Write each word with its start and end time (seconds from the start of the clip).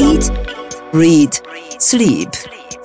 Eat, 0.00 0.32
Read, 0.94 1.42
Sleep. 1.78 2.30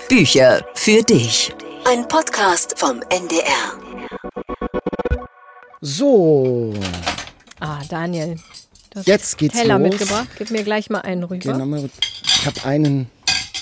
Bücher 0.09 0.61
für 0.75 1.01
dich. 1.01 1.53
Ein 1.85 2.05
Podcast 2.09 2.77
vom 2.77 3.01
NDR. 3.09 3.71
So, 5.79 6.73
Ah, 7.61 7.79
Daniel. 7.89 8.35
Du 8.89 8.99
hast 8.99 9.07
Jetzt 9.07 9.37
geht's 9.37 9.55
Teller 9.55 9.79
los. 9.79 9.89
mitgebracht. 9.91 10.27
Gib 10.37 10.51
mir 10.51 10.63
gleich 10.63 10.89
mal 10.89 10.99
einen 11.03 11.23
rüber. 11.23 11.53
genau, 11.53 11.85
ich 12.25 12.45
habe 12.45 12.63
einen 12.65 13.09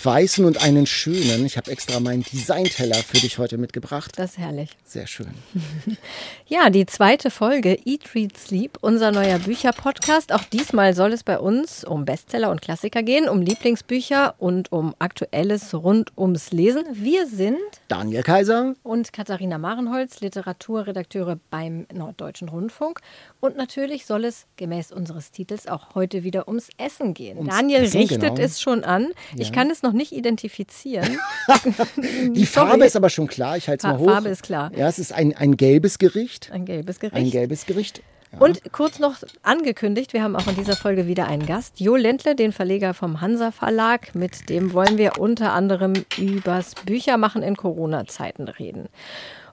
weißen 0.05 0.45
und 0.45 0.63
einen 0.63 0.85
schönen. 0.85 1.45
Ich 1.45 1.57
habe 1.57 1.71
extra 1.71 1.99
meinen 1.99 2.23
Designteller 2.23 2.95
für 2.95 3.17
dich 3.17 3.37
heute 3.37 3.57
mitgebracht. 3.57 4.11
Das 4.17 4.31
ist 4.31 4.37
herrlich. 4.37 4.71
Sehr 4.85 5.07
schön. 5.07 5.33
Ja, 6.45 6.69
die 6.69 6.85
zweite 6.85 7.31
Folge 7.31 7.79
Eat, 7.83 8.13
Read, 8.13 8.37
Sleep, 8.37 8.77
unser 8.81 9.11
neuer 9.11 9.39
Bücherpodcast. 9.39 10.31
Auch 10.33 10.43
diesmal 10.43 10.93
soll 10.93 11.11
es 11.11 11.23
bei 11.23 11.39
uns 11.39 11.83
um 11.83 12.05
Bestseller 12.05 12.51
und 12.51 12.61
Klassiker 12.61 13.01
gehen, 13.01 13.27
um 13.27 13.41
Lieblingsbücher 13.41 14.35
und 14.37 14.71
um 14.71 14.93
Aktuelles 14.99 15.73
rund 15.73 16.15
ums 16.15 16.51
Lesen. 16.51 16.83
Wir 16.93 17.25
sind 17.25 17.57
Daniel 17.87 18.21
Kaiser. 18.21 18.75
und 18.83 19.13
Katharina 19.13 19.57
Marenholz, 19.57 20.19
Literaturredakteure 20.19 21.39
beim 21.49 21.87
Norddeutschen 21.91 22.49
Rundfunk. 22.49 22.99
Und 23.39 23.57
natürlich 23.57 24.05
soll 24.05 24.25
es 24.25 24.45
gemäß 24.57 24.91
unseres 24.91 25.31
Titels 25.31 25.67
auch 25.67 25.95
heute 25.95 26.23
wieder 26.23 26.47
ums 26.47 26.69
Essen 26.77 27.15
gehen. 27.15 27.37
Ums 27.39 27.55
Daniel 27.55 27.83
Essen, 27.83 28.01
richtet 28.01 28.21
genau. 28.21 28.35
es 28.35 28.61
schon 28.61 28.83
an. 28.83 29.07
Ich 29.37 29.51
kann 29.51 29.71
es 29.71 29.81
noch 29.81 29.92
nicht 29.93 30.11
identifizieren. 30.11 31.17
Die 32.31 32.45
Farbe 32.45 32.85
ist 32.85 32.95
aber 32.95 33.09
schon 33.09 33.27
klar. 33.27 33.57
Ich 33.57 33.67
halte 33.67 33.87
es 33.87 33.91
mal 33.91 33.99
hoch. 33.99 34.05
Farbe 34.05 34.29
ist 34.29 34.43
klar. 34.43 34.71
Ja, 34.75 34.87
es 34.87 34.99
ist 34.99 35.13
ein, 35.13 35.35
ein 35.35 35.57
gelbes 35.57 35.99
Gericht. 35.99 36.51
Ein 36.51 36.65
gelbes 36.65 36.99
Gericht. 36.99 37.15
Ein 37.15 37.31
gelbes 37.31 37.65
Gericht. 37.65 38.01
Ja. 38.33 38.39
Und 38.39 38.71
kurz 38.71 38.99
noch 38.99 39.17
angekündigt, 39.43 40.13
wir 40.13 40.23
haben 40.23 40.35
auch 40.35 40.47
in 40.47 40.55
dieser 40.55 40.75
Folge 40.75 41.07
wieder 41.07 41.27
einen 41.27 41.45
Gast, 41.45 41.79
Jo 41.79 41.95
Ländle, 41.95 42.35
den 42.35 42.51
Verleger 42.51 42.93
vom 42.93 43.21
Hansa 43.21 43.51
Verlag. 43.51 44.15
Mit 44.15 44.49
dem 44.49 44.73
wollen 44.73 44.97
wir 44.97 45.19
unter 45.19 45.53
anderem 45.53 45.93
übers 46.17 46.73
Büchermachen 46.75 47.43
in 47.43 47.55
Corona-Zeiten 47.55 48.47
reden. 48.47 48.89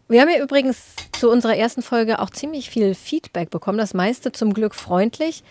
Wir 0.08 0.22
haben 0.22 0.30
ja 0.30 0.42
übrigens 0.42 0.96
zu 1.12 1.30
unserer 1.30 1.56
ersten 1.56 1.82
Folge 1.82 2.18
auch 2.18 2.30
ziemlich 2.30 2.70
viel 2.70 2.94
Feedback 2.94 3.50
bekommen, 3.50 3.78
das 3.78 3.94
meiste 3.94 4.32
zum 4.32 4.54
Glück 4.54 4.74
freundlich. 4.74 5.44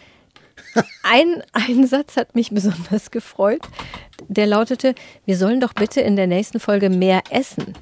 Ein, 1.04 1.44
ein 1.54 1.88
Satz 1.88 2.18
hat 2.18 2.36
mich 2.36 2.52
besonders 2.52 3.12
gefreut. 3.12 3.62
Der 4.28 4.46
lautete, 4.46 4.96
wir 5.26 5.38
sollen 5.38 5.60
doch 5.60 5.74
bitte 5.74 6.02
in 6.02 6.16
der 6.16 6.28
nächsten 6.28 6.60
Folge 6.60 6.90
mehr 6.90 7.22
essen. 7.30 7.74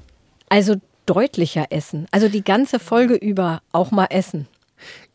Also 0.50 0.75
deutlicher 1.05 1.67
essen. 1.72 2.08
Also 2.11 2.30
die 2.30 2.44
ganze 2.44 2.80
Folge 2.80 3.16
über 3.16 3.61
auch 3.72 3.92
mal 3.92 4.05
essen. 4.09 4.48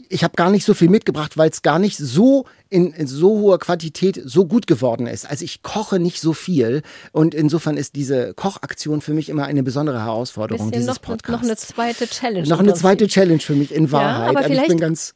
Ich 0.08 0.24
habe 0.24 0.34
gar 0.36 0.50
nicht 0.50 0.64
so 0.66 0.74
viel 0.74 0.90
mitgebracht, 0.90 1.38
weil 1.38 1.48
es 1.48 1.62
gar 1.62 1.78
nicht 1.78 1.96
so 1.96 2.44
in, 2.68 2.92
in 2.92 3.06
so 3.06 3.30
hoher 3.40 3.58
Quantität 3.58 4.20
so 4.22 4.44
gut 4.44 4.66
geworden 4.66 5.06
ist. 5.06 5.24
Also 5.30 5.44
ich 5.44 5.62
koche 5.62 5.98
nicht 6.00 6.20
so 6.20 6.34
viel 6.34 6.82
und 7.12 7.34
insofern 7.34 7.76
ist 7.78 7.94
diese 7.94 8.34
Kochaktion 8.34 9.00
für 9.00 9.14
mich 9.14 9.28
immer 9.30 9.44
eine 9.44 9.62
besondere 9.62 10.00
Herausforderung 10.00 10.70
dieses 10.70 10.86
noch, 10.86 11.00
Podcasts. 11.00 11.30
noch 11.42 11.48
eine 11.48 11.56
zweite 11.56 12.06
Challenge. 12.08 12.46
Noch 12.48 12.58
eine 12.60 12.74
zweite. 12.74 13.06
Challenge 13.06 13.38
für 13.40 13.54
mich 13.54 13.72
in 13.72 13.90
Wahrheit. 13.92 14.28
aber 14.30 14.38
Also 14.40 14.50
ich 14.50 14.54
vielleicht- 14.56 14.68
bin 14.68 14.80
ganz, 14.80 15.14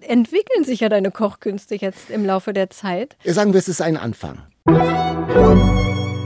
Entwickeln 0.00 0.64
sich 0.64 0.80
ja 0.80 0.88
deine 0.88 1.10
Kochkünste 1.10 1.74
jetzt 1.74 2.10
im 2.10 2.24
Laufe 2.24 2.52
der 2.52 2.70
Zeit. 2.70 3.16
sagen 3.24 3.52
wir, 3.52 3.58
es 3.58 3.68
ist 3.68 3.80
ein 3.80 3.96
Anfang. 3.96 4.42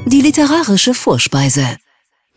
Die 0.07 0.21
literarische 0.21 0.93
Vorspeise. 0.93 1.65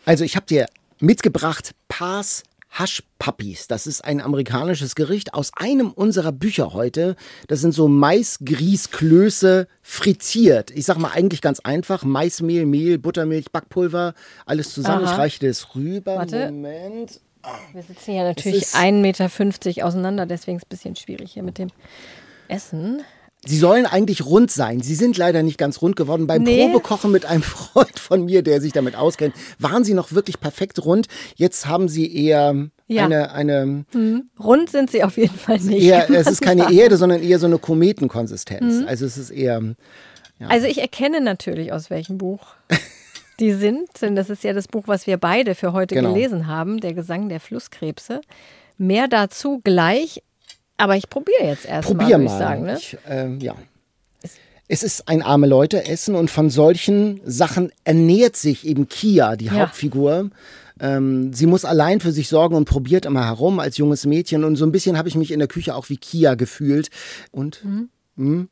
Also 0.06 0.24
ich 0.24 0.36
habe 0.36 0.46
dir 0.46 0.68
mitgebracht 1.00 1.74
Pars 1.88 2.44
Hush 2.80 3.04
Puppies. 3.20 3.68
Das 3.68 3.88
ist 3.88 4.04
ein 4.04 4.20
amerikanisches 4.22 4.96
Gericht 4.96 5.34
aus 5.34 5.52
einem 5.56 5.92
unserer 5.92 6.32
Bücher 6.32 6.74
heute. 6.74 7.16
Das 7.48 7.62
sind 7.62 7.74
so 7.74 7.88
Maisgrießklöße 7.88 9.68
frittiert. 9.82 10.72
Ich 10.72 10.86
sag 10.86 10.98
mal 10.98 11.12
eigentlich 11.12 11.42
ganz 11.42 11.60
einfach. 11.60 12.04
Maismehl, 12.04 12.66
Mehl, 12.66 12.98
Buttermilch, 12.98 13.52
Backpulver, 13.52 14.14
alles 14.46 14.74
zusammen. 14.74 15.06
Aha. 15.06 15.14
Ich 15.14 15.18
reiche 15.20 15.48
das 15.48 15.76
rüber. 15.76 16.18
Warte. 16.18 16.52
Moment. 16.52 17.22
Wir 17.74 17.82
sitzen 17.84 18.12
hier 18.14 18.24
natürlich 18.24 18.62
ist- 18.64 18.76
1,50 18.76 19.66
Meter 19.76 19.86
auseinander, 19.88 20.26
deswegen 20.26 20.58
ist 20.58 20.64
es 20.64 20.68
ein 20.68 20.70
bisschen 20.70 20.96
schwierig 20.96 21.34
hier 21.34 21.44
mit 21.44 21.58
dem 21.58 21.70
Essen. 22.48 23.02
Sie 23.46 23.58
sollen 23.58 23.86
eigentlich 23.86 24.26
rund 24.26 24.52
sein. 24.52 24.80
Sie 24.80 24.96
sind 24.96 25.18
leider 25.18 25.44
nicht 25.44 25.58
ganz 25.58 25.82
rund 25.82 25.98
geworden. 25.98 26.28
Beim 26.28 26.44
Nee. 26.44 26.64
Probekochen 26.66 27.12
mit 27.12 27.26
einem 27.26 27.42
Freund 27.44 28.00
von 28.00 28.24
mir, 28.24 28.42
der 28.42 28.62
sich 28.62 28.72
damit 28.72 28.96
auskennt, 28.96 29.36
waren 29.60 29.84
sie 29.84 29.94
noch 29.94 30.14
wirklich 30.14 30.40
perfekt 30.40 30.86
rund. 30.86 31.08
Jetzt 31.36 31.66
haben 31.68 31.90
sie 31.90 32.16
eher 32.26 32.70
Ja. 32.88 33.04
eine, 33.04 33.32
eine 33.34 33.84
Rund 34.40 34.70
sind 34.70 34.92
sie 34.92 35.04
auf 35.04 35.18
jeden 35.18 35.38
Fall 35.38 35.60
nicht. 35.60 35.84
eher, 35.84 36.10
es 36.12 36.28
ist 36.28 36.42
keine. 36.42 36.72
Erde, 36.72 36.96
sondern 36.96 37.22
eher 37.22 37.38
so 37.38 37.46
eine 37.48 37.58
Kometenkonsistenz. 37.58 38.82
Mhm. 38.82 38.88
Also 38.88 39.06
es 39.06 39.18
ist 39.18 39.30
eher, 39.32 39.62
Also 40.48 40.66
ich 40.68 40.80
erkenne 40.80 41.20
natürlich, 41.20 41.74
aus 41.74 41.90
welchem 41.90 42.18
Buch 42.18 42.40
die 43.40 43.54
sind. 43.54 43.90
Denn 44.02 44.16
das 44.16 44.30
ist 44.30 44.44
ja 44.44 44.54
das 44.54 44.68
Buch, 44.68 44.84
was 44.88 45.08
wir 45.08 45.18
beide 45.18 45.56
für 45.56 45.74
heute 45.74 45.96
Genau. 45.96 46.14
gelesen 46.14 46.48
haben, 46.48 46.80
Der 46.80 46.94
Gesang 46.94 47.30
der 47.30 47.40
Flusskrebse. 47.40 48.22
Mehr 48.78 49.08
dazu 49.08 49.62
gleich. 49.64 50.22
Aber 50.78 50.98
ich 50.98 51.10
probiere 51.10 51.44
jetzt 51.46 51.66
erstmal, 51.66 51.98
probier 51.98 52.18
würde 52.18 52.24
mal. 52.26 52.32
ich 52.32 52.38
sagen. 52.40 52.64
Ne? 52.64 52.78
Ich, 52.78 52.98
ähm, 53.08 53.40
ja. 53.40 53.56
Es 54.68 54.82
ist 54.82 55.08
ein 55.08 55.22
arme 55.22 55.46
Leute 55.46 55.86
essen 55.88 56.16
und 56.16 56.32
von 56.32 56.50
solchen 56.50 57.20
Sachen 57.26 57.72
ernährt 57.84 58.36
sich 58.38 58.66
eben 58.66 58.88
Kia, 58.88 59.36
die 59.36 59.46
Ja. 59.46 59.54
Hauptfigur. 59.54 60.30
Ähm, 60.80 61.32
sie 61.34 61.46
muss 61.46 61.66
allein 61.66 62.00
für 62.00 62.12
sich 62.12 62.28
sorgen 62.30 62.56
und 62.56 62.66
probiert 62.66 63.06
immer 63.06 63.26
herum 63.26 63.60
als 63.60 63.78
junges 63.78 64.06
Mädchen 64.08 64.44
und 64.44 64.56
so 64.56 64.66
ein 64.66 64.72
bisschen 64.72 64.98
habe 64.98 65.08
ich 65.10 65.16
mich 65.16 65.32
in 65.32 65.40
der 65.40 65.48
Küche 65.48 65.76
auch 65.76 65.90
wie 65.90 65.98
Kia 65.98 66.34
gefühlt 66.36 66.90
und 67.32 67.62
Wa- 68.16 68.46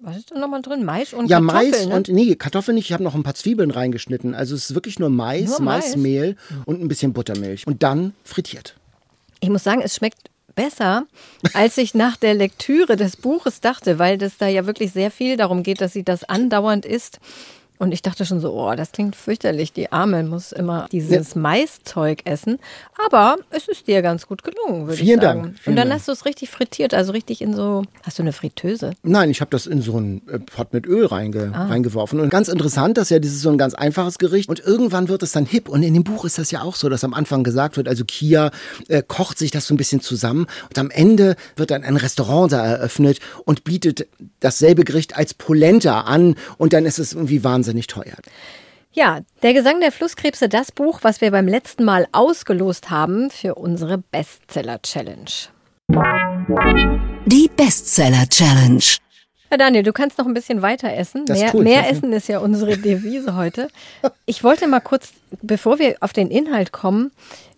Was 0.00 0.16
ist 0.18 0.30
da 0.30 0.38
nochmal 0.38 0.62
drin? 0.62 0.84
Mais 0.84 1.12
und 1.12 1.28
Ja, 1.28 1.40
Kartoffeln, 1.40 1.70
Mais 1.70 1.88
ne? 1.88 1.94
und 1.96 2.08
nee, 2.08 2.34
Kartoffeln 2.36 2.74
nicht. 2.76 2.86
Ich 2.86 2.92
habe 2.92 3.02
noch 3.02 3.14
ein 3.16 3.24
paar 3.24 3.34
Zwiebeln 3.34 3.70
reingeschnitten. 3.72 4.34
Also 4.34 4.54
es 4.54 4.70
ist 4.70 4.74
wirklich 4.74 4.98
nur 4.98 5.10
Mais, 5.10 5.48
Nur 5.48 5.60
Mais? 5.60 5.86
Maismehl 5.86 6.36
und 6.64 6.80
ein 6.80 6.88
bisschen 6.88 7.12
Buttermilch. 7.12 7.66
Und 7.66 7.82
dann 7.82 8.14
frittiert. 8.22 8.76
Ich 9.40 9.48
muss 9.48 9.64
sagen, 9.64 9.80
es 9.82 9.96
schmeckt 9.96 10.30
besser, 10.54 11.06
als 11.52 11.76
ich 11.78 11.94
nach 11.94 12.16
der 12.16 12.34
Lektüre 12.34 12.96
des 12.96 13.16
Buches 13.16 13.60
dachte, 13.60 13.98
weil 13.98 14.16
das 14.18 14.38
da 14.38 14.46
ja 14.46 14.66
wirklich 14.66 14.92
sehr 14.92 15.10
viel 15.10 15.36
darum 15.36 15.62
geht, 15.62 15.80
dass 15.80 15.92
sie 15.92 16.04
das 16.04 16.24
andauernd 16.24 16.86
isst. 16.86 17.18
Und 17.78 17.92
ich 17.92 18.02
dachte 18.02 18.24
schon 18.24 18.40
so, 18.40 18.52
oh, 18.54 18.74
das 18.74 18.92
klingt 18.92 19.14
fürchterlich. 19.16 19.72
Die 19.72 19.92
Arme 19.92 20.22
muss 20.22 20.52
immer 20.52 20.86
dieses 20.90 21.34
Maiszeug 21.34 22.20
essen. 22.24 22.58
Aber 23.06 23.36
es 23.50 23.68
ist 23.68 23.86
dir 23.86 24.00
ganz 24.02 24.26
gut 24.26 24.42
gelungen, 24.42 24.86
würde 24.86 24.96
Vielen 24.96 25.18
ich 25.18 25.24
sagen. 25.24 25.42
Dank, 25.42 25.58
vielen 25.58 25.72
Und 25.72 25.76
dann 25.76 25.88
Dank. 25.88 26.00
hast 26.00 26.08
du 26.08 26.12
es 26.12 26.24
richtig 26.24 26.50
frittiert, 26.50 26.94
also 26.94 27.12
richtig 27.12 27.42
in 27.42 27.54
so. 27.54 27.82
Hast 28.02 28.18
du 28.18 28.22
eine 28.22 28.32
Fritteuse? 28.32 28.92
Nein, 29.02 29.30
ich 29.30 29.40
habe 29.40 29.50
das 29.50 29.66
in 29.66 29.82
so 29.82 29.96
einen 29.96 30.22
äh, 30.28 30.38
Pott 30.38 30.72
mit 30.72 30.86
Öl 30.86 31.04
reinge 31.06 31.52
Ah. 31.54 31.66
reingeworfen. 31.66 32.18
Und 32.20 32.30
ganz 32.30 32.48
interessant, 32.48 32.96
dass 32.96 33.10
ja 33.10 33.18
dieses 33.18 33.42
so 33.42 33.50
ein 33.50 33.58
ganz 33.58 33.74
einfaches 33.74 34.16
Gericht. 34.18 34.48
Und 34.48 34.60
irgendwann 34.60 35.08
wird 35.08 35.22
es 35.22 35.32
dann 35.32 35.44
hip. 35.44 35.68
Und 35.68 35.82
in 35.82 35.92
dem 35.92 36.04
Buch 36.04 36.24
ist 36.24 36.38
das 36.38 36.50
ja 36.50 36.62
auch 36.62 36.74
so, 36.76 36.88
dass 36.88 37.04
am 37.04 37.12
Anfang 37.14 37.44
gesagt 37.44 37.76
wird, 37.76 37.88
also 37.88 38.04
Kia 38.06 38.50
äh, 38.88 39.02
kocht 39.06 39.38
sich 39.38 39.50
das 39.50 39.66
so 39.66 39.74
ein 39.74 39.76
bisschen 39.76 40.00
zusammen. 40.00 40.46
Und 40.68 40.78
am 40.78 40.90
Ende 40.90 41.36
wird 41.56 41.70
dann 41.70 41.84
ein 41.84 41.96
Restaurant 41.96 42.52
da 42.52 42.64
eröffnet 42.64 43.20
und 43.44 43.64
bietet 43.64 44.06
dasselbe 44.40 44.84
Gericht 44.84 45.16
als 45.16 45.34
Polenta 45.34 46.02
an. 46.02 46.36
Und 46.56 46.72
dann 46.72 46.86
ist 46.86 46.98
es 46.98 47.12
irgendwie 47.12 47.44
wahnsinnig 47.44 47.65
teuer. 47.74 48.16
Ja, 48.92 49.20
der 49.42 49.52
Gesang 49.52 49.80
der 49.80 49.92
Flusskrebse, 49.92 50.48
das 50.48 50.72
Buch, 50.72 51.00
was 51.02 51.20
wir 51.20 51.30
beim 51.30 51.46
letzten 51.46 51.84
Mal 51.84 52.08
ausgelost 52.12 52.88
haben 52.88 53.30
für 53.30 53.54
unsere 53.54 53.98
Bestseller-Challenge. 53.98 55.50
Die 57.26 57.50
Bestseller 57.54 58.26
Challenge. 58.28 58.82
Ja, 59.50 59.56
Daniel, 59.58 59.82
du 59.82 59.92
kannst 59.92 60.18
noch 60.18 60.26
ein 60.26 60.34
bisschen 60.34 60.62
weiter 60.62 60.92
essen. 60.92 61.24
Das 61.26 61.38
mehr 61.38 61.50
tue 61.50 61.60
ich, 61.60 61.64
mehr. 61.64 61.90
Essen 61.90 62.12
ist 62.12 62.28
ja 62.28 62.40
unsere 62.40 62.78
Devise 62.78 63.36
heute. 63.36 63.68
Ich 64.24 64.42
wollte 64.42 64.66
mal 64.66 64.80
kurz, 64.80 65.12
bevor 65.42 65.78
wir 65.78 65.96
auf 66.00 66.12
den 66.12 66.30
Inhalt 66.30 66.72
kommen, 66.72 67.12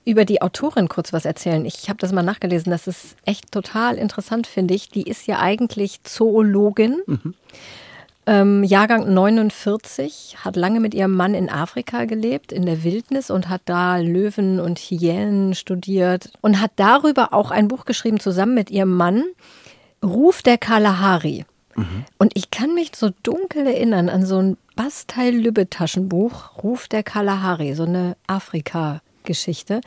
über 0.04 0.24
die 0.24 0.42
Autorin 0.42 0.88
kurz 0.88 1.12
was 1.12 1.24
erzählen. 1.24 1.64
Ich 1.64 1.88
habe 1.88 1.98
das 1.98 2.12
mal 2.12 2.22
nachgelesen. 2.22 2.70
Das 2.70 2.86
ist 2.86 3.16
echt 3.24 3.52
total 3.52 3.96
interessant, 3.96 4.46
finde 4.46 4.74
ich. 4.74 4.88
Die 4.88 5.02
ist 5.02 5.26
ja 5.26 5.38
eigentlich 5.38 6.02
Zoologin. 6.02 7.02
Ähm, 8.28 8.62
Jahrgang 8.62 9.14
49, 9.14 10.36
hat 10.44 10.54
lange 10.54 10.80
mit 10.80 10.92
ihrem 10.92 11.14
Mann 11.14 11.32
in 11.32 11.48
Afrika 11.48 12.04
gelebt, 12.04 12.52
in 12.52 12.66
der 12.66 12.84
Wildnis 12.84 13.30
und 13.30 13.48
hat 13.48 13.62
da 13.64 13.96
Löwen 13.96 14.60
und 14.60 14.78
Hyänen 14.78 15.54
studiert 15.54 16.30
und 16.42 16.60
hat 16.60 16.72
darüber 16.76 17.32
auch 17.32 17.50
ein 17.50 17.68
Buch 17.68 17.86
geschrieben 17.86 18.20
zusammen 18.20 18.52
mit 18.52 18.70
ihrem 18.70 18.94
Mann, 18.94 19.24
Ruf 20.04 20.42
der 20.42 20.58
Kalahari. 20.58 21.46
Und 22.18 22.36
ich 22.36 22.50
kann 22.50 22.74
mich 22.74 22.90
so 22.94 23.08
dunkel 23.22 23.66
erinnern 23.66 24.10
an 24.10 24.26
so 24.26 24.42
ein 24.42 24.58
Bastei-Lübbe-Taschenbuch, 24.76 26.62
Ruf 26.62 26.86
der 26.86 27.02
Kalahari, 27.02 27.72
so 27.72 27.84
eine 27.84 28.14
Afrika-Geschichte. 28.26 29.80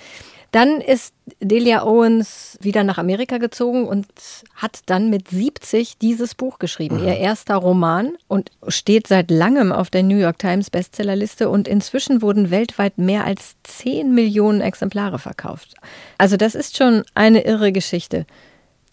Dann 0.51 0.81
ist 0.81 1.13
Delia 1.39 1.83
Owens 1.85 2.57
wieder 2.61 2.83
nach 2.83 2.97
Amerika 2.97 3.37
gezogen 3.37 3.87
und 3.87 4.07
hat 4.53 4.79
dann 4.87 5.09
mit 5.09 5.29
70 5.29 5.97
dieses 5.97 6.35
Buch 6.35 6.59
geschrieben, 6.59 6.99
ihr 6.99 7.17
erster 7.17 7.55
Roman 7.55 8.17
und 8.27 8.51
steht 8.67 9.07
seit 9.07 9.31
langem 9.31 9.71
auf 9.71 9.89
der 9.89 10.03
New 10.03 10.17
York 10.17 10.39
Times 10.39 10.69
Bestsellerliste 10.69 11.49
und 11.49 11.69
inzwischen 11.69 12.21
wurden 12.21 12.51
weltweit 12.51 12.97
mehr 12.97 13.23
als 13.23 13.55
10 13.63 14.13
Millionen 14.13 14.59
Exemplare 14.59 15.19
verkauft. 15.19 15.75
Also 16.17 16.35
das 16.35 16.53
ist 16.53 16.75
schon 16.75 17.03
eine 17.13 17.45
irre 17.45 17.71
Geschichte. 17.71 18.25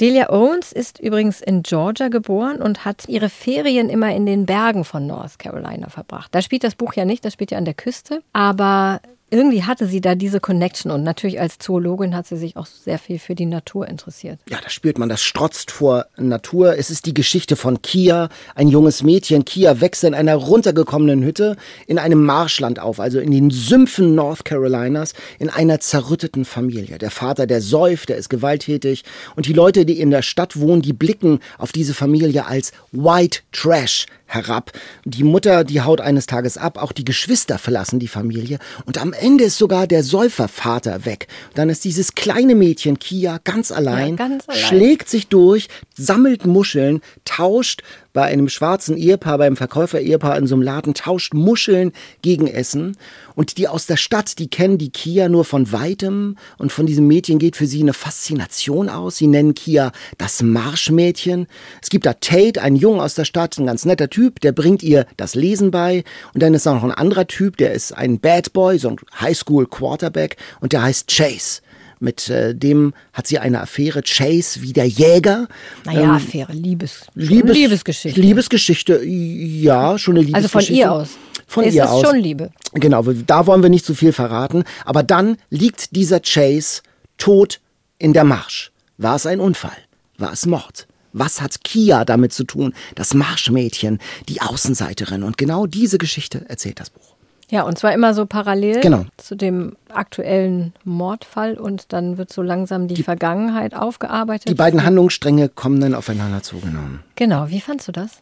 Delia 0.00 0.30
Owens 0.30 0.70
ist 0.70 1.00
übrigens 1.00 1.40
in 1.40 1.64
Georgia 1.64 2.06
geboren 2.06 2.62
und 2.62 2.84
hat 2.84 3.08
ihre 3.08 3.28
Ferien 3.28 3.90
immer 3.90 4.14
in 4.14 4.26
den 4.26 4.46
Bergen 4.46 4.84
von 4.84 5.08
North 5.08 5.40
Carolina 5.40 5.88
verbracht. 5.88 6.32
Da 6.32 6.40
spielt 6.40 6.62
das 6.62 6.76
Buch 6.76 6.92
ja 6.92 7.04
nicht, 7.04 7.24
das 7.24 7.32
spielt 7.32 7.50
ja 7.50 7.58
an 7.58 7.64
der 7.64 7.74
Küste, 7.74 8.22
aber 8.32 9.00
irgendwie 9.30 9.64
hatte 9.64 9.86
sie 9.86 10.00
da 10.00 10.14
diese 10.14 10.40
Connection 10.40 10.90
und 10.90 11.02
natürlich 11.02 11.40
als 11.40 11.58
Zoologin 11.58 12.16
hat 12.16 12.26
sie 12.26 12.36
sich 12.36 12.56
auch 12.56 12.66
sehr 12.66 12.98
viel 12.98 13.18
für 13.18 13.34
die 13.34 13.46
Natur 13.46 13.86
interessiert. 13.86 14.40
Ja, 14.48 14.58
da 14.62 14.70
spürt 14.70 14.98
man, 14.98 15.08
das 15.08 15.22
strotzt 15.22 15.70
vor 15.70 16.06
Natur. 16.16 16.78
Es 16.78 16.90
ist 16.90 17.04
die 17.04 17.14
Geschichte 17.14 17.56
von 17.56 17.82
Kia, 17.82 18.30
ein 18.54 18.68
junges 18.68 19.02
Mädchen. 19.02 19.44
Kia 19.44 19.80
wächst 19.80 20.04
in 20.04 20.14
einer 20.14 20.34
runtergekommenen 20.34 21.22
Hütte 21.22 21.56
in 21.86 21.98
einem 21.98 22.24
Marschland 22.24 22.78
auf, 22.78 23.00
also 23.00 23.20
in 23.20 23.30
den 23.30 23.50
Sümpfen 23.50 24.14
North 24.14 24.44
Carolinas, 24.44 25.12
in 25.38 25.50
einer 25.50 25.80
zerrütteten 25.80 26.44
Familie. 26.44 26.98
Der 26.98 27.10
Vater, 27.10 27.46
der 27.46 27.60
säuft, 27.60 28.08
der 28.08 28.16
ist 28.16 28.30
gewalttätig 28.30 29.04
und 29.36 29.46
die 29.46 29.52
Leute, 29.52 29.84
die 29.84 30.00
in 30.00 30.10
der 30.10 30.22
Stadt 30.22 30.58
wohnen, 30.58 30.80
die 30.80 30.94
blicken 30.94 31.40
auf 31.58 31.72
diese 31.72 31.92
Familie 31.92 32.46
als 32.46 32.72
White 32.92 33.40
Trash 33.52 34.06
herab. 34.28 34.70
Die 35.04 35.24
Mutter, 35.24 35.64
die 35.64 35.80
haut 35.80 36.00
eines 36.00 36.26
Tages 36.26 36.56
ab, 36.56 36.78
auch 36.78 36.92
die 36.92 37.04
Geschwister 37.04 37.58
verlassen 37.58 37.98
die 37.98 38.06
Familie 38.08 38.58
und 38.84 38.98
am 38.98 39.12
Ende 39.12 39.44
ist 39.44 39.58
sogar 39.58 39.86
der 39.88 40.04
Säufervater 40.04 41.04
weg. 41.04 41.26
Dann 41.54 41.70
ist 41.70 41.84
dieses 41.84 42.14
kleine 42.14 42.54
Mädchen 42.54 42.98
Kia 43.00 43.40
ganz 43.42 43.72
allein, 43.72 44.10
Ja, 44.10 44.14
ganz 44.16 44.48
allein. 44.48 44.60
schlägt 44.60 45.08
sich 45.08 45.26
durch, 45.28 45.68
sammelt 45.96 46.46
Muscheln, 46.46 47.00
tauscht 47.24 47.82
bei 48.12 48.24
einem 48.24 48.48
schwarzen 48.48 48.96
Ehepaar, 48.96 49.38
beim 49.38 49.56
Verkäufer-Ehepaar 49.56 50.36
in 50.38 50.46
so 50.46 50.54
einem 50.54 50.62
Laden, 50.62 50.94
tauscht 50.94 51.34
Muscheln 51.34 51.92
gegen 52.22 52.46
Essen. 52.48 52.96
Und 53.38 53.56
die 53.56 53.68
aus 53.68 53.86
der 53.86 53.96
Stadt, 53.96 54.40
die 54.40 54.48
kennen 54.48 54.78
die 54.78 54.90
Kia 54.90 55.28
nur 55.28 55.44
von 55.44 55.70
weitem. 55.70 56.36
Und 56.56 56.72
von 56.72 56.86
diesem 56.86 57.06
Mädchen 57.06 57.38
geht 57.38 57.54
für 57.54 57.68
sie 57.68 57.80
eine 57.82 57.92
Faszination 57.92 58.88
aus. 58.88 59.18
Sie 59.18 59.28
nennen 59.28 59.54
Kia 59.54 59.92
das 60.18 60.42
Marschmädchen. 60.42 61.46
Es 61.80 61.88
gibt 61.88 62.04
da 62.04 62.14
Tate, 62.14 62.60
einen 62.60 62.74
Jungen 62.74 62.98
aus 62.98 63.14
der 63.14 63.24
Stadt, 63.24 63.56
ein 63.56 63.66
ganz 63.66 63.84
netter 63.84 64.10
Typ, 64.10 64.40
der 64.40 64.50
bringt 64.50 64.82
ihr 64.82 65.06
das 65.16 65.36
Lesen 65.36 65.70
bei. 65.70 66.02
Und 66.34 66.42
dann 66.42 66.52
ist 66.52 66.66
da 66.66 66.74
noch 66.74 66.82
ein 66.82 66.90
anderer 66.90 67.28
Typ, 67.28 67.58
der 67.58 67.74
ist 67.74 67.92
ein 67.92 68.18
Bad 68.18 68.52
Boy, 68.52 68.76
so 68.76 68.88
ein 68.88 68.96
Highschool-Quarterback. 69.20 70.36
Und 70.58 70.72
der 70.72 70.82
heißt 70.82 71.06
Chase. 71.06 71.60
Mit 72.00 72.28
äh, 72.30 72.56
dem 72.56 72.92
hat 73.12 73.28
sie 73.28 73.38
eine 73.38 73.60
Affäre. 73.60 74.02
Chase 74.02 74.62
wie 74.62 74.72
der 74.72 74.86
Jäger. 74.86 75.46
Naja, 75.84 76.14
Affäre, 76.14 76.52
Liebes, 76.52 77.06
Liebes, 77.14 77.56
Liebesgeschichte. 77.56 78.20
Liebesgeschichte, 78.20 79.04
ja, 79.04 79.96
schon 79.96 80.18
eine 80.18 80.34
also 80.34 80.48
von 80.48 80.60
Liebesgeschichte. 80.60 80.74
ihr 80.74 80.92
aus. 80.92 81.10
Von 81.48 81.64
ist 81.64 81.74
ihr 81.74 81.84
es 81.84 81.90
aus. 81.90 82.02
schon 82.06 82.16
Liebe. 82.16 82.50
Genau, 82.74 83.02
da 83.02 83.46
wollen 83.46 83.62
wir 83.62 83.70
nicht 83.70 83.84
zu 83.84 83.94
viel 83.94 84.12
verraten. 84.12 84.62
Aber 84.84 85.02
dann 85.02 85.38
liegt 85.50 85.96
dieser 85.96 86.20
Chase 86.20 86.82
tot 87.16 87.60
in 87.98 88.12
der 88.12 88.24
Marsch. 88.24 88.70
War 88.98 89.16
es 89.16 89.26
ein 89.26 89.40
Unfall? 89.40 89.76
War 90.18 90.32
es 90.32 90.46
Mord? 90.46 90.86
Was 91.14 91.40
hat 91.40 91.64
Kia 91.64 92.04
damit 92.04 92.32
zu 92.34 92.44
tun? 92.44 92.74
Das 92.94 93.14
Marschmädchen, 93.14 93.98
die 94.28 94.42
Außenseiterin. 94.42 95.22
Und 95.22 95.38
genau 95.38 95.66
diese 95.66 95.96
Geschichte 95.98 96.44
erzählt 96.48 96.80
das 96.80 96.90
Buch. 96.90 97.14
Ja, 97.50 97.62
und 97.62 97.78
zwar 97.78 97.94
immer 97.94 98.12
so 98.12 98.26
parallel 98.26 98.80
Genau. 98.80 99.06
zu 99.16 99.34
dem 99.34 99.74
aktuellen 99.88 100.74
Mordfall 100.84 101.54
und 101.54 101.94
dann 101.94 102.18
wird 102.18 102.30
so 102.30 102.42
langsam 102.42 102.88
die, 102.88 103.02
Vergangenheit 103.02 103.74
aufgearbeitet. 103.74 104.48
Die 104.50 104.54
beiden 104.54 104.84
Handlungsstränge 104.84 105.48
kommen 105.48 105.80
dann 105.80 105.94
aufeinander 105.94 106.42
zugenommen. 106.42 107.02
Genau, 107.16 107.48
wie 107.48 107.62
fandst 107.62 107.88
du 107.88 107.92
das? 107.92 108.20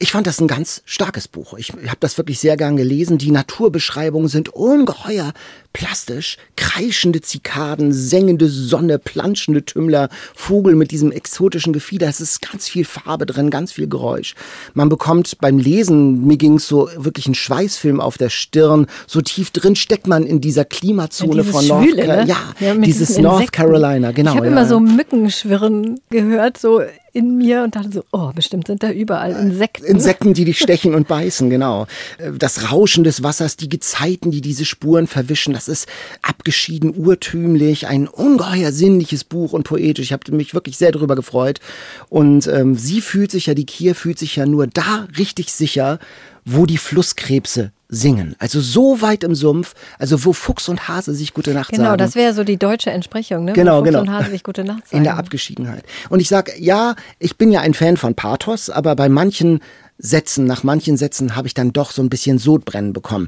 Ich 0.00 0.12
fand 0.12 0.28
das 0.28 0.40
ein 0.40 0.46
ganz 0.46 0.82
starkes 0.84 1.26
Buch. 1.26 1.54
Ich 1.54 1.72
habe 1.72 1.96
das 1.98 2.16
wirklich 2.18 2.38
sehr 2.38 2.56
gern 2.56 2.76
gelesen. 2.76 3.18
Die 3.18 3.32
Naturbeschreibungen 3.32 4.28
sind 4.28 4.48
ungeheuer 4.50 5.32
plastisch. 5.72 6.36
Kreischende 6.54 7.20
Zikaden, 7.20 7.92
sengende 7.92 8.48
Sonne, 8.48 9.00
planschende 9.00 9.64
Tümmler, 9.64 10.08
Vogel 10.36 10.76
mit 10.76 10.92
diesem 10.92 11.10
exotischen 11.10 11.72
Gefieder. 11.72 12.06
Es 12.08 12.20
ist 12.20 12.42
ganz 12.42 12.68
viel 12.68 12.84
Farbe 12.84 13.26
drin, 13.26 13.50
ganz 13.50 13.72
viel 13.72 13.88
Geräusch. 13.88 14.36
Man 14.72 14.88
bekommt 14.88 15.38
beim 15.40 15.58
Lesen, 15.58 16.26
mir 16.26 16.36
ging 16.36 16.54
es 16.54 16.68
so 16.68 16.88
wirklich 16.96 17.26
ein 17.26 17.34
Schweißfilm 17.34 18.00
auf 18.00 18.18
der 18.18 18.30
Stirn. 18.30 18.86
So 19.08 19.20
tief 19.20 19.50
drin 19.50 19.74
steckt 19.74 20.06
man 20.06 20.24
in 20.24 20.40
dieser 20.40 20.64
Klimazone 20.64 21.42
Dieses 21.42 21.50
von 21.50 21.66
North 21.66 21.84
Schwüle, 21.84 22.06
Carolina. 22.06 22.24
ne? 22.24 22.66
Ja, 22.66 22.74
mit 22.74 22.86
dieses 22.86 23.18
North. 23.18 23.52
Carolina, 23.52 24.12
genau. 24.12 24.30
Ich 24.30 24.36
habe 24.36 24.46
ja. 24.46 24.52
immer 24.52 24.66
so 24.66 24.78
Mückenschwirren 24.78 26.00
gehört, 26.10 26.56
so 26.56 26.82
in 27.12 27.36
mir 27.36 27.62
und 27.62 27.76
dachte 27.76 27.90
so, 27.92 28.04
oh, 28.12 28.30
bestimmt 28.34 28.66
sind 28.66 28.82
da 28.82 28.90
überall 28.90 29.32
Insekten. 29.32 29.84
Insekten, 29.84 30.34
die 30.34 30.44
dich 30.44 30.58
stechen 30.58 30.94
und 30.94 31.08
beißen, 31.08 31.50
genau. 31.50 31.86
Äh, 32.18 32.32
Das 32.32 32.70
Rauschen 32.70 33.04
des 33.04 33.22
Wassers, 33.22 33.56
die 33.56 33.68
Gezeiten, 33.68 34.30
die 34.30 34.40
diese 34.40 34.64
Spuren 34.64 35.06
verwischen, 35.06 35.54
das 35.54 35.68
ist 35.68 35.88
abgeschieden, 36.22 36.94
urtümlich, 36.96 37.86
ein 37.86 38.08
ungeheuer 38.08 38.72
sinnliches 38.72 39.24
Buch 39.24 39.52
und 39.52 39.64
poetisch. 39.64 40.06
Ich 40.06 40.12
habe 40.12 40.32
mich 40.32 40.54
wirklich 40.54 40.76
sehr 40.76 40.92
darüber 40.92 41.16
gefreut. 41.16 41.60
Und 42.08 42.46
ähm, 42.46 42.74
sie 42.74 43.00
fühlt 43.00 43.30
sich 43.30 43.46
ja, 43.46 43.54
die 43.54 43.66
Kier 43.66 43.94
fühlt 43.94 44.18
sich 44.18 44.36
ja 44.36 44.46
nur 44.46 44.66
da 44.66 45.08
richtig 45.16 45.52
sicher, 45.52 45.98
wo 46.44 46.66
die 46.66 46.78
Flusskrebse 46.78 47.72
singen. 47.88 48.36
Also 48.38 48.60
so 48.60 49.00
weit 49.00 49.24
im 49.24 49.34
Sumpf, 49.34 49.74
also 49.98 50.24
wo 50.24 50.32
Fuchs 50.32 50.68
und 50.68 50.88
Hase 50.88 51.14
sich 51.14 51.32
gute 51.34 51.54
Nacht 51.54 51.70
Genau, 51.70 51.84
sagen. 51.84 51.98
das 51.98 52.14
wäre 52.14 52.34
so 52.34 52.44
die 52.44 52.58
deutsche 52.58 52.90
Entsprechung, 52.90 53.44
ne? 53.44 53.52
Genau, 53.54 53.76
Wo 53.80 53.84
Fuchs 53.84 53.88
genau. 53.88 54.00
und 54.00 54.10
Hase 54.12 54.30
sich 54.30 54.42
gute 54.42 54.64
Nacht 54.64 54.86
sagen. 54.88 54.98
In 54.98 55.04
der 55.04 55.16
Abgeschiedenheit. 55.16 55.84
Und 56.10 56.20
ich 56.20 56.28
sag, 56.28 56.58
ja, 56.58 56.94
ich 57.18 57.36
bin 57.38 57.50
ja 57.50 57.60
ein 57.60 57.74
Fan 57.74 57.96
von 57.96 58.14
Pathos, 58.14 58.68
aber 58.70 58.94
bei 58.94 59.08
manchen 59.08 59.60
Sätzen, 59.96 60.44
nach 60.44 60.62
manchen 60.62 60.96
Sätzen 60.96 61.34
habe 61.34 61.48
ich 61.48 61.54
dann 61.54 61.72
doch 61.72 61.90
so 61.90 62.02
ein 62.02 62.10
bisschen 62.10 62.38
Sodbrennen 62.38 62.92
bekommen. 62.92 63.26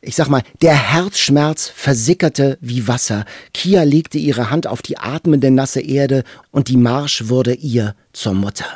Ich 0.00 0.16
sag 0.16 0.28
mal, 0.28 0.42
der 0.62 0.74
Herzschmerz 0.74 1.68
versickerte 1.74 2.56
wie 2.60 2.86
Wasser. 2.88 3.24
Kia 3.52 3.82
legte 3.82 4.18
ihre 4.18 4.50
Hand 4.50 4.66
auf 4.66 4.80
die 4.80 4.96
atmende 4.96 5.50
nasse 5.50 5.80
Erde 5.80 6.22
und 6.50 6.68
die 6.68 6.76
Marsch 6.76 7.28
wurde 7.28 7.54
ihr 7.54 7.94
zur 8.12 8.34
Mutter. 8.34 8.66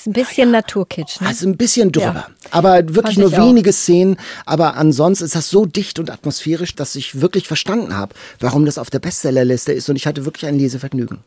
Ist 0.00 0.06
ein 0.06 0.12
bisschen 0.14 0.50
Naturkitsch, 0.50 1.20
ne? 1.20 1.26
Also 1.28 1.46
ein 1.46 1.56
bisschen 1.56 1.92
drüber. 1.92 2.14
Ja. 2.14 2.26
Aber 2.52 2.94
wirklich 2.94 3.18
nur 3.18 3.28
auch. 3.32 3.46
wenige 3.48 3.72
Szenen. 3.72 4.16
Aber 4.46 4.76
ansonsten 4.76 5.24
ist 5.26 5.34
das 5.34 5.50
so 5.50 5.66
dicht 5.66 5.98
und 5.98 6.10
atmosphärisch, 6.10 6.74
dass 6.74 6.96
ich 6.96 7.20
wirklich 7.20 7.46
verstanden 7.46 7.96
habe, 7.96 8.14
warum 8.38 8.64
das 8.64 8.78
auf 8.78 8.88
der 8.90 8.98
Bestsellerliste 8.98 9.72
ist. 9.72 9.88
Und 9.90 9.96
ich 9.96 10.06
hatte 10.06 10.24
wirklich 10.24 10.46
ein 10.46 10.58
Lesevergnügen. 10.58 11.18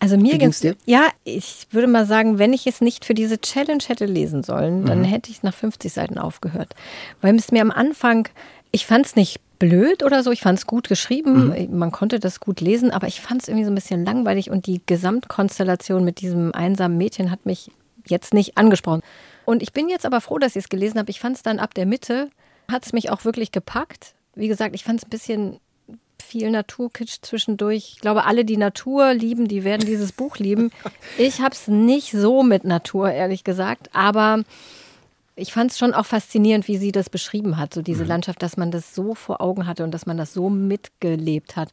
Also 0.00 0.16
mir 0.16 0.36
ging's 0.38 0.58
dir? 0.58 0.74
Ja, 0.84 1.08
ich 1.22 1.68
würde 1.70 1.86
mal 1.86 2.06
sagen, 2.06 2.38
wenn 2.40 2.52
ich 2.52 2.66
es 2.66 2.80
nicht 2.80 3.04
für 3.04 3.14
diese 3.14 3.40
Challenge 3.40 3.84
hätte 3.86 4.06
lesen 4.06 4.42
sollen, 4.42 4.80
Mhm. 4.82 4.86
dann 4.86 5.04
hätte 5.04 5.30
ich 5.30 5.44
nach 5.44 5.54
50 5.54 5.92
Seiten 5.92 6.18
aufgehört. 6.18 6.74
Weil 7.20 7.36
es 7.36 7.52
mir 7.52 7.62
am 7.62 7.70
Anfang, 7.70 8.26
ich 8.72 8.84
fand 8.84 9.06
es 9.06 9.14
nicht 9.14 9.38
blöd 9.60 10.02
oder 10.02 10.24
so, 10.24 10.32
ich 10.32 10.40
fand 10.40 10.58
es 10.58 10.66
gut 10.66 10.88
geschrieben, 10.88 11.50
Mhm. 11.50 11.78
man 11.78 11.92
konnte 11.92 12.18
das 12.18 12.40
gut 12.40 12.60
lesen, 12.60 12.90
aber 12.90 13.06
ich 13.06 13.20
fand 13.20 13.42
es 13.42 13.48
irgendwie 13.48 13.64
so 13.64 13.70
ein 13.70 13.76
bisschen 13.76 14.04
langweilig 14.04 14.50
und 14.50 14.66
die 14.66 14.80
Gesamtkonstellation 14.86 16.04
mit 16.04 16.20
diesem 16.20 16.52
einsamen 16.52 16.98
Mädchen 16.98 17.30
hat 17.30 17.46
mich 17.46 17.70
jetzt 18.06 18.34
nicht 18.34 18.56
angesprochen. 18.56 19.02
Und 19.44 19.62
ich 19.62 19.72
bin 19.72 19.88
jetzt 19.88 20.06
aber 20.06 20.20
froh, 20.20 20.38
dass 20.38 20.56
ich 20.56 20.64
es 20.64 20.68
gelesen 20.68 20.98
habe. 20.98 21.10
Ich 21.10 21.20
fand 21.20 21.36
es 21.36 21.42
dann 21.42 21.58
ab 21.58 21.74
der 21.74 21.86
Mitte, 21.86 22.30
hat 22.70 22.84
es 22.84 22.92
mich 22.92 23.10
auch 23.10 23.24
wirklich 23.24 23.52
gepackt. 23.52 24.14
Wie 24.34 24.48
gesagt, 24.48 24.74
ich 24.74 24.84
fand 24.84 25.00
es 25.00 25.06
ein 25.06 25.10
bisschen 25.10 25.60
viel 26.22 26.50
Naturkitsch 26.50 27.18
zwischendurch. 27.20 27.92
Ich 27.94 28.00
glaube, 28.00 28.24
alle, 28.24 28.44
die 28.44 28.56
Natur 28.56 29.12
lieben, 29.12 29.48
die 29.48 29.64
werden 29.64 29.86
dieses 29.86 30.12
Buch 30.12 30.38
lieben. 30.38 30.70
Ich 31.18 31.40
habe 31.40 31.54
es 31.54 31.68
nicht 31.68 32.12
so 32.12 32.42
mit 32.42 32.64
Natur, 32.64 33.10
ehrlich 33.10 33.44
gesagt, 33.44 33.90
aber 33.92 34.44
ich 35.34 35.52
fand 35.52 35.70
es 35.70 35.78
schon 35.78 35.94
auch 35.94 36.06
faszinierend, 36.06 36.68
wie 36.68 36.76
sie 36.76 36.92
das 36.92 37.10
beschrieben 37.10 37.56
hat, 37.58 37.74
so 37.74 37.82
diese 37.82 38.04
Landschaft, 38.04 38.42
dass 38.42 38.56
man 38.56 38.70
das 38.70 38.94
so 38.94 39.14
vor 39.14 39.40
Augen 39.40 39.66
hatte 39.66 39.84
und 39.84 39.92
dass 39.92 40.06
man 40.06 40.16
das 40.16 40.32
so 40.32 40.50
mitgelebt 40.50 41.56
hat. 41.56 41.70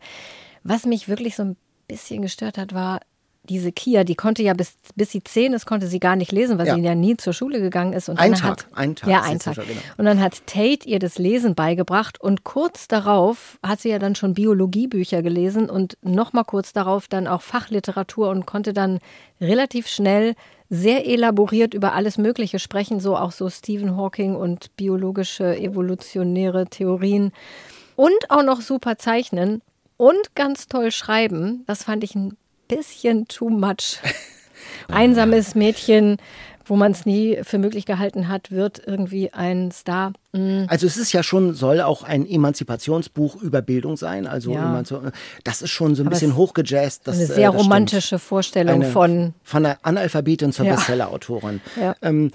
Was 0.64 0.86
mich 0.86 1.08
wirklich 1.08 1.36
so 1.36 1.44
ein 1.44 1.58
bisschen 1.88 2.22
gestört 2.22 2.58
hat, 2.58 2.74
war 2.74 3.00
diese 3.44 3.72
Kia, 3.72 4.04
die 4.04 4.16
konnte 4.16 4.44
ja 4.44 4.54
bis, 4.54 4.74
bis 4.96 5.12
sie 5.12 5.24
zehn 5.24 5.54
ist, 5.54 5.66
konnte 5.66 5.88
sie 5.88 6.00
gar 6.00 6.16
nicht 6.16 6.32
lesen, 6.32 6.58
weil 6.60 6.68
Ja. 6.68 6.76
sie 6.76 6.82
ja 6.82 6.94
nie 6.94 7.18
zur 7.18 7.34
Schule 7.34 7.60
gegangen 7.62 7.94
ist. 7.94 8.10
Und 8.10 8.20
Ein 8.20 8.34
dann 8.34 8.42
Tag, 8.42 8.50
hat, 8.50 8.66
ein 8.74 8.96
Tag 8.96 9.10
Ja, 9.10 9.22
ein 9.22 9.40
Tag. 9.40 9.56
schon, 9.56 9.66
genau. 9.68 9.80
Und 9.98 10.06
dann 10.06 10.20
hat 10.20 10.46
Tate 10.46 10.88
ihr 10.88 11.00
das 11.00 11.18
Lesen 11.18 11.56
beigebracht 11.56 12.22
und 12.22 12.44
kurz 12.44 12.88
darauf 12.88 13.58
hat 13.66 13.80
sie 13.80 13.90
ja 13.90 13.98
dann 13.98 14.14
schon 14.16 14.34
Biologiebücher 14.34 15.22
gelesen 15.24 15.70
und 15.70 15.98
nochmal 16.04 16.44
kurz 16.44 16.74
darauf 16.74 17.08
dann 17.08 17.28
auch 17.28 17.42
Fachliteratur 17.42 18.30
und 18.30 18.46
konnte 18.46 18.74
dann 18.74 19.00
relativ 19.42 19.88
schnell 19.88 20.36
sehr 20.70 21.08
elaboriert 21.08 21.74
über 21.74 21.94
alles 21.94 22.20
Mögliche 22.20 22.60
sprechen, 22.60 23.00
so 23.00 23.18
auch 23.18 23.32
so 23.32 23.50
Stephen 23.50 23.98
Hawking 23.98 24.36
und 24.36 24.76
biologische 24.76 25.58
evolutionäre 25.58 26.68
Theorien 26.68 27.32
und 27.96 28.14
auch 28.30 28.44
noch 28.44 28.62
super 28.62 28.98
zeichnen 28.98 29.62
und 29.98 30.36
ganz 30.36 30.68
toll 30.68 30.92
schreiben. 30.92 31.64
Das 31.66 31.84
fand 31.84 32.04
ich 32.04 32.14
ein 32.14 32.38
bisschen 32.70 33.28
too 33.28 33.50
much. 33.50 34.00
Einsames 34.88 35.56
Mädchen, 35.56 36.18
wo 36.66 36.76
man 36.76 36.92
es 36.92 37.06
nie 37.06 37.40
für 37.44 37.58
möglich 37.58 37.86
gehalten 37.86 38.28
hat, 38.28 38.52
wird 38.52 38.82
irgendwie 38.86 39.34
ein 39.34 39.72
Star. 39.72 40.14
Mm. 40.34 40.66
Also 40.68 40.86
es 40.86 40.98
ist 40.98 41.12
ja 41.12 41.24
schon, 41.24 41.56
soll 41.56 41.82
auch 41.82 42.04
ein 42.04 42.28
Emanzipationsbuch 42.28 43.42
über 43.42 43.62
Bildung 43.62 43.98
sein. 43.98 44.28
Also 44.28 44.54
Ja. 44.54 44.82
Das 45.44 45.62
ist 45.62 45.72
schon 45.72 45.96
so 45.96 46.04
ein 46.04 46.08
Aber 46.08 46.14
bisschen 46.14 46.36
hochgejazzt. 46.36 47.08
Das, 47.08 47.16
Eine 47.16 47.24
äh, 47.24 47.28
sehr 47.28 47.52
das 47.52 47.62
romantische 47.62 48.20
Vorstellung 48.20 48.84
Eine, 48.84 48.92
von. 48.92 49.34
von 49.44 49.66
einer 49.66 49.80
Analphabetin 49.82 50.54
zur 50.54 50.66
Ja. 50.66 50.76
Bestsellerautorin. 50.76 51.62
Ja. 51.80 51.96
Ähm, 52.04 52.32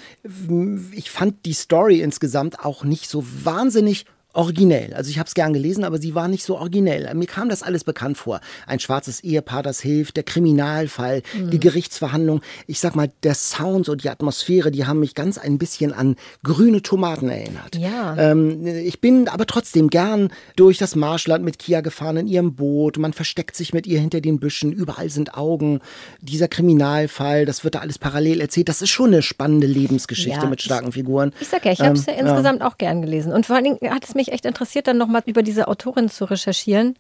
ich 0.93 1.11
fand 1.11 1.45
die 1.47 1.53
Story 1.55 2.01
insgesamt 2.01 2.65
auch 2.65 2.83
nicht 2.83 3.09
so 3.09 3.25
wahnsinnig 3.45 4.05
originell. 4.35 4.93
Also 4.95 5.11
ich 5.11 5.19
habe 5.19 5.27
es 5.27 5.35
gern 5.35 5.53
gelesen, 5.53 5.85
aber 5.85 5.99
sie 5.99 6.15
war 6.15 6.29
nicht 6.29 6.45
so 6.45 6.59
originell. 6.59 7.13
Mir 7.15 7.27
kam 7.27 7.49
das 7.49 7.63
alles 7.63 7.85
bekannt 7.85 8.19
vor. 8.19 8.41
Ein 8.67 8.81
schwarzes 8.81 9.21
Ehepaar, 9.21 9.63
das 9.63 9.81
hilft, 9.81 10.17
der 10.17 10.25
Kriminalfall, 10.25 11.23
mhm. 11.37 11.51
die 11.51 11.61
Gerichtsverhandlung. 11.61 12.43
Ich 12.67 12.81
sag 12.81 12.97
mal, 12.97 13.11
der 13.23 13.35
Sound 13.35 13.89
und 13.89 14.05
die 14.05 14.11
Atmosphäre, 14.11 14.71
die 14.71 14.87
haben 14.87 15.01
mich 15.01 15.15
ganz 15.15 15.39
ein 15.39 15.59
bisschen 15.59 15.93
an 15.93 16.17
grüne 16.43 16.83
Tomaten 16.83 17.29
erinnert. 17.29 17.77
Ja. 17.77 18.17
Ähm, 18.17 18.67
ich 18.67 19.01
bin 19.01 19.29
aber 19.29 19.47
trotzdem 19.47 19.89
gern 19.89 20.31
durch 20.57 20.79
das 20.79 20.97
Marschland 20.97 21.45
mit 21.45 21.59
Kia 21.59 21.81
gefahren 21.81 22.17
in 22.17 22.27
ihrem 22.27 22.55
Boot. 22.55 22.99
Man 22.99 23.13
versteckt 23.13 23.57
sich 23.57 23.73
mit 23.73 23.87
ihr 23.87 24.01
hinter 24.01 24.21
den 24.21 24.41
Büschen. 24.41 24.73
Überall 24.73 25.11
sind 25.11 25.35
Augen. 25.35 25.81
Dieser 26.21 26.49
Kriminalfall, 26.49 27.47
das 27.47 27.65
wird 27.65 27.77
da 27.77 27.81
alles 27.81 27.99
parallel 27.99 28.41
erzählt. 28.41 28.69
Das 28.69 28.83
ist 28.83 28.91
schon 28.91 29.13
eine 29.13 29.23
spannende 29.23 29.67
Lebensgeschichte 29.67 30.43
ja, 30.43 30.47
mit 30.47 30.63
starken 30.63 30.93
Figuren. 30.93 31.33
Ich 31.41 31.49
sag 31.49 31.65
ja, 31.65 31.73
ich 31.73 31.81
habe 31.81 31.97
es 31.97 32.07
ja 32.07 32.15
ähm, 32.15 32.27
insgesamt 32.27 32.61
ja. 32.61 32.69
auch 32.69 32.79
gern 32.79 33.03
gelesen. 33.03 33.33
Und 33.33 33.47
vor 33.47 33.57
allen 33.57 33.65
Dingen 33.65 33.79
hat 33.91 34.05
es 34.05 34.15
mich 34.15 34.24
echt 34.33 34.47
interessiert, 34.47 34.87
dann 34.87 34.99
nochmal 34.99 35.23
über 35.27 35.43
diese 35.43 35.69
Autorin 35.69 36.09
zu 36.09 36.25
recherchieren. 36.25 36.97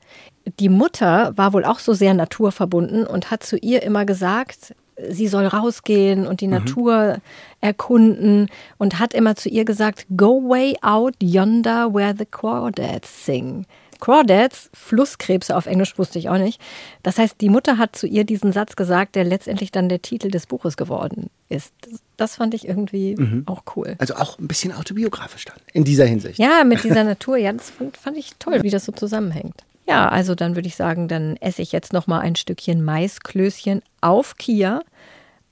Die 0.59 0.69
Mutter 0.69 1.33
war 1.37 1.53
wohl 1.53 1.65
auch 1.65 1.79
so 1.79 1.93
sehr 1.93 2.15
naturverbunden 2.15 3.07
und 3.07 3.31
hat 3.31 3.43
zu 3.43 3.57
ihr 3.57 3.83
immer 3.83 4.05
gesagt, 4.05 4.75
sie 5.09 5.29
soll 5.29 5.47
rausgehen 5.47 6.27
und 6.27 6.41
die 6.41 6.47
mhm. 6.47 6.55
Natur 6.55 7.19
erkunden 7.61 8.49
und 8.79 8.99
hat 8.99 9.15
immer 9.15 9.37
zu 9.37 9.49
ihr 9.49 9.65
gesagt, 9.65 10.07
go 10.17 10.43
way 10.49 10.77
out 10.83 11.15
yonder 11.23 11.93
where 11.93 12.15
the 12.17 12.27
crawdads 12.27 13.25
sing. 13.25 13.67
Crawdads, 14.05 14.69
Flusskrebse 14.75 15.57
auf 15.57 15.65
Englisch 15.65 15.99
wusste 15.99 16.19
ich 16.19 16.29
auch 16.29 16.37
nicht. 16.37 16.61
Das 17.03 17.17
heißt, 17.17 17.41
die 17.41 17.49
Mutter 17.49 17.79
hat 17.79 17.97
zu 17.97 18.07
ihr 18.07 18.25
diesen 18.25 18.53
Satz 18.53 18.77
gesagt, 18.77 19.15
der 19.15 19.25
letztendlich 19.25 19.73
dann 19.73 19.89
der 19.89 20.03
Titel 20.03 20.31
des 20.31 20.45
Buches 20.45 20.77
geworden 20.77 21.31
ist. 21.49 21.73
Das 22.19 22.37
fand 22.37 22.53
ich 22.53 22.69
irgendwie 22.69 23.17
mhm. 23.17 23.45
auch 23.47 23.63
cool. 23.77 23.95
Also 23.97 24.17
auch 24.17 24.39
ein 24.39 24.47
bisschen 24.47 24.73
autobiografisch 24.73 25.47
dann, 25.47 25.57
in 25.73 25.85
dieser 25.85 26.05
Hinsicht. 26.05 26.39
Ja, 26.39 26.65
mit 26.65 26.85
dieser 26.85 27.03
Natur. 27.03 27.39
Ja, 27.39 27.51
das 27.55 27.71
fand, 27.71 27.97
fand 27.97 28.19
ich 28.19 28.33
toll, 28.39 28.63
wie 28.63 28.69
das 28.69 28.85
so 28.85 28.93
zusammenhängt. 28.93 29.65
Ja, 29.89 30.07
also 30.11 30.35
dann 30.35 30.55
würde 30.55 30.69
ich 30.69 30.77
sagen, 30.77 31.09
dann 31.09 31.39
esse 31.39 31.63
ich 31.63 31.73
jetzt 31.73 31.95
noch 31.95 32.07
mal 32.07 32.21
ein 32.21 32.37
Stückchen 32.37 32.85
Maisklößchen 32.85 33.81
auf 34.03 34.37
Kia. 34.37 34.83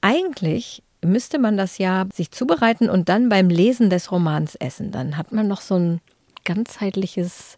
Eigentlich 0.03 0.83
müsste 1.03 1.39
man 1.39 1.57
das 1.57 1.79
ja 1.79 2.05
sich 2.13 2.33
zubereiten 2.33 2.91
und 2.91 3.09
dann 3.09 3.31
beim 3.31 3.49
Lesen 3.49 3.89
des 3.89 4.13
Romans 4.13 4.57
essen. 4.57 4.91
Dann 4.91 5.17
hat 5.17 5.33
man 5.33 5.49
noch 5.49 5.63
so 5.63 5.77
ein 5.77 6.03
ganzheitliches 6.45 7.57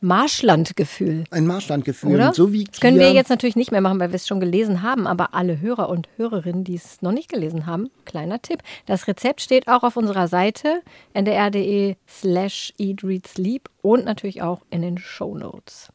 Marschlandgefühl. 0.00 1.24
Ein 1.30 1.46
Marschlandgefühl. 1.46 2.14
Oder? 2.14 2.32
So 2.32 2.52
wie 2.52 2.64
das 2.64 2.80
können 2.80 2.98
wir 2.98 3.12
jetzt 3.12 3.30
natürlich 3.30 3.56
nicht 3.56 3.72
mehr 3.72 3.80
machen, 3.80 4.00
weil 4.00 4.10
wir 4.10 4.16
es 4.16 4.26
schon 4.26 4.40
gelesen 4.40 4.82
haben. 4.82 5.06
Aber 5.06 5.34
alle 5.34 5.60
Hörer 5.60 5.88
und 5.88 6.08
Hörerinnen, 6.16 6.64
die 6.64 6.76
es 6.76 7.02
noch 7.02 7.12
nicht 7.12 7.30
gelesen 7.30 7.66
haben, 7.66 7.90
kleiner 8.04 8.40
Tipp. 8.40 8.60
Das 8.86 9.08
Rezept 9.08 9.40
steht 9.40 9.68
auch 9.68 9.82
auf 9.82 9.96
unserer 9.96 10.28
Seite 10.28 10.82
ndr.de 11.14 11.96
slash 12.08 12.72
eat, 12.78 13.02
read, 13.02 13.26
sleep 13.26 13.68
und 13.82 14.04
natürlich 14.04 14.42
auch 14.42 14.62
in 14.70 14.82
den 14.82 14.98
Show 14.98 15.36
Notes. 15.36 15.88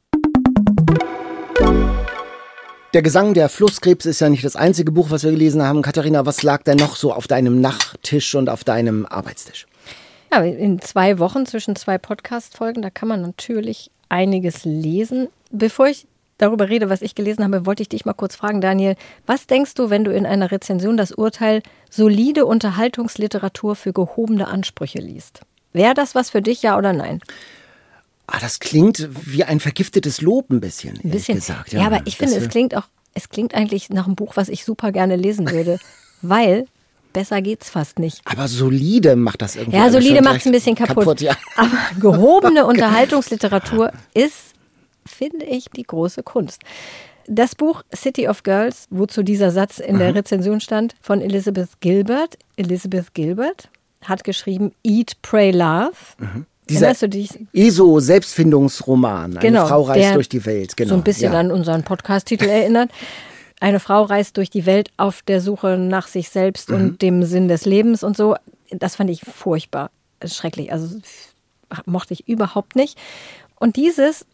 Der 2.93 3.01
Gesang 3.01 3.33
der 3.33 3.49
Flusskrebs 3.49 4.05
ist 4.05 4.19
ja 4.19 4.29
nicht 4.29 4.43
das 4.43 4.55
einzige 4.55 4.91
Buch, 4.91 5.09
was 5.09 5.23
wir 5.23 5.31
gelesen 5.31 5.63
haben. 5.63 5.81
Katharina, 5.81 6.27
was 6.27 6.43
lag 6.43 6.61
denn 6.61 6.77
noch 6.77 6.95
so 6.95 7.11
auf 7.11 7.25
deinem 7.25 7.59
Nachttisch 7.59 8.35
und 8.35 8.49
auf 8.49 8.63
deinem 8.63 9.07
Arbeitstisch? 9.07 9.65
Ja, 10.33 10.41
in 10.41 10.81
zwei 10.81 11.19
Wochen 11.19 11.45
zwischen 11.45 11.75
zwei 11.75 11.99
Podcast-Folgen, 11.99 12.81
da 12.81 12.89
kann 12.89 13.07
man 13.07 13.21
natürlich 13.21 13.91
einiges 14.09 14.65
lesen. 14.65 15.27
Bevor 15.51 15.87
ich 15.87 16.07
darüber 16.39 16.69
rede, 16.69 16.89
was 16.89 17.03
ich 17.03 17.13
gelesen 17.13 17.43
habe, 17.43 17.67
wollte 17.67 17.83
ich 17.83 17.89
dich 17.89 18.05
mal 18.05 18.13
kurz 18.13 18.35
fragen, 18.35 18.59
Daniel. 18.59 18.95
Was 19.27 19.45
denkst 19.45 19.75
du, 19.75 19.91
wenn 19.91 20.03
du 20.03 20.11
in 20.11 20.25
einer 20.25 20.49
Rezension 20.51 20.97
das 20.97 21.11
Urteil 21.11 21.61
solide 21.91 22.47
Unterhaltungsliteratur 22.47 23.75
für 23.75 23.93
gehobene 23.93 24.47
Ansprüche 24.47 24.97
liest? 24.97 25.41
Wäre 25.71 25.93
das 25.93 26.15
was 26.15 26.31
für 26.31 26.41
dich, 26.41 26.63
ja 26.63 26.79
oder 26.79 26.93
nein? 26.93 27.21
Ah, 28.25 28.39
das 28.39 28.59
klingt 28.59 29.07
wie 29.27 29.43
ein 29.43 29.59
vergiftetes 29.59 30.21
Lob 30.21 30.49
ein 30.49 30.61
bisschen, 30.61 30.99
ein 31.03 31.11
bisschen. 31.11 31.35
gesagt. 31.35 31.73
Ja, 31.73 31.81
ja 31.81 31.85
aber 31.85 32.01
ich 32.05 32.17
finde, 32.17 32.37
es 32.37 32.49
klingt 32.49 32.75
auch, 32.75 32.87
es 33.13 33.29
klingt 33.29 33.53
eigentlich 33.53 33.91
nach 33.91 34.07
einem 34.07 34.15
Buch, 34.15 34.35
was 34.35 34.49
ich 34.49 34.65
super 34.65 34.91
gerne 34.91 35.15
lesen 35.15 35.51
würde, 35.51 35.77
weil 36.23 36.65
besser 37.13 37.41
geht's 37.41 37.69
fast 37.69 37.99
nicht. 37.99 38.21
Aber 38.25 38.47
solide 38.47 39.15
macht 39.15 39.41
das 39.41 39.55
irgendwie. 39.55 39.77
Ja, 39.77 39.89
solide 39.89 40.21
macht 40.21 40.41
es 40.41 40.45
ein 40.45 40.51
bisschen 40.51 40.75
kaputt. 40.75 41.05
kaputt 41.05 41.21
ja. 41.21 41.35
Aber 41.55 41.77
gehobene 41.99 42.65
Unterhaltungsliteratur 42.65 43.91
ist, 44.13 44.53
finde 45.05 45.45
ich, 45.45 45.69
die 45.69 45.83
große 45.83 46.23
Kunst. 46.23 46.61
Das 47.27 47.55
Buch 47.55 47.83
City 47.95 48.27
of 48.27 48.43
Girls, 48.43 48.87
wozu 48.89 49.23
dieser 49.23 49.51
Satz 49.51 49.79
in 49.79 49.97
der 49.97 50.13
Rezension 50.13 50.59
stand, 50.59 50.95
von 51.01 51.21
Elizabeth 51.21 51.69
Gilbert. 51.79 52.37
Elizabeth 52.57 53.13
Gilbert 53.13 53.69
hat 54.03 54.25
geschrieben 54.25 54.73
Eat, 54.83 55.13
Pray, 55.21 55.51
Love. 55.51 55.93
Mhm. 56.17 56.45
Dieser 56.69 56.93
ESO-Selbstfindungsroman. 57.53 59.31
Eine 59.31 59.39
genau, 59.39 59.67
Frau 59.67 59.81
reist 59.81 60.15
durch 60.15 60.29
die 60.29 60.45
Welt. 60.45 60.77
Genau. 60.77 60.91
So 60.91 60.95
ein 60.95 61.03
bisschen 61.03 61.33
ja. 61.33 61.39
an 61.39 61.51
unseren 61.51 61.83
Podcast-Titel 61.83 62.45
erinnert. 62.45 62.89
Eine 63.63 63.79
Frau 63.79 64.03
reist 64.03 64.35
durch 64.35 64.49
die 64.49 64.65
Welt 64.65 64.91
auf 64.97 65.21
der 65.21 65.39
Suche 65.39 65.77
nach 65.77 66.07
sich 66.07 66.27
selbst 66.27 66.67
mhm. 66.69 66.75
und 66.75 67.01
dem 67.01 67.23
Sinn 67.23 67.47
des 67.47 67.63
Lebens 67.63 68.03
und 68.03 68.17
so. 68.17 68.35
Das 68.71 68.97
fand 68.97 69.09
ich 69.09 69.21
furchtbar, 69.21 69.89
schrecklich. 70.25 70.73
Also 70.73 70.99
mochte 71.85 72.13
ich 72.13 72.27
überhaupt 72.27 72.75
nicht. 72.75 72.99
Und 73.57 73.77
dieses 73.77 74.25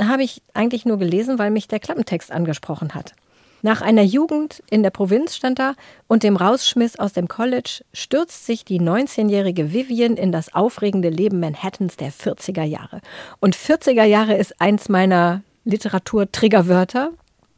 habe 0.00 0.22
ich 0.22 0.40
eigentlich 0.54 0.84
nur 0.84 0.98
gelesen, 0.98 1.36
weil 1.40 1.50
mich 1.50 1.66
der 1.66 1.80
Klappentext 1.80 2.30
angesprochen 2.30 2.94
hat. 2.94 3.14
Nach 3.60 3.80
einer 3.80 4.04
Jugend 4.04 4.62
in 4.70 4.84
der 4.84 4.90
Provinz 4.90 5.34
stand 5.34 5.58
da 5.58 5.74
und 6.06 6.22
dem 6.22 6.36
Rausschmiss 6.36 6.96
aus 6.96 7.12
dem 7.12 7.26
College 7.26 7.82
stürzt 7.92 8.46
sich 8.46 8.64
die 8.64 8.80
19-jährige 8.80 9.72
Vivian 9.72 10.16
in 10.16 10.30
das 10.30 10.54
aufregende 10.54 11.08
Leben 11.08 11.40
Manhattans 11.40 11.96
der 11.96 12.12
40er 12.12 12.62
Jahre. 12.62 13.00
Und 13.40 13.56
40er 13.56 14.04
Jahre 14.04 14.36
ist 14.36 14.60
eins 14.60 14.88
meiner 14.88 15.42
Literatur-Triggerwörter 15.64 17.10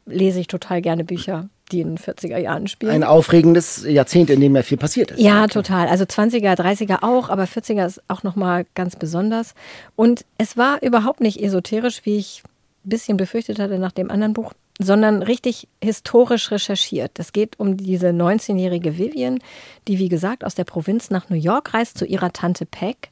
lese 0.09 0.39
ich 0.39 0.47
total 0.47 0.81
gerne 0.81 1.03
Bücher, 1.03 1.49
die 1.71 1.81
in 1.81 1.95
den 1.95 1.97
40er 1.97 2.37
Jahren 2.37 2.67
spielen. 2.67 2.91
Ein 2.91 3.03
aufregendes 3.03 3.85
Jahrzehnt, 3.87 4.29
in 4.29 4.41
dem 4.41 4.55
ja 4.55 4.63
viel 4.63 4.77
passiert 4.77 5.11
ist. 5.11 5.19
Ja, 5.19 5.47
total. 5.47 5.87
Also 5.87 6.05
20er, 6.05 6.55
30er 6.55 7.03
auch, 7.03 7.29
aber 7.29 7.43
40er 7.43 7.85
ist 7.85 8.01
auch 8.07 8.23
nochmal 8.23 8.65
ganz 8.75 8.95
besonders. 8.95 9.53
Und 9.95 10.25
es 10.37 10.57
war 10.57 10.81
überhaupt 10.81 11.21
nicht 11.21 11.41
esoterisch, 11.41 12.01
wie 12.05 12.17
ich 12.17 12.43
ein 12.85 12.89
bisschen 12.89 13.17
befürchtet 13.17 13.59
hatte 13.59 13.77
nach 13.79 13.91
dem 13.91 14.09
anderen 14.09 14.33
Buch, 14.33 14.53
sondern 14.79 15.21
richtig 15.21 15.67
historisch 15.83 16.51
recherchiert. 16.51 17.19
Es 17.19 17.33
geht 17.33 17.59
um 17.59 17.77
diese 17.77 18.09
19-jährige 18.09 18.97
Vivian, 18.97 19.39
die, 19.87 19.99
wie 19.99 20.09
gesagt, 20.09 20.45
aus 20.45 20.55
der 20.55 20.63
Provinz 20.63 21.09
nach 21.09 21.29
New 21.29 21.37
York 21.37 21.73
reist 21.73 21.97
zu 21.97 22.05
ihrer 22.05 22.31
Tante 22.31 22.65
Peck, 22.65 23.09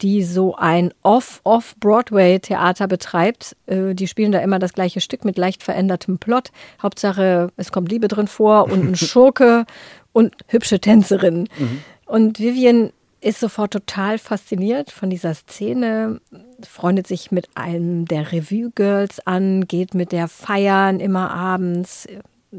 die 0.00 0.22
so 0.22 0.54
ein 0.56 0.92
Off-Off-Broadway-Theater 1.02 2.88
betreibt. 2.88 3.56
Äh, 3.66 3.94
die 3.94 4.08
spielen 4.08 4.32
da 4.32 4.40
immer 4.40 4.58
das 4.58 4.72
gleiche 4.72 5.00
Stück 5.00 5.24
mit 5.24 5.38
leicht 5.38 5.62
verändertem 5.62 6.18
Plot. 6.18 6.50
Hauptsache, 6.82 7.50
es 7.56 7.72
kommt 7.72 7.90
Liebe 7.90 8.08
drin 8.08 8.26
vor 8.26 8.64
und 8.64 8.84
ein 8.84 8.96
Schurke 8.96 9.64
und 10.12 10.34
hübsche 10.48 10.80
Tänzerinnen. 10.80 11.48
Mhm. 11.58 11.82
Und 12.06 12.38
Vivian 12.38 12.90
ist 13.20 13.40
sofort 13.40 13.72
total 13.72 14.18
fasziniert 14.18 14.90
von 14.90 15.08
dieser 15.08 15.34
Szene, 15.34 16.20
freundet 16.62 17.06
sich 17.06 17.30
mit 17.30 17.48
einem 17.54 18.04
der 18.04 18.32
Revue-Girls 18.32 19.26
an, 19.26 19.66
geht 19.66 19.94
mit 19.94 20.12
der 20.12 20.28
feiern 20.28 21.00
immer 21.00 21.30
abends, 21.30 22.06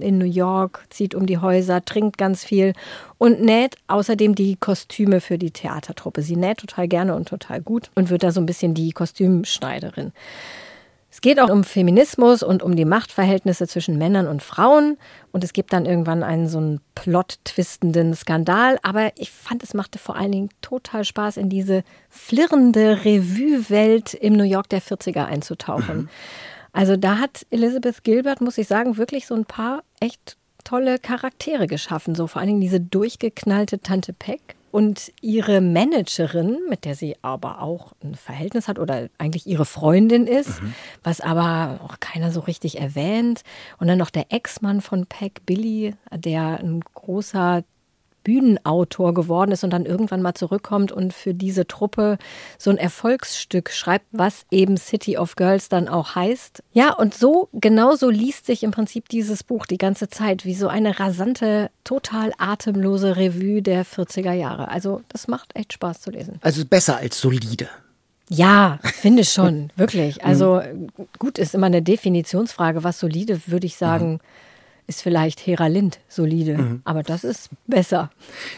in 0.02 0.18
New 0.18 0.26
York, 0.26 0.86
zieht 0.90 1.16
um 1.16 1.26
die 1.26 1.38
Häuser, 1.38 1.84
trinkt 1.84 2.18
ganz 2.18 2.44
viel 2.44 2.74
und 3.18 3.42
näht 3.42 3.78
außerdem 3.88 4.36
die 4.36 4.56
Kostüme 4.56 5.22
für 5.22 5.38
die 5.38 5.52
Theatertruppe. 5.52 6.22
Sie 6.22 6.36
näht 6.36 6.58
total 6.60 6.88
gerne 6.88 7.16
und 7.16 7.28
total 7.28 7.62
gut 7.62 7.92
und 7.96 8.10
wird 8.10 8.24
da 8.24 8.32
so 8.32 8.40
ein 8.40 8.46
bisschen 8.46 8.74
die 8.74 8.92
Kostümschneiderin. 8.92 10.12
Es 11.16 11.22
geht 11.22 11.40
auch 11.40 11.50
um 11.50 11.64
Feminismus 11.64 12.44
und 12.44 12.62
um 12.62 12.76
die 12.76 12.84
Machtverhältnisse 12.84 13.70
zwischen 13.70 13.98
Männern 13.98 14.28
und 14.28 14.44
Frauen. 14.44 14.98
Und 15.32 15.46
es 15.46 15.54
gibt 15.54 15.72
dann 15.72 15.86
irgendwann 15.86 16.24
einen 16.24 16.50
so 16.50 16.58
einen 16.58 16.82
plot-twistenden 16.94 18.14
Skandal. 18.16 18.78
Aber 18.84 19.14
ich 19.18 19.32
fand, 19.32 19.64
es 19.64 19.74
machte 19.74 19.98
vor 19.98 20.18
allen 20.18 20.34
Dingen 20.34 20.50
total 20.60 21.06
Spaß, 21.06 21.38
in 21.38 21.48
diese 21.48 21.86
flirrende 22.10 23.06
Revue-Welt 23.06 24.14
im 24.14 24.34
New 24.34 24.44
York 24.44 24.68
der 24.68 24.82
40er 24.82 25.24
einzutauchen. 25.24 26.10
Also 26.76 26.98
da 26.98 27.20
hat 27.20 27.46
Elizabeth 27.52 28.04
Gilbert, 28.04 28.42
muss 28.42 28.58
ich 28.58 28.68
sagen, 28.68 28.98
wirklich 28.98 29.28
so 29.28 29.34
ein 29.34 29.46
paar 29.46 29.84
echt 30.02 30.36
tolle 30.66 31.00
Charaktere 31.00 31.68
geschaffen. 31.68 32.16
So 32.16 32.28
vor 32.28 32.42
allen 32.42 32.50
Dingen 32.50 32.62
diese 32.62 32.82
durchgeknallte 32.82 33.80
Tante 33.80 34.12
Peck 34.12 34.56
und 34.72 35.14
ihre 35.22 35.62
Managerin, 35.62 36.60
mit 36.68 36.84
der 36.84 36.96
sie 36.96 37.16
aber 37.22 37.62
auch 37.62 37.94
ein 38.04 38.16
Verhältnis 38.16 38.68
hat 38.68 38.78
oder 38.78 39.08
eigentlich 39.18 39.48
ihre 39.48 39.64
Freundin 39.64 40.28
ist, 40.28 40.62
mhm. 40.62 40.74
was 41.02 41.22
aber 41.22 41.80
auch 41.82 42.02
keiner 42.02 42.30
so 42.30 42.42
richtig 42.42 42.78
erwähnt. 42.78 43.44
Und 43.78 43.88
dann 43.88 43.98
noch 43.98 44.10
der 44.10 44.34
Ex-Mann 44.34 44.82
von 44.82 45.06
Peck, 45.06 45.46
Billy, 45.46 45.96
der 46.14 46.60
ein 46.60 46.82
großer 46.94 47.64
Bühnenautor 48.26 49.14
geworden 49.14 49.52
ist 49.52 49.64
und 49.64 49.70
dann 49.70 49.86
irgendwann 49.86 50.22
mal 50.22 50.34
zurückkommt 50.34 50.92
und 50.92 51.14
für 51.14 51.34
diese 51.34 51.68
Truppe 51.68 52.18
so 52.58 52.70
ein 52.72 52.78
Erfolgsstück 52.78 53.70
schreibt, 53.70 54.08
was 54.12 54.46
eben 54.52 54.76
City 54.76 55.18
of 55.18 55.38
Girls 55.38 55.70
dann 55.70 55.88
auch 55.88 56.16
heißt. 56.16 56.62
Ja, 56.74 56.94
und 56.94 57.14
so, 57.14 57.48
genauso 57.54 58.10
liest 58.10 58.48
sich 58.48 58.64
im 58.64 58.72
Prinzip 58.72 59.08
dieses 59.08 59.44
Buch 59.44 59.66
die 59.66 59.78
ganze 59.78 60.10
Zeit 60.10 60.44
wie 60.44 60.56
so 60.56 60.68
eine 60.68 61.00
rasante, 61.00 61.70
total 61.86 62.34
atemlose 62.38 63.16
Revue 63.16 63.62
der 63.62 63.86
40er 63.86 64.34
Jahre. 64.34 64.68
Also 64.68 65.02
das 65.08 65.30
macht 65.30 65.56
echt 65.56 65.72
Spaß 65.72 66.02
zu 66.02 66.10
lesen. 66.10 66.40
Also 66.42 66.66
besser 66.66 66.98
als 66.98 67.22
solide. 67.22 67.70
Ja, 68.28 68.80
finde 68.82 69.24
schon, 69.24 69.70
wirklich. 69.76 70.26
Also 70.26 70.62
gut 71.20 71.38
ist 71.38 71.54
immer 71.54 71.68
eine 71.68 71.84
Definitionsfrage. 71.84 72.84
Was 72.84 73.00
solide, 73.00 73.40
würde 73.46 73.68
ich 73.68 73.76
sagen, 73.76 74.20
ist 74.88 75.02
vielleicht 75.02 75.46
Hera 75.46 75.68
Lind 75.68 76.00
solide. 76.08 76.82
Aber 76.84 77.04
das 77.04 77.24
ist 77.24 77.50
besser. 77.68 78.12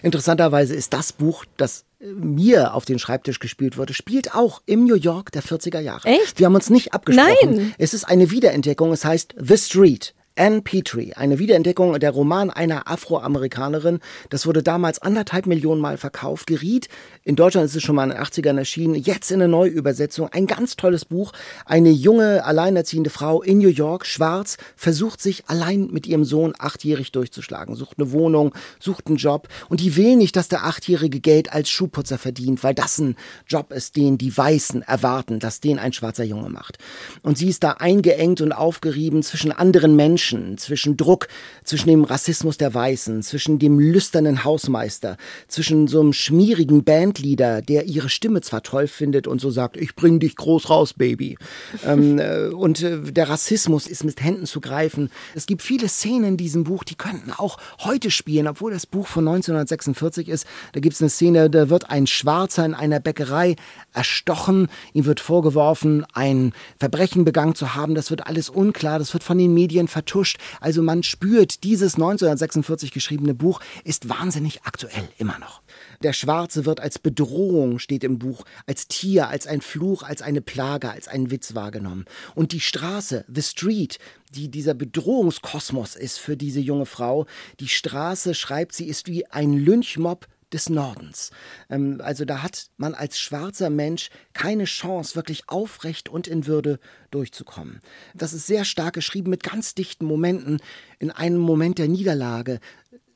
Interessanterweise 0.04 0.76
ist 0.76 0.94
das 0.94 1.14
Buch, 1.14 1.46
das 1.58 1.86
äh, 2.00 2.08
mir 2.08 2.74
auf 2.74 2.86
den 2.86 3.00
Schreibtisch 3.00 3.40
gespielt 3.40 3.78
wurde, 3.78 3.94
spielt 3.94 4.36
auch 4.36 4.62
im 4.66 4.86
New 4.86 4.96
York 4.96 5.32
der 5.32 5.44
40er 5.44 5.80
Jahre. 5.80 6.08
Echt? 6.08 6.40
Wir 6.40 6.46
haben 6.48 6.56
uns 6.56 6.70
nicht 6.70 6.94
abgesprochen. 6.94 7.56
Nein. 7.56 7.74
Es 7.78 7.94
ist 7.94 8.04
eine 8.04 8.32
Wiederentdeckung. 8.32 8.92
Es 8.92 9.06
heißt 9.06 9.36
The 9.40 9.58
Street. 9.58 10.14
Anne 10.38 10.62
Petrie, 10.62 11.14
eine 11.14 11.40
Wiederentdeckung 11.40 12.00
der 12.00 12.12
Roman 12.12 12.50
einer 12.50 12.88
Afroamerikanerin. 12.88 14.00
Das 14.30 14.46
wurde 14.46 14.62
damals 14.62 15.02
anderthalb 15.02 15.48
Millionen 15.48 15.82
Mal 15.82 15.98
verkauft, 15.98 16.48
geriet. 16.48 16.90
In 17.24 17.36
Deutschland 17.36 17.66
ist 17.66 17.76
es 17.76 17.84
schon 17.84 17.96
mal 17.96 18.04
in 18.04 18.12
den 18.12 18.20
80ern 18.20 18.58
erschienen. 18.58 18.96
Jetzt 18.96 19.32
in 19.32 19.40
der 19.40 19.48
Neuübersetzung. 19.48 20.30
Ein 20.32 20.46
ganz 20.46 20.76
tolles 20.76 21.06
Buch. 21.06 21.34
Eine 21.66 21.90
junge, 21.90 22.46
alleinerziehende 22.46 23.10
Frau 23.10 23.42
in 23.42 23.58
New 23.58 23.70
York, 23.70 24.06
schwarz, 24.06 24.58
versucht 24.76 25.22
sich 25.22 25.46
allein 25.48 25.88
mit 25.88 26.06
ihrem 26.06 26.24
Sohn 26.24 26.54
achtjährig 26.58 27.12
durchzuschlagen. 27.12 27.76
Sucht 27.76 27.98
eine 27.98 28.12
Wohnung, 28.12 28.54
sucht 28.80 29.08
einen 29.08 29.18
Job. 29.18 29.48
Und 29.70 29.82
die 29.82 29.96
will 29.96 30.16
nicht, 30.16 30.36
dass 30.36 30.50
der 30.50 30.66
achtjährige 30.66 31.20
Geld 31.20 31.52
als 31.52 31.70
Schuhputzer 31.70 32.18
verdient, 32.18 32.64
weil 32.64 32.76
das 32.76 33.00
ein 33.00 33.16
Job 33.48 33.72
ist, 33.72 33.96
den 33.96 34.18
die 34.18 34.36
Weißen 34.36 34.84
erwarten, 34.84 35.40
dass 35.40 35.62
den 35.62 35.80
ein 35.80 35.94
schwarzer 35.94 36.24
Junge 36.24 36.50
macht. 36.50 36.78
Und 37.24 37.38
sie 37.38 37.50
ist 37.50 37.64
da 37.64 37.72
eingeengt 37.72 38.42
und 38.42 38.52
aufgerieben 38.52 39.24
zwischen 39.24 39.52
anderen 39.52 39.96
Menschen, 39.96 40.27
zwischen 40.58 40.98
Druck, 40.98 41.28
zwischen 41.64 41.90
dem 41.90 42.04
Rassismus 42.04 42.58
der 42.58 42.74
Weißen, 42.74 43.24
zwischen 43.24 43.60
dem 43.60 43.80
lüsternen 43.80 44.44
Hausmeister, 44.44 45.18
zwischen 45.48 45.88
so 45.88 46.00
einem 46.00 46.14
schmierigen 46.14 46.84
Bandleader, 46.84 47.62
der 47.62 47.86
ihre 47.86 48.10
Stimme 48.10 48.42
zwar 48.42 48.64
toll 48.64 48.88
findet 48.88 49.28
und 49.28 49.40
so 49.40 49.52
sagt, 49.52 49.78
ich 49.78 49.96
bring 49.96 50.20
dich 50.20 50.36
groß 50.36 50.70
raus, 50.70 50.94
Baby. 50.94 51.38
ähm, 51.86 52.20
äh, 52.20 52.48
und 52.48 52.82
äh, 52.82 53.00
der 53.12 53.30
Rassismus 53.30 53.88
ist 53.88 54.04
mit 54.04 54.24
Händen 54.24 54.46
zu 54.46 54.62
greifen. 54.62 55.10
Es 55.36 55.46
gibt 55.46 55.62
viele 55.62 55.88
Szenen 55.88 56.26
in 56.26 56.38
diesem 56.38 56.64
Buch, 56.64 56.84
die 56.84 56.96
könnten 56.96 57.32
auch 57.32 57.58
heute 57.80 58.12
spielen, 58.12 58.48
obwohl 58.48 58.72
das 58.72 58.86
Buch 58.86 59.08
von 59.08 59.28
1946 59.28 60.30
ist. 60.30 60.48
Da 60.74 60.80
gibt 60.80 60.96
es 60.96 61.02
eine 61.02 61.10
Szene, 61.10 61.50
da 61.50 61.70
wird 61.70 61.90
ein 61.90 62.08
Schwarzer 62.08 62.66
in 62.66 62.74
einer 62.74 63.00
Bäckerei 63.00 63.56
erstochen. 63.94 64.68
Ihm 64.94 65.06
wird 65.06 65.20
vorgeworfen, 65.20 66.06
ein 66.14 66.54
Verbrechen 66.80 67.26
begangen 67.26 67.56
zu 67.56 67.76
haben. 67.76 67.96
Das 67.96 68.10
wird 68.10 68.28
alles 68.28 68.50
unklar. 68.50 69.00
Das 69.00 69.14
wird 69.14 69.24
von 69.24 69.38
den 69.38 69.54
Medien 69.54 69.88
vertuscht. 69.88 70.17
Also 70.60 70.82
man 70.82 71.04
spürt, 71.04 71.64
dieses 71.64 71.96
1946 71.96 72.92
geschriebene 72.92 73.34
Buch 73.34 73.60
ist 73.84 74.10
wahnsinnig 74.10 74.64
aktuell 74.64 75.08
immer 75.18 75.40
noch. 75.40 75.62
Der 76.04 76.14
Schwarze 76.14 76.66
wird 76.66 76.80
als 76.80 77.00
Bedrohung, 77.00 77.80
steht 77.80 78.04
im 78.04 78.20
Buch, 78.20 78.44
als 78.66 78.88
Tier, 78.88 79.28
als 79.30 79.48
ein 79.48 79.62
Fluch, 79.62 80.04
als 80.04 80.22
eine 80.22 80.42
Plage, 80.42 80.90
als 80.90 81.08
ein 81.08 81.32
Witz 81.32 81.56
wahrgenommen. 81.56 82.06
Und 82.36 82.52
die 82.52 82.60
Straße, 82.60 83.26
the 83.34 83.42
street, 83.42 84.00
die 84.36 84.50
dieser 84.50 84.74
Bedrohungskosmos 84.74 85.96
ist 85.96 86.20
für 86.20 86.38
diese 86.38 86.60
junge 86.60 86.86
Frau, 86.86 87.26
die 87.60 87.68
Straße, 87.68 88.34
schreibt 88.34 88.74
sie, 88.74 88.86
ist 88.86 89.08
wie 89.08 89.26
ein 89.28 89.54
Lynchmob 89.54 90.28
des 90.54 90.70
Nordens. 90.70 91.32
Ähm, 91.70 92.02
also 92.04 92.26
da 92.26 92.42
hat 92.44 92.68
man 92.78 92.94
als 92.94 93.20
schwarzer 93.20 93.70
Mensch 93.70 94.10
keine 94.34 94.66
Chance, 94.66 95.16
wirklich 95.16 95.50
aufrecht 95.50 96.10
und 96.10 96.28
in 96.28 96.48
Würde 96.48 96.80
durchzukommen. 97.12 97.82
Das 98.16 98.34
ist 98.34 98.48
sehr 98.48 98.66
stark 98.66 98.94
geschrieben 98.94 99.30
mit 99.30 99.44
ganz 99.44 99.76
dichten 99.76 100.06
Momenten. 100.06 100.60
In 101.00 101.12
einem 101.12 101.40
Moment 101.40 101.78
der 101.78 101.88
Niederlage 101.88 102.60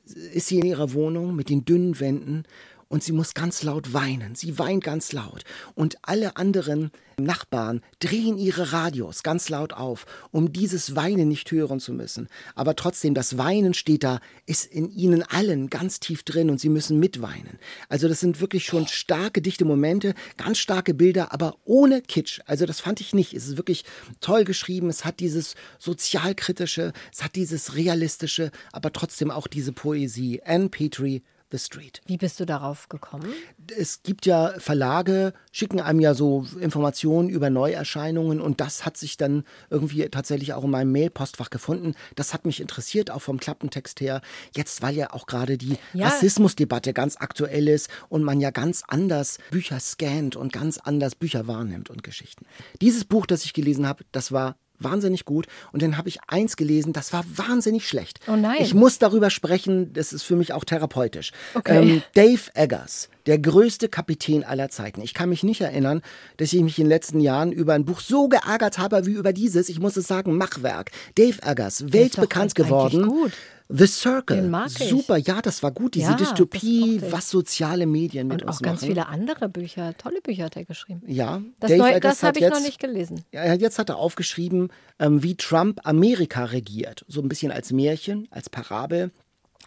ist 0.04 0.48
sie 0.48 0.58
in 0.58 0.66
ihrer 0.66 0.92
Wohnung 0.92 1.34
mit 1.34 1.48
den 1.48 1.64
dünnen 1.64 2.00
Wänden 2.00 2.44
und 2.92 3.02
sie 3.02 3.12
muss 3.12 3.32
ganz 3.32 3.62
laut 3.62 3.94
weinen. 3.94 4.34
Sie 4.34 4.58
weint 4.58 4.84
ganz 4.84 5.12
laut. 5.12 5.44
Und 5.74 5.96
alle 6.02 6.36
anderen 6.36 6.90
Nachbarn 7.16 7.80
drehen 8.00 8.36
ihre 8.36 8.74
Radios 8.74 9.22
ganz 9.22 9.48
laut 9.48 9.72
auf, 9.72 10.04
um 10.30 10.52
dieses 10.52 10.94
Weinen 10.94 11.26
nicht 11.28 11.50
hören 11.50 11.80
zu 11.80 11.94
müssen. 11.94 12.28
Aber 12.54 12.76
trotzdem, 12.76 13.14
das 13.14 13.38
Weinen 13.38 13.72
steht 13.72 14.04
da, 14.04 14.20
ist 14.44 14.66
in 14.66 14.90
ihnen 14.90 15.22
allen 15.22 15.70
ganz 15.70 16.00
tief 16.00 16.22
drin 16.22 16.50
und 16.50 16.60
sie 16.60 16.68
müssen 16.68 16.98
mitweinen. 16.98 17.58
Also 17.88 18.08
das 18.08 18.20
sind 18.20 18.42
wirklich 18.42 18.66
schon 18.66 18.86
starke, 18.86 19.40
dichte 19.40 19.64
Momente, 19.64 20.12
ganz 20.36 20.58
starke 20.58 20.92
Bilder, 20.92 21.32
aber 21.32 21.56
ohne 21.64 22.02
Kitsch. 22.02 22.40
Also 22.44 22.66
das 22.66 22.80
fand 22.80 23.00
ich 23.00 23.14
nicht. 23.14 23.32
Es 23.32 23.48
ist 23.48 23.56
wirklich 23.56 23.86
toll 24.20 24.44
geschrieben. 24.44 24.90
Es 24.90 25.06
hat 25.06 25.20
dieses 25.20 25.54
sozialkritische, 25.78 26.92
es 27.10 27.24
hat 27.24 27.36
dieses 27.36 27.74
realistische, 27.74 28.50
aber 28.70 28.92
trotzdem 28.92 29.30
auch 29.30 29.46
diese 29.46 29.72
Poesie. 29.72 30.42
Anne 30.44 30.68
Petrie, 30.68 31.22
The 31.52 31.58
Street. 31.58 32.00
Wie 32.06 32.16
bist 32.16 32.40
du 32.40 32.46
darauf 32.46 32.88
gekommen? 32.88 33.32
Es 33.78 34.02
gibt 34.02 34.26
ja 34.26 34.54
Verlage, 34.58 35.34
schicken 35.52 35.80
einem 35.80 36.00
ja 36.00 36.14
so 36.14 36.46
Informationen 36.58 37.28
über 37.28 37.50
Neuerscheinungen 37.50 38.40
und 38.40 38.60
das 38.60 38.84
hat 38.84 38.96
sich 38.96 39.16
dann 39.16 39.44
irgendwie 39.70 40.08
tatsächlich 40.08 40.54
auch 40.54 40.64
in 40.64 40.70
meinem 40.70 40.90
Mailpostfach 40.92 41.50
gefunden. 41.50 41.94
Das 42.16 42.32
hat 42.34 42.46
mich 42.46 42.60
interessiert, 42.60 43.10
auch 43.10 43.22
vom 43.22 43.38
Klappentext 43.38 44.00
her. 44.00 44.22
Jetzt, 44.56 44.82
weil 44.82 44.94
ja 44.96 45.12
auch 45.12 45.26
gerade 45.26 45.58
die 45.58 45.76
Ja. 45.92 46.08
Rassismusdebatte 46.08 46.92
ganz 46.92 47.16
aktuell 47.18 47.68
ist 47.68 47.88
und 48.08 48.22
man 48.22 48.40
ja 48.40 48.50
ganz 48.50 48.82
anders 48.88 49.38
Bücher 49.50 49.78
scannt 49.78 50.34
und 50.36 50.52
ganz 50.52 50.78
anders 50.78 51.14
Bücher 51.14 51.46
wahrnimmt 51.46 51.90
und 51.90 52.02
Geschichten. 52.02 52.46
Dieses 52.80 53.04
Buch, 53.04 53.26
das 53.26 53.44
ich 53.44 53.52
gelesen 53.52 53.86
habe, 53.86 54.04
das 54.12 54.32
war 54.32 54.56
wahnsinnig 54.84 55.24
gut 55.24 55.46
und 55.72 55.82
dann 55.82 55.96
habe 55.96 56.08
ich 56.08 56.18
eins 56.26 56.56
gelesen, 56.56 56.92
das 56.92 57.12
war 57.12 57.24
wahnsinnig 57.34 57.86
schlecht. 57.88 58.20
Oh 58.28 58.36
nein. 58.36 58.56
Ich 58.60 58.74
muss 58.74 58.98
darüber 58.98 59.30
sprechen, 59.30 59.92
das 59.92 60.12
ist 60.12 60.22
für 60.22 60.36
mich 60.36 60.52
auch 60.52 60.64
therapeutisch. 60.64 61.32
Okay. 61.54 61.78
Ähm, 61.78 62.02
Dave 62.14 62.42
Eggers, 62.54 63.08
der 63.26 63.38
größte 63.38 63.88
Kapitän 63.88 64.44
aller 64.44 64.68
Zeiten. 64.68 65.00
Ich 65.00 65.14
kann 65.14 65.28
mich 65.28 65.42
nicht 65.42 65.60
erinnern, 65.60 66.02
dass 66.36 66.52
ich 66.52 66.62
mich 66.62 66.78
in 66.78 66.84
den 66.84 66.90
letzten 66.90 67.20
Jahren 67.20 67.52
über 67.52 67.74
ein 67.74 67.84
Buch 67.84 68.00
so 68.00 68.28
geärgert 68.28 68.78
habe 68.78 69.06
wie 69.06 69.12
über 69.12 69.32
dieses, 69.32 69.68
ich 69.68 69.80
muss 69.80 69.96
es 69.96 70.06
sagen, 70.06 70.36
Machwerk. 70.36 70.90
Dave 71.16 71.38
Eggers, 71.42 71.92
weltbekannt 71.92 72.54
geworden. 72.54 73.06
gut. 73.06 73.32
The 73.74 73.86
Circle. 73.86 74.36
Den 74.36 74.50
mag 74.50 74.68
ich. 74.78 74.88
Super, 74.88 75.16
ja, 75.16 75.40
das 75.40 75.62
war 75.62 75.70
gut. 75.70 75.94
Diese 75.94 76.10
Ja, 76.10 76.16
Dystopie, 76.16 77.00
was 77.10 77.30
soziale 77.30 77.86
Medien 77.86 78.28
mit 78.28 78.42
Und 78.42 78.48
uns 78.48 78.58
auch 78.58 78.62
ganz 78.62 78.80
machen. 78.82 78.88
viele 78.88 79.06
andere 79.08 79.48
Bücher, 79.48 79.96
tolle 79.96 80.20
Bücher 80.20 80.44
hat 80.44 80.56
er 80.56 80.64
geschrieben. 80.64 81.02
Ja, 81.06 81.40
Das, 81.60 81.70
neu- 81.70 81.98
das 82.00 82.22
habe 82.22 82.38
ich 82.38 82.42
jetzt, 82.44 82.52
noch 82.54 82.60
nicht 82.60 82.78
gelesen. 82.78 83.24
Ja, 83.32 83.54
jetzt 83.54 83.78
hat 83.78 83.88
er 83.88 83.96
aufgeschrieben, 83.96 84.68
ähm, 84.98 85.22
wie 85.22 85.36
Trump 85.36 85.80
Amerika 85.84 86.44
regiert. 86.44 87.04
So 87.08 87.22
ein 87.22 87.28
bisschen 87.28 87.50
als 87.52 87.72
Märchen, 87.72 88.28
als 88.30 88.50
Parabel. 88.50 89.10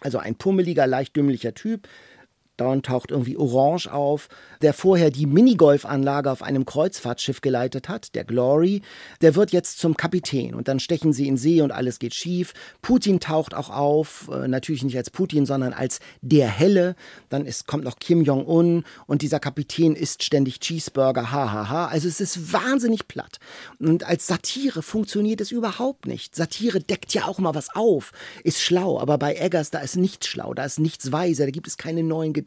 Also 0.02 0.18
ein 0.18 0.34
pummeliger, 0.36 0.86
leicht 0.86 1.16
dümmlicher 1.16 1.54
Typ. 1.54 1.88
Dauernd 2.56 2.86
taucht 2.86 3.10
irgendwie 3.10 3.36
Orange 3.36 3.92
auf, 3.92 4.28
der 4.62 4.72
vorher 4.72 5.10
die 5.10 5.26
Minigolfanlage 5.26 6.30
auf 6.30 6.42
einem 6.42 6.64
Kreuzfahrtschiff 6.64 7.40
geleitet 7.40 7.88
hat, 7.88 8.14
der 8.14 8.24
Glory. 8.24 8.82
Der 9.20 9.34
wird 9.34 9.52
jetzt 9.52 9.78
zum 9.78 9.96
Kapitän 9.96 10.54
und 10.54 10.68
dann 10.68 10.80
stechen 10.80 11.12
sie 11.12 11.28
in 11.28 11.36
See 11.36 11.60
und 11.60 11.72
alles 11.72 11.98
geht 11.98 12.14
schief. 12.14 12.54
Putin 12.80 13.20
taucht 13.20 13.54
auch 13.54 13.70
auf, 13.70 14.30
äh, 14.32 14.48
natürlich 14.48 14.82
nicht 14.82 14.96
als 14.96 15.10
Putin, 15.10 15.44
sondern 15.44 15.72
als 15.72 16.00
der 16.22 16.48
Helle. 16.48 16.96
Dann 17.28 17.44
ist, 17.44 17.66
kommt 17.66 17.84
noch 17.84 17.98
Kim 17.98 18.22
Jong-un 18.22 18.84
und 19.06 19.22
dieser 19.22 19.40
Kapitän 19.40 19.94
isst 19.94 20.22
ständig 20.22 20.60
Cheeseburger, 20.60 21.30
hahaha. 21.30 21.86
Also 21.88 22.08
es 22.08 22.20
ist 22.20 22.52
wahnsinnig 22.52 23.08
platt. 23.08 23.38
Und 23.78 24.04
als 24.04 24.26
Satire 24.26 24.82
funktioniert 24.82 25.40
es 25.40 25.52
überhaupt 25.52 26.06
nicht. 26.06 26.34
Satire 26.34 26.80
deckt 26.80 27.12
ja 27.12 27.26
auch 27.26 27.38
mal 27.38 27.54
was 27.54 27.74
auf, 27.74 28.12
ist 28.44 28.62
schlau, 28.62 28.98
aber 28.98 29.18
bei 29.18 29.34
Eggers, 29.34 29.70
da 29.70 29.80
ist 29.80 29.96
nichts 29.96 30.26
schlau, 30.26 30.54
da 30.54 30.64
ist 30.64 30.78
nichts 30.78 31.12
weise, 31.12 31.44
da 31.44 31.50
gibt 31.50 31.66
es 31.66 31.76
keine 31.76 32.02
neuen 32.02 32.32
Gedanken, 32.32 32.45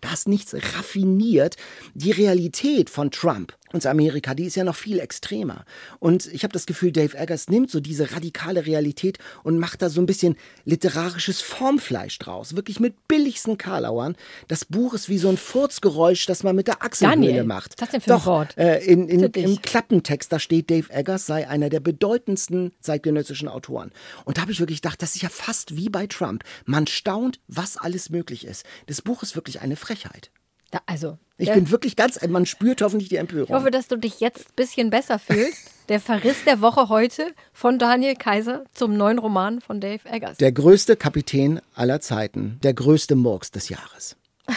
da 0.00 0.12
ist 0.12 0.28
nichts 0.28 0.54
raffiniert. 0.54 1.56
Die 1.94 2.12
Realität 2.12 2.90
von 2.90 3.10
Trump 3.10 3.56
und 3.72 3.84
Amerika, 3.86 4.34
die 4.34 4.44
ist 4.44 4.56
ja 4.56 4.64
noch 4.64 4.76
viel 4.76 4.98
extremer. 4.98 5.64
Und 5.98 6.26
ich 6.26 6.42
habe 6.42 6.52
das 6.52 6.66
Gefühl, 6.66 6.92
Dave 6.92 7.16
Eggers 7.16 7.48
nimmt 7.48 7.70
so 7.70 7.80
diese 7.80 8.12
radikale 8.12 8.66
Realität 8.66 9.18
und 9.42 9.58
macht 9.58 9.82
da 9.82 9.88
so 9.88 10.00
ein 10.00 10.06
bisschen 10.06 10.36
literarisches 10.64 11.40
Formfleisch 11.40 12.18
draus. 12.18 12.56
Wirklich 12.56 12.80
mit 12.80 13.08
billigsten 13.08 13.58
Karlauern. 13.58 14.16
Das 14.48 14.64
Buch 14.64 14.94
ist 14.94 15.08
wie 15.08 15.18
so 15.18 15.28
ein 15.28 15.36
Furzgeräusch, 15.36 16.26
das 16.26 16.42
man 16.42 16.56
mit 16.56 16.68
der 16.68 16.82
Achselhöhle 16.82 17.44
macht. 17.44 17.58
was 17.68 17.72
ist 17.72 17.82
das 17.82 17.90
denn 17.90 18.00
für 18.00 18.12
ein 18.12 18.18
Doch, 18.18 18.26
Wort? 18.26 18.56
Äh, 18.56 18.78
in, 18.84 19.08
in. 19.08 19.24
Im 19.24 19.62
Klappentext, 19.62 20.32
da 20.32 20.38
steht, 20.38 20.70
Dave 20.70 20.92
Eggers 20.92 21.26
sei 21.26 21.48
einer 21.48 21.68
der 21.68 21.80
bedeutendsten 21.80 22.72
zeitgenössischen 22.80 23.48
Autoren. 23.48 23.92
Und 24.24 24.36
da 24.36 24.42
habe 24.42 24.52
ich 24.52 24.60
wirklich 24.60 24.82
gedacht, 24.82 25.02
das 25.02 25.14
ist 25.14 25.22
ja 25.22 25.28
fast 25.28 25.76
wie 25.76 25.88
bei 25.88 26.06
Trump. 26.06 26.44
Man 26.64 26.86
staunt, 26.86 27.40
was 27.46 27.76
alles 27.76 28.10
möglich 28.10 28.44
ist. 28.44 28.64
Das 28.86 29.02
Buch 29.02 29.22
ist 29.22 29.36
wirklich 29.36 29.60
eine 29.60 29.76
Frechheit. 29.76 30.30
Da, 30.70 30.80
also, 30.86 31.16
Ich 31.38 31.50
bin 31.52 31.70
wirklich 31.70 31.96
ganz, 31.96 32.20
man 32.28 32.44
spürt 32.46 32.82
hoffentlich 32.82 33.08
die 33.08 33.16
Empörung. 33.16 33.48
ich 33.48 33.54
hoffe, 33.54 33.70
dass 33.70 33.88
du 33.88 33.96
dich 33.96 34.20
jetzt 34.20 34.48
ein 34.48 34.54
bisschen 34.56 34.90
besser 34.90 35.18
fühlst. 35.18 35.70
Der 35.88 36.00
Verriss 36.00 36.44
der 36.44 36.60
Woche 36.60 36.90
heute 36.90 37.32
von 37.54 37.78
Daniel 37.78 38.14
Kaiser 38.14 38.64
zum 38.74 38.94
neuen 38.96 39.18
Roman 39.18 39.62
von 39.62 39.80
Dave 39.80 40.06
Eggers. 40.10 40.36
der 40.36 40.52
größte 40.52 40.96
Kapitän 40.96 41.60
aller 41.74 42.00
Zeiten, 42.00 42.58
der 42.62 42.74
größte 42.74 43.16
Murks 43.16 43.50
des 43.50 43.68
Jahres. 43.68 44.16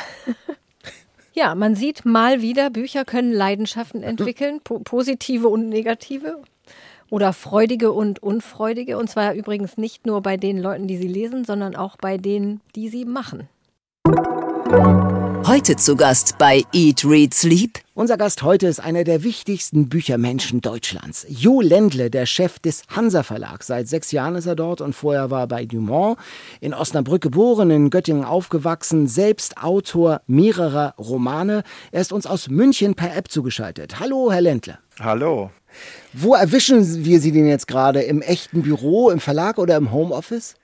Ja, 1.34 1.56
man 1.56 1.76
sieht 1.76 2.04
mal 2.04 2.42
wieder, 2.42 2.70
Bücher 2.70 3.06
können 3.06 3.32
Leidenschaften 3.32 4.04
entwickeln, 4.04 4.60
po 4.66 4.80
positive 4.80 5.48
und 5.48 5.70
negative. 5.70 6.42
Oder 7.10 7.32
freudige 7.32 7.94
und 7.94 8.22
unfreudige. 8.22 8.98
Und 8.98 9.10
zwar 9.10 9.34
übrigens 9.34 9.78
nicht 9.78 10.06
nur 10.06 10.22
bei 10.22 10.36
den 10.36 10.58
Leuten, 10.58 10.88
die 10.88 10.98
sie 10.98 11.08
lesen, 11.08 11.46
sondern 11.46 11.78
auch 11.78 11.96
bei 11.96 12.18
denen, 12.18 12.60
die 12.76 12.90
sie 12.90 13.06
machen. 13.06 13.48
Heute 15.52 15.76
zu 15.76 15.98
Gast 15.98 16.38
bei 16.38 16.64
Eat, 16.72 17.04
Read, 17.04 17.34
Sleep 17.34 17.80
Unser 17.94 18.16
Gast 18.16 18.42
heute 18.42 18.68
ist 18.68 18.80
einer 18.80 19.04
der 19.04 19.22
wichtigsten 19.22 19.90
Büchermenschen 19.90 20.62
Deutschlands. 20.62 21.26
Jo 21.28 21.60
Ländle, 21.60 22.10
der 22.10 22.26
Chef 22.26 22.60
des 22.60 22.84
Hansa 22.88 23.22
Verlags. 23.22 23.68
Seit 23.68 23.90
sechs 23.90 24.14
Jahren 24.14 24.36
ist 24.36 24.46
er 24.46 24.56
dort 24.56 24.80
und 24.80 24.96
vorher 24.96 25.30
war 25.30 25.42
er 25.42 25.48
bei 25.48 25.66
Dumont. 25.66 26.18
In 26.62 26.74
Osnabrück 26.74 27.22
geboren, 27.22 27.70
in 27.70 27.90
Göttingen 27.90 28.24
aufgewachsen, 28.24 29.08
selbst 29.08 29.62
Autor 29.62 30.22
mehrerer 30.26 30.96
Romane. 30.98 31.64
Er 31.92 32.00
ist 32.00 32.14
uns 32.14 32.26
aus 32.26 32.48
München 32.48 32.96
per 32.96 33.14
App 33.14 33.30
zugeschaltet. 33.30 34.00
Hallo, 34.00 34.32
Herr 34.32 34.40
Ländle. 34.40 34.78
Hallo. 35.02 35.52
Wo 36.14 36.34
erwischen 36.34 37.04
wir 37.04 37.20
Sie 37.20 37.34
denn 37.34 37.50
jetzt 37.50 37.68
gerade? 37.68 38.02
Im 38.04 38.22
echten 38.22 38.62
Büro, 38.62 39.10
im 39.10 39.20
Verlag 39.20 39.58
oder 39.58 39.76
im 39.76 39.92
Homeoffice? 39.92 40.56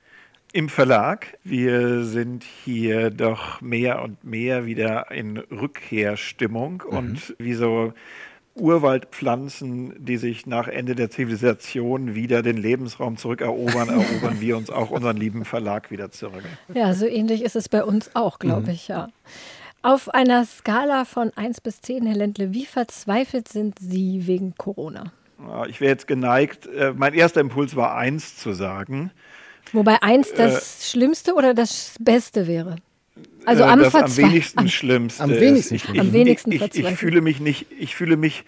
Im 0.53 0.69
Verlag. 0.69 1.37
Wir 1.43 2.03
sind 2.03 2.43
hier 2.43 3.09
doch 3.09 3.59
mehr 3.61 4.01
und 4.01 4.23
mehr 4.23 4.65
wieder 4.65 5.11
in 5.11 5.37
Rückkehrstimmung 5.37 6.83
mhm. 6.89 6.97
und 6.97 7.35
wie 7.37 7.53
so 7.53 7.93
Urwaldpflanzen, 8.55 9.93
die 10.03 10.17
sich 10.17 10.45
nach 10.45 10.67
Ende 10.67 10.95
der 10.95 11.09
Zivilisation 11.09 12.15
wieder 12.15 12.41
den 12.41 12.57
Lebensraum 12.57 13.17
zurückerobern, 13.17 13.89
erobern 13.89 14.39
wir 14.39 14.57
uns 14.57 14.69
auch 14.69 14.89
unseren 14.89 15.17
lieben 15.17 15.45
Verlag 15.45 15.91
wieder 15.91 16.11
zurück. 16.11 16.43
Ja, 16.73 16.93
so 16.93 17.05
ähnlich 17.05 17.43
ist 17.43 17.55
es 17.55 17.69
bei 17.69 17.83
uns 17.83 18.15
auch, 18.15 18.39
glaube 18.39 18.67
mhm. 18.67 18.69
ich, 18.69 18.87
ja. 18.87 19.09
Auf 19.83 20.09
einer 20.09 20.43
Skala 20.45 21.05
von 21.05 21.31
1 21.35 21.61
bis 21.61 21.81
10, 21.81 22.05
Herr 22.07 22.15
Ländle, 22.15 22.53
wie 22.53 22.65
verzweifelt 22.65 23.47
sind 23.47 23.79
Sie 23.79 24.25
wegen 24.27 24.55
Corona? 24.57 25.11
Ich 25.69 25.79
wäre 25.79 25.91
jetzt 25.91 26.07
geneigt, 26.07 26.65
äh, 26.67 26.93
mein 26.95 27.13
erster 27.13 27.41
Impuls 27.41 27.75
war 27.75 27.95
1 27.95 28.37
zu 28.37 28.53
sagen. 28.53 29.11
Wobei 29.73 30.01
eins 30.01 30.33
das 30.33 30.79
äh, 30.79 30.85
Schlimmste 30.91 31.33
oder 31.33 31.53
das 31.53 31.95
Beste 31.99 32.47
wäre? 32.47 32.77
Also 33.45 33.63
am, 33.63 33.79
das 33.79 33.95
am 33.95 34.17
wenigsten 34.17 34.59
am, 34.59 34.67
Schlimmste. 34.67 35.23
Am 35.23 35.31
wenigsten, 35.31 35.75
ich, 35.75 35.89
ich, 35.89 35.99
am 35.99 36.13
wenigsten 36.13 36.51
ich, 36.51 36.61
ich, 36.61 36.75
ich, 36.75 36.95
fühle 36.97 37.21
mich 37.21 37.39
nicht, 37.39 37.67
ich 37.77 37.95
fühle 37.95 38.17
mich, 38.17 38.43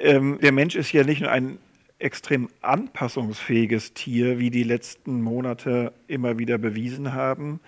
ähm, 0.00 0.38
der 0.42 0.52
Mensch 0.52 0.74
ist 0.74 0.92
ja 0.92 1.04
nicht 1.04 1.20
nur 1.20 1.30
ein 1.30 1.58
extrem 1.98 2.48
anpassungsfähiges 2.60 3.94
Tier, 3.94 4.38
wie 4.38 4.50
die 4.50 4.64
letzten 4.64 5.22
Monate 5.22 5.92
immer 6.08 6.38
wieder 6.38 6.58
bewiesen 6.58 7.12
haben, 7.12 7.60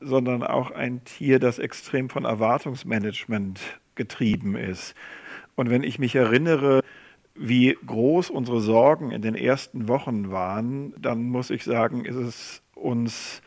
sondern 0.00 0.42
auch 0.42 0.70
ein 0.70 1.04
Tier, 1.04 1.38
das 1.38 1.58
extrem 1.58 2.08
von 2.08 2.24
Erwartungsmanagement 2.24 3.60
getrieben 3.94 4.56
ist. 4.56 4.94
Und 5.54 5.70
wenn 5.70 5.82
ich 5.82 5.98
mich 5.98 6.14
erinnere, 6.14 6.82
wie 7.34 7.76
groß 7.86 8.30
unsere 8.30 8.60
Sorgen 8.60 9.10
in 9.10 9.22
den 9.22 9.34
ersten 9.34 9.88
Wochen 9.88 10.30
waren, 10.30 10.94
dann 11.00 11.24
muss 11.24 11.50
ich 11.50 11.64
sagen, 11.64 12.04
ist 12.04 12.16
es 12.16 12.62
uns, 12.74 13.42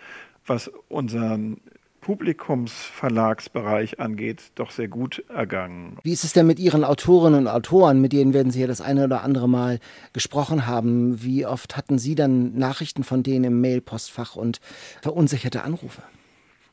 was 0.46 0.72
unseren 0.90 1.62
Publikumsverlagsbereich 2.02 4.00
angeht, 4.00 4.52
doch 4.56 4.72
sehr 4.72 4.88
gut 4.88 5.26
ergangen. 5.28 5.98
Wie 6.04 6.14
ist 6.14 6.24
es 6.24 6.32
denn 6.32 6.48
mit 6.48 6.58
Ihren 6.58 6.86
Autorinnen 6.86 7.42
und 7.42 7.48
Autoren? 7.50 8.00
Mit 8.00 8.14
denen 8.14 8.34
werden 8.34 8.50
Sie 8.50 8.62
ja 8.62 8.68
das 8.68 8.80
eine 8.80 9.04
oder 9.04 9.24
andere 9.24 9.50
Mal 9.50 9.80
gesprochen 10.14 10.68
haben. 10.68 11.22
Wie 11.22 11.46
oft 11.46 11.76
hatten 11.76 12.00
Sie 12.00 12.16
dann 12.16 12.58
Nachrichten 12.58 13.04
von 13.04 13.24
denen 13.24 13.44
im 13.44 13.60
Mailpostfach 13.60 14.38
und 14.38 14.62
verunsicherte 15.02 15.64
Anrufe? 15.64 16.02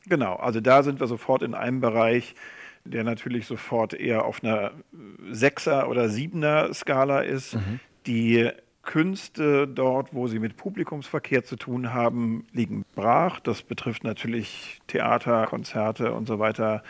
Genau, 0.07 0.35
also 0.35 0.61
da 0.61 0.83
sind 0.83 1.01
wir 1.01 1.07
sofort 1.07 1.41
in 1.41 1.53
einem 1.53 1.81
Bereich, 1.81 2.35
der 2.85 3.03
natürlich 3.03 3.47
sofort 3.47 3.93
eher 3.93 4.25
auf 4.25 4.43
einer 4.43 4.71
Sechser- 5.31 5.89
oder 5.89 6.09
Siebener-Skala 6.09 7.21
ist. 7.21 7.55
Mhm. 7.55 7.79
Die 8.05 8.49
Künste 8.83 9.67
dort, 9.67 10.13
wo 10.13 10.27
sie 10.27 10.39
mit 10.39 10.57
Publikumsverkehr 10.57 11.43
zu 11.43 11.55
tun 11.55 11.93
haben, 11.93 12.45
liegen 12.53 12.85
brach. 12.95 13.39
Das 13.39 13.63
betrifft 13.63 14.03
natürlich 14.03 14.79
Theater, 14.87 15.47
Konzerte 15.47 16.13
und 16.13 16.27
so 16.27 16.39
weiter 16.39 16.83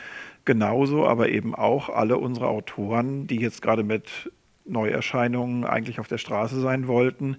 genauso, 0.44 1.08
aber 1.08 1.30
eben 1.30 1.56
auch 1.56 1.90
alle 1.90 2.18
unsere 2.18 2.50
Autoren, 2.50 3.28
die 3.28 3.38
jetzt 3.38 3.62
gerade 3.62 3.84
mit 3.84 4.32
Neuerscheinungen 4.66 5.64
eigentlich 5.64 6.00
auf 6.00 6.08
der 6.08 6.18
Straße 6.18 6.60
sein 6.60 6.88
wollten. 6.88 7.38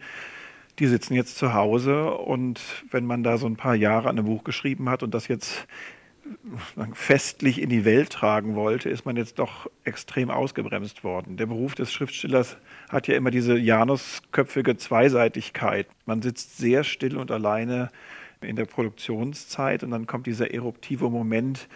Die 0.79 0.87
sitzen 0.87 1.15
jetzt 1.15 1.37
zu 1.37 1.55
Hause 1.55 2.13
und 2.13 2.61
wenn 2.91 3.07
man 3.07 3.23
da 3.23 3.39
so 3.39 3.47
ein 3.47 3.57
paar 3.57 3.75
Jahre 3.75 4.09
an 4.09 4.19
einem 4.19 4.27
Buch 4.27 4.45
geschrieben 4.45 4.89
hat 4.89 5.03
und 5.03 5.15
das 5.15 5.29
jetzt 5.29 5.67
festlich 6.95 7.61
in 7.61 7.69
die 7.69 7.85
Welt 7.85 8.11
tragen 8.11 8.55
wollte, 8.55 8.89
ist 8.89 9.05
man 9.05 9.17
jetzt 9.17 9.39
doch 9.39 9.71
extrem 9.85 10.31
ausgebremst 10.31 11.05
worden. 11.05 11.37
Der 11.37 11.47
Beruf 11.47 11.75
des 11.75 11.93
Schriftstellers 11.93 12.57
hat 12.89 13.09
ja 13.09 13.17
immer 13.17 13.31
diese 13.31 13.57
janusköpfige 13.57 14.77
Zweiseitigkeit. 14.77 15.87
Man 16.05 16.23
sitzt 16.23 16.59
sehr 16.59 16.85
still 16.85 17.17
und 17.17 17.31
alleine 17.31 17.91
in 18.41 18.57
der 18.57 18.67
Produktionszeit 18.67 19.83
und 19.83 19.91
dann 19.91 20.07
kommt 20.07 20.27
dieser 20.27 20.53
eruptive 20.53 21.11
Moment, 21.11 21.69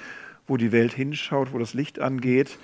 wo 0.46 0.56
die 0.56 0.72
Welt 0.72 0.92
hinschaut, 0.92 1.52
wo 1.52 1.58
das 1.58 1.74
Licht 1.74 2.00
angeht. 2.00 2.58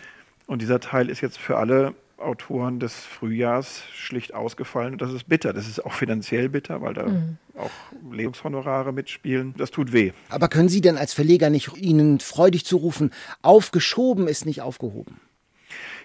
Und 0.47 0.63
dieser 0.63 0.81
Teil 0.81 1.09
ist 1.09 1.21
jetzt 1.21 1.39
für 1.39 1.57
alle 1.57 1.95
Autoren 2.19 2.81
des 2.81 3.05
Frühjahrs 3.05 3.85
schlicht 3.93 4.35
ausgefallen. 4.35 4.95
Und 4.95 5.03
das 5.03 5.13
ist 5.13 5.29
bitter. 5.29 5.53
Das 5.53 5.69
ist 5.69 5.85
auch 5.85 5.93
finanziell 5.93 6.49
bitter, 6.49 6.81
weil 6.81 6.95
da 6.95 7.07
mhm. 7.07 7.37
auch 7.57 7.71
Lebenshonorare 8.11 8.93
mitspielen. 8.93 9.55
Das 9.57 9.71
tut 9.71 9.93
weh. 9.93 10.13
Aber 10.29 10.49
können 10.49 10.69
Sie 10.69 10.81
denn 10.81 10.97
als 10.97 11.13
Verleger 11.13 11.51
nicht 11.51 11.77
Ihnen 11.77 12.21
freudig 12.21 12.65
zurufen, 12.65 13.11
aufgeschoben 13.43 14.29
ist 14.29 14.47
nicht 14.47 14.63
aufgehoben? 14.63 15.21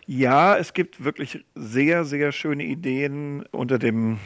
Ja, 0.05 0.57
es 0.57 0.73
gibt 0.73 1.03
wirklich 1.03 1.45
sehr, 1.55 2.05
sehr 2.05 2.31
schöne 2.31 2.63
Ideen 2.63 3.43
unter 3.51 3.79
dem 3.79 4.19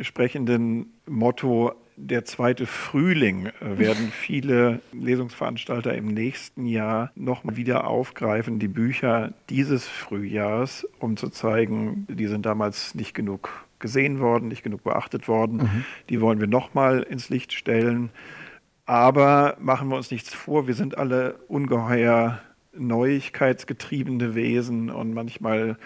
sprechenden 0.00 0.92
Motto 1.06 1.72
der 1.96 2.24
zweite 2.24 2.66
Frühling 2.66 3.46
äh, 3.46 3.78
werden 3.78 4.08
viele 4.12 4.80
Lesungsveranstalter 4.92 5.94
im 5.94 6.08
nächsten 6.08 6.66
Jahr 6.66 7.10
noch 7.14 7.42
wieder 7.44 7.86
aufgreifen, 7.86 8.58
die 8.58 8.68
Bücher 8.68 9.32
dieses 9.48 9.86
Frühjahrs, 9.86 10.86
um 10.98 11.16
zu 11.16 11.30
zeigen, 11.30 12.06
die 12.08 12.26
sind 12.26 12.46
damals 12.46 12.94
nicht 12.94 13.14
genug 13.14 13.65
gesehen 13.78 14.20
worden, 14.20 14.48
nicht 14.48 14.62
genug 14.62 14.84
beachtet 14.84 15.28
worden. 15.28 15.58
Mhm. 15.58 15.84
Die 16.08 16.20
wollen 16.20 16.40
wir 16.40 16.46
nochmal 16.46 17.02
ins 17.02 17.28
Licht 17.28 17.52
stellen. 17.52 18.10
Aber 18.86 19.56
machen 19.58 19.88
wir 19.88 19.96
uns 19.96 20.10
nichts 20.10 20.32
vor, 20.32 20.66
wir 20.66 20.74
sind 20.74 20.96
alle 20.96 21.34
ungeheuer 21.48 22.40
neuigkeitsgetriebene 22.74 24.34
Wesen 24.34 24.90
und 24.90 25.14
manchmal 25.14 25.76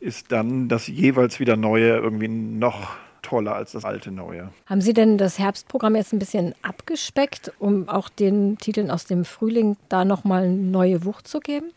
ist 0.00 0.32
dann 0.32 0.68
das 0.68 0.86
jeweils 0.86 1.40
wieder 1.40 1.56
Neue 1.56 1.96
irgendwie 1.96 2.28
noch 2.28 2.96
toller 3.22 3.56
als 3.56 3.72
das 3.72 3.84
alte 3.84 4.12
Neue. 4.12 4.50
Haben 4.66 4.80
Sie 4.80 4.92
denn 4.92 5.18
das 5.18 5.38
Herbstprogramm 5.38 5.96
jetzt 5.96 6.12
ein 6.12 6.18
bisschen 6.18 6.54
abgespeckt, 6.62 7.52
um 7.58 7.88
auch 7.88 8.08
den 8.08 8.56
Titeln 8.58 8.90
aus 8.90 9.04
dem 9.04 9.24
Frühling 9.24 9.76
da 9.88 10.04
nochmal 10.04 10.48
neue 10.48 11.04
Wucht 11.04 11.26
zu 11.26 11.40
geben? 11.40 11.72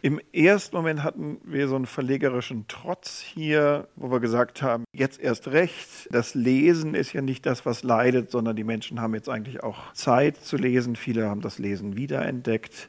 Im 0.00 0.20
ersten 0.32 0.76
Moment 0.76 1.02
hatten 1.02 1.40
wir 1.42 1.66
so 1.66 1.74
einen 1.74 1.86
verlegerischen 1.86 2.66
Trotz 2.68 3.20
hier, 3.20 3.88
wo 3.96 4.12
wir 4.12 4.20
gesagt 4.20 4.62
haben, 4.62 4.84
jetzt 4.92 5.20
erst 5.20 5.48
recht, 5.48 6.08
das 6.12 6.36
Lesen 6.36 6.94
ist 6.94 7.12
ja 7.12 7.20
nicht 7.20 7.44
das, 7.46 7.66
was 7.66 7.82
leidet, 7.82 8.30
sondern 8.30 8.54
die 8.54 8.62
Menschen 8.62 9.00
haben 9.00 9.14
jetzt 9.14 9.28
eigentlich 9.28 9.64
auch 9.64 9.92
Zeit 9.94 10.36
zu 10.36 10.56
lesen. 10.56 10.94
Viele 10.94 11.28
haben 11.28 11.40
das 11.40 11.58
Lesen 11.58 11.96
wiederentdeckt 11.96 12.88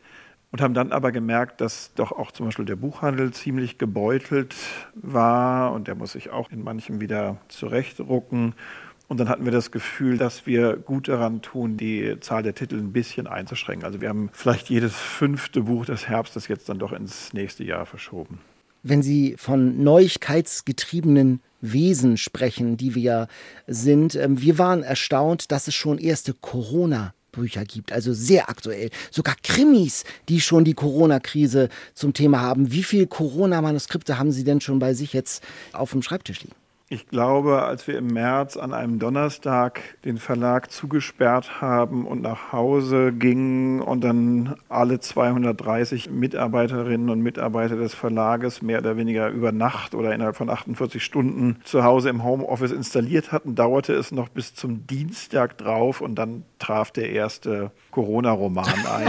und 0.52 0.62
haben 0.62 0.76
dann 0.76 0.92
aber 0.92 1.12
gemerkt, 1.12 1.62
dass 1.62 1.96
doch 1.96 2.12
auch 2.12 2.32
zum 2.32 2.46
Beispiel 2.46 2.66
der 2.66 2.76
Buchhandel 2.76 3.32
ziemlich 3.32 3.80
gebeutelt 3.80 4.56
war 4.94 5.72
und 5.72 5.88
der 5.88 5.96
muss 5.96 6.12
sich 6.12 6.30
auch 6.30 6.52
in 6.52 6.64
manchem 6.64 7.02
wieder 7.02 7.38
zurechtrucken. 7.48 8.54
Und 9.10 9.20
dann 9.20 9.28
hatten 9.28 9.44
wir 9.44 9.52
das 9.52 9.72
Gefühl, 9.72 10.20
dass 10.20 10.46
wir 10.46 10.78
gut 10.78 11.08
daran 11.08 11.42
tun, 11.42 11.78
die 11.78 12.18
Zahl 12.20 12.44
der 12.44 12.54
Titel 12.54 12.76
ein 12.76 12.94
bisschen 12.94 13.26
einzuschränken. 13.26 13.84
Also 13.84 14.02
wir 14.02 14.08
haben 14.08 14.30
vielleicht 14.34 14.70
jedes 14.70 14.94
fünfte 14.94 15.62
Buch 15.62 15.88
des 15.88 16.08
Herbstes 16.08 16.48
jetzt 16.48 16.70
dann 16.70 16.78
doch 16.78 16.94
ins 16.94 17.34
nächste 17.34 17.64
Jahr 17.64 17.88
verschoben. 17.88 18.40
Wenn 18.84 19.02
Sie 19.02 19.36
von 19.38 19.84
neuigkeitsgetriebenen 19.84 21.42
Wesen 21.60 22.18
sprechen, 22.18 22.78
die 22.78 22.94
wir 22.94 23.28
sind, 23.66 24.14
ähm, 24.14 24.40
wir 24.40 24.60
waren 24.60 24.84
erstaunt, 24.84 25.52
dass 25.52 25.68
es 25.68 25.74
schon 25.74 25.98
erste 25.98 26.36
Corona 26.36 27.16
Bücher 27.32 27.66
gibt, 27.66 27.92
also 27.92 28.14
sehr 28.14 28.50
aktuell. 28.50 28.92
Sogar 29.10 29.36
Krimis, 29.42 30.04
die 30.30 30.40
schon 30.40 30.66
die 30.66 30.74
Corona-Krise 30.76 31.70
zum 31.96 32.14
Thema 32.14 32.42
haben. 32.42 32.72
Wie 32.72 32.84
viele 32.84 33.08
Corona-Manuskripte 33.08 34.20
haben 34.20 34.32
Sie 34.32 34.44
denn 34.44 34.62
schon 34.62 34.80
bei 34.80 34.94
sich 34.94 35.14
jetzt 35.14 35.44
auf 35.74 35.92
dem 35.92 36.04
Schreibtisch 36.04 36.42
liegen? 36.42 36.59
Ich 36.92 37.08
glaube, 37.08 37.62
als 37.62 37.88
wir 37.88 38.00
im 38.00 38.08
März 38.08 38.58
an 38.58 38.74
einem 38.74 38.98
Donnerstag 38.98 39.80
den 40.06 40.18
Verlag 40.18 40.72
zugesperrt 40.72 41.62
haben 41.62 42.08
und 42.08 42.24
nach 42.24 42.52
Hause 42.52 43.14
gingen 43.14 43.80
und 43.80 44.04
dann 44.04 44.56
alle 44.70 45.00
230 45.00 46.10
Mitarbeiterinnen 46.10 47.12
und 47.12 47.22
Mitarbeiter 47.22 47.76
des 47.76 47.94
Verlages 47.94 48.64
mehr 48.64 48.80
oder 48.80 48.98
weniger 48.98 49.30
über 49.30 49.52
Nacht 49.52 49.94
oder 49.94 50.16
innerhalb 50.16 50.36
von 50.36 50.50
48 50.50 51.04
Stunden 51.04 51.58
zu 51.64 51.84
Hause 51.84 52.10
im 52.10 52.24
Homeoffice 52.24 52.72
installiert 52.72 53.32
hatten, 53.32 53.54
dauerte 53.54 53.94
es 53.94 54.12
noch 54.12 54.30
bis 54.30 54.56
zum 54.56 54.88
Dienstag 54.88 55.60
drauf 55.60 56.02
und 56.02 56.16
dann 56.16 56.44
traf 56.58 56.90
der 56.90 57.12
erste 57.12 57.70
Corona-Roman 57.92 58.66
ein. 58.66 59.08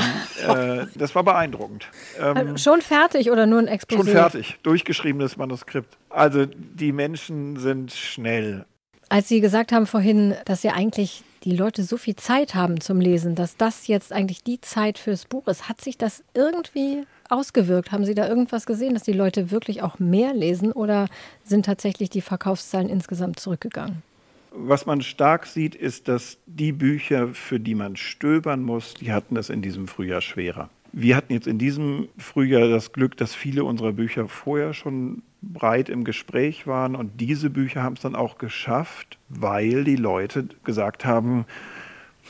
äh, 0.82 0.86
das 0.96 1.14
war 1.14 1.22
beeindruckend. 1.22 1.88
Ähm, 2.20 2.58
schon 2.58 2.82
fertig 2.82 3.30
oder 3.30 3.46
nur 3.46 3.60
ein 3.60 3.68
Exposé? 3.70 3.96
Schon 3.96 4.06
fertig, 4.06 4.58
durchgeschriebenes 4.62 5.38
Manuskript. 5.38 5.96
Also 6.10 6.46
die 6.46 6.92
Menschen 6.92 7.56
sind 7.56 7.92
schnell. 7.92 8.66
Als 9.08 9.28
Sie 9.28 9.40
gesagt 9.40 9.72
haben 9.72 9.86
vorhin, 9.86 10.34
dass 10.44 10.62
ja 10.62 10.72
eigentlich 10.74 11.24
die 11.42 11.56
Leute 11.56 11.82
so 11.82 11.96
viel 11.96 12.16
Zeit 12.16 12.54
haben 12.54 12.80
zum 12.80 13.00
Lesen, 13.00 13.34
dass 13.34 13.56
das 13.56 13.86
jetzt 13.86 14.12
eigentlich 14.12 14.44
die 14.44 14.60
Zeit 14.60 14.98
fürs 14.98 15.24
Buch 15.24 15.48
ist, 15.48 15.68
hat 15.68 15.80
sich 15.80 15.96
das 15.96 16.22
irgendwie 16.34 17.04
ausgewirkt? 17.28 17.92
Haben 17.92 18.04
Sie 18.04 18.14
da 18.14 18.28
irgendwas 18.28 18.66
gesehen, 18.66 18.94
dass 18.94 19.04
die 19.04 19.12
Leute 19.12 19.50
wirklich 19.50 19.82
auch 19.82 19.98
mehr 19.98 20.34
lesen 20.34 20.72
oder 20.72 21.08
sind 21.44 21.66
tatsächlich 21.66 22.10
die 22.10 22.20
Verkaufszahlen 22.20 22.88
insgesamt 22.88 23.40
zurückgegangen? 23.40 24.02
Was 24.52 24.84
man 24.84 25.00
stark 25.00 25.46
sieht, 25.46 25.76
ist, 25.76 26.08
dass 26.08 26.38
die 26.46 26.72
Bücher, 26.72 27.28
für 27.28 27.60
die 27.60 27.76
man 27.76 27.96
stöbern 27.96 28.62
muss, 28.62 28.94
die 28.94 29.12
hatten 29.12 29.36
es 29.36 29.48
in 29.48 29.62
diesem 29.62 29.86
Frühjahr 29.86 30.20
schwerer. 30.20 30.70
Wir 30.92 31.16
hatten 31.16 31.32
jetzt 31.32 31.46
in 31.46 31.58
diesem 31.58 32.08
Frühjahr 32.18 32.68
das 32.68 32.92
Glück, 32.92 33.16
dass 33.16 33.34
viele 33.34 33.64
unserer 33.64 33.92
Bücher 33.92 34.28
vorher 34.28 34.74
schon 34.74 35.22
breit 35.42 35.88
im 35.88 36.04
Gespräch 36.04 36.66
waren 36.66 36.94
und 36.94 37.20
diese 37.20 37.50
Bücher 37.50 37.82
haben 37.82 37.94
es 37.94 38.02
dann 38.02 38.14
auch 38.14 38.38
geschafft, 38.38 39.18
weil 39.28 39.84
die 39.84 39.96
Leute 39.96 40.48
gesagt 40.64 41.04
haben, 41.04 41.46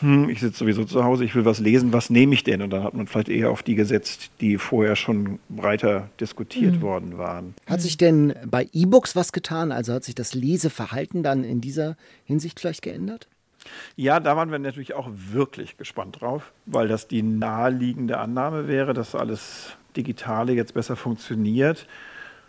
hm, 0.00 0.28
ich 0.28 0.40
sitze 0.40 0.58
sowieso 0.58 0.84
zu 0.84 1.04
Hause, 1.04 1.24
ich 1.24 1.34
will 1.34 1.44
was 1.44 1.60
lesen, 1.60 1.92
was 1.92 2.10
nehme 2.10 2.34
ich 2.34 2.44
denn? 2.44 2.62
Und 2.62 2.70
dann 2.70 2.84
hat 2.84 2.94
man 2.94 3.06
vielleicht 3.06 3.28
eher 3.28 3.50
auf 3.50 3.62
die 3.62 3.74
gesetzt, 3.74 4.30
die 4.40 4.56
vorher 4.56 4.96
schon 4.96 5.38
breiter 5.48 6.08
diskutiert 6.20 6.76
mhm. 6.76 6.82
worden 6.82 7.18
waren. 7.18 7.54
Hat 7.66 7.80
sich 7.82 7.96
denn 7.96 8.34
bei 8.46 8.68
E-Books 8.72 9.16
was 9.16 9.32
getan? 9.32 9.72
Also 9.72 9.92
hat 9.92 10.04
sich 10.04 10.14
das 10.14 10.34
Leseverhalten 10.34 11.22
dann 11.22 11.44
in 11.44 11.60
dieser 11.60 11.96
Hinsicht 12.24 12.60
vielleicht 12.60 12.82
geändert? 12.82 13.28
Ja, 13.96 14.20
da 14.20 14.36
waren 14.36 14.50
wir 14.50 14.58
natürlich 14.58 14.94
auch 14.94 15.08
wirklich 15.12 15.76
gespannt 15.76 16.20
drauf, 16.20 16.52
weil 16.66 16.88
das 16.88 17.08
die 17.08 17.22
naheliegende 17.22 18.18
Annahme 18.18 18.68
wäre, 18.68 18.94
dass 18.94 19.14
alles 19.14 19.76
Digitale 19.96 20.52
jetzt 20.52 20.74
besser 20.74 20.96
funktioniert. 20.96 21.86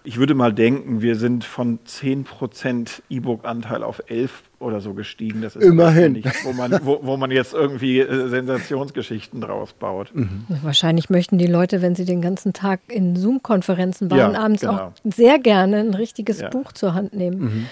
Ich 0.03 0.17
würde 0.17 0.33
mal 0.33 0.51
denken, 0.51 1.01
wir 1.01 1.15
sind 1.15 1.43
von 1.43 1.79
10% 1.85 3.03
E-Book-Anteil 3.09 3.83
auf 3.83 4.01
11 4.07 4.41
oder 4.57 4.81
so 4.81 4.95
gestiegen. 4.95 5.41
Das 5.41 5.55
ist 5.55 5.63
Immerhin. 5.63 6.13
Nicht, 6.13 6.43
wo, 6.43 6.53
man, 6.53 6.79
wo, 6.83 7.01
wo 7.03 7.17
man 7.17 7.29
jetzt 7.29 7.53
irgendwie 7.53 7.99
äh, 7.99 8.27
Sensationsgeschichten 8.27 9.41
draus 9.41 9.73
baut. 9.73 10.09
Mhm. 10.15 10.45
Wahrscheinlich 10.63 11.11
möchten 11.11 11.37
die 11.37 11.45
Leute, 11.45 11.83
wenn 11.83 11.93
sie 11.93 12.05
den 12.05 12.21
ganzen 12.21 12.51
Tag 12.51 12.79
in 12.87 13.15
Zoom-Konferenzen 13.15 14.09
waren, 14.09 14.33
ja, 14.33 14.39
abends 14.39 14.61
genau. 14.61 14.73
auch 14.73 14.91
sehr 15.03 15.37
gerne 15.37 15.77
ein 15.77 15.93
richtiges 15.93 16.41
ja. 16.41 16.49
Buch 16.49 16.71
zur 16.71 16.95
Hand 16.95 17.13
nehmen. 17.13 17.39
Mhm. 17.39 17.65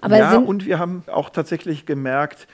Aber 0.00 0.18
ja, 0.18 0.36
und 0.36 0.66
wir 0.66 0.78
haben 0.78 1.02
auch 1.06 1.30
tatsächlich 1.30 1.86
gemerkt, 1.86 2.48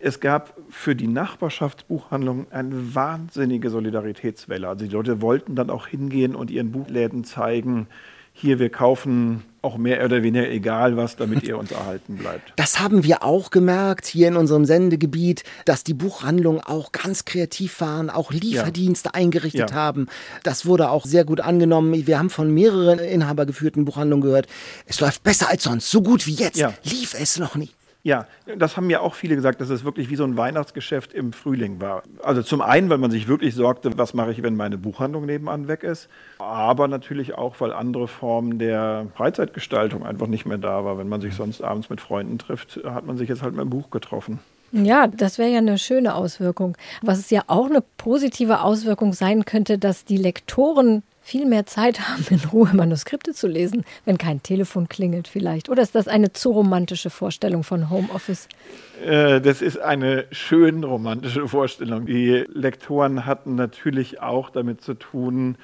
es 0.00 0.20
gab 0.20 0.54
für 0.70 0.96
die 0.96 1.06
Nachbarschaftsbuchhandlung 1.06 2.46
eine 2.50 2.94
wahnsinnige 2.94 3.70
Solidaritätswelle. 3.70 4.66
Also 4.66 4.86
die 4.86 4.90
Leute 4.90 5.20
wollten 5.20 5.54
dann 5.54 5.70
auch 5.70 5.86
hingehen 5.86 6.34
und 6.34 6.50
ihren 6.50 6.72
Buchläden 6.72 7.24
zeigen, 7.24 7.86
hier, 8.32 8.58
wir 8.58 8.70
kaufen 8.70 9.42
auch 9.60 9.76
mehr 9.76 10.02
oder 10.02 10.22
weniger 10.22 10.48
egal 10.48 10.96
was, 10.96 11.16
damit 11.16 11.42
ihr 11.42 11.58
uns 11.58 11.72
erhalten 11.72 12.16
bleibt. 12.16 12.54
Das 12.56 12.80
haben 12.80 13.04
wir 13.04 13.22
auch 13.22 13.50
gemerkt 13.50 14.06
hier 14.06 14.28
in 14.28 14.36
unserem 14.36 14.64
Sendegebiet, 14.64 15.44
dass 15.66 15.84
die 15.84 15.92
Buchhandlungen 15.92 16.62
auch 16.62 16.92
ganz 16.92 17.26
kreativ 17.26 17.82
waren, 17.82 18.08
auch 18.08 18.32
Lieferdienste 18.32 19.10
ja. 19.12 19.14
eingerichtet 19.14 19.72
ja. 19.72 19.76
haben. 19.76 20.06
Das 20.42 20.64
wurde 20.64 20.88
auch 20.88 21.04
sehr 21.04 21.24
gut 21.24 21.40
angenommen. 21.40 22.06
Wir 22.06 22.18
haben 22.18 22.30
von 22.30 22.54
mehreren 22.54 22.98
inhabergeführten 22.98 23.84
Buchhandlungen 23.84 24.22
gehört, 24.22 24.46
es 24.86 25.00
läuft 25.00 25.22
besser 25.22 25.50
als 25.50 25.64
sonst, 25.64 25.90
so 25.90 26.00
gut 26.00 26.26
wie 26.26 26.34
jetzt 26.34 26.56
ja. 26.56 26.72
lief 26.84 27.14
es 27.20 27.38
noch 27.38 27.56
nie. 27.56 27.70
Ja, 28.02 28.26
das 28.56 28.78
haben 28.78 28.88
ja 28.88 29.00
auch 29.00 29.14
viele 29.14 29.36
gesagt, 29.36 29.60
dass 29.60 29.68
es 29.68 29.84
wirklich 29.84 30.08
wie 30.08 30.16
so 30.16 30.24
ein 30.24 30.36
Weihnachtsgeschäft 30.36 31.12
im 31.12 31.34
Frühling 31.34 31.80
war. 31.82 32.02
Also 32.22 32.42
zum 32.42 32.62
einen, 32.62 32.88
weil 32.88 32.96
man 32.96 33.10
sich 33.10 33.28
wirklich 33.28 33.54
sorgte, 33.54 33.98
was 33.98 34.14
mache 34.14 34.30
ich, 34.32 34.42
wenn 34.42 34.56
meine 34.56 34.78
Buchhandlung 34.78 35.26
nebenan 35.26 35.68
weg 35.68 35.82
ist, 35.82 36.08
aber 36.38 36.88
natürlich 36.88 37.34
auch, 37.34 37.60
weil 37.60 37.74
andere 37.74 38.08
Formen 38.08 38.58
der 38.58 39.08
Freizeitgestaltung 39.14 40.06
einfach 40.06 40.28
nicht 40.28 40.46
mehr 40.46 40.56
da 40.56 40.84
war. 40.84 40.96
Wenn 40.96 41.10
man 41.10 41.20
sich 41.20 41.34
sonst 41.34 41.60
abends 41.62 41.90
mit 41.90 42.00
Freunden 42.00 42.38
trifft, 42.38 42.80
hat 42.84 43.04
man 43.04 43.18
sich 43.18 43.28
jetzt 43.28 43.42
halt 43.42 43.54
mit 43.54 43.62
dem 43.62 43.70
Buch 43.70 43.90
getroffen. 43.90 44.38
Ja, 44.72 45.08
das 45.08 45.38
wäre 45.38 45.50
ja 45.50 45.58
eine 45.58 45.78
schöne 45.78 46.14
Auswirkung. 46.14 46.76
Was 47.02 47.18
es 47.18 47.30
ja 47.30 47.42
auch 47.48 47.66
eine 47.66 47.82
positive 47.98 48.60
Auswirkung 48.60 49.12
sein 49.12 49.44
könnte, 49.44 49.78
dass 49.78 50.04
die 50.04 50.16
Lektoren 50.16 51.02
viel 51.30 51.46
mehr 51.46 51.64
Zeit 51.64 52.00
haben, 52.08 52.24
in 52.28 52.40
Ruhe 52.50 52.70
Manuskripte 52.74 53.32
zu 53.32 53.46
lesen, 53.46 53.84
wenn 54.04 54.18
kein 54.18 54.42
Telefon 54.42 54.88
klingelt 54.88 55.28
vielleicht. 55.28 55.68
Oder 55.68 55.82
ist 55.82 55.94
das 55.94 56.08
eine 56.08 56.32
zu 56.32 56.50
romantische 56.50 57.08
Vorstellung 57.08 57.62
von 57.62 57.88
Homeoffice? 57.88 58.48
Äh, 59.06 59.40
das 59.40 59.62
ist 59.62 59.78
eine 59.78 60.24
schön 60.32 60.82
romantische 60.82 61.46
Vorstellung. 61.46 62.06
Die 62.06 62.44
Lektoren 62.52 63.26
hatten 63.26 63.54
natürlich 63.54 64.20
auch 64.20 64.50
damit 64.50 64.82
zu 64.82 64.94
tun, 64.94 65.56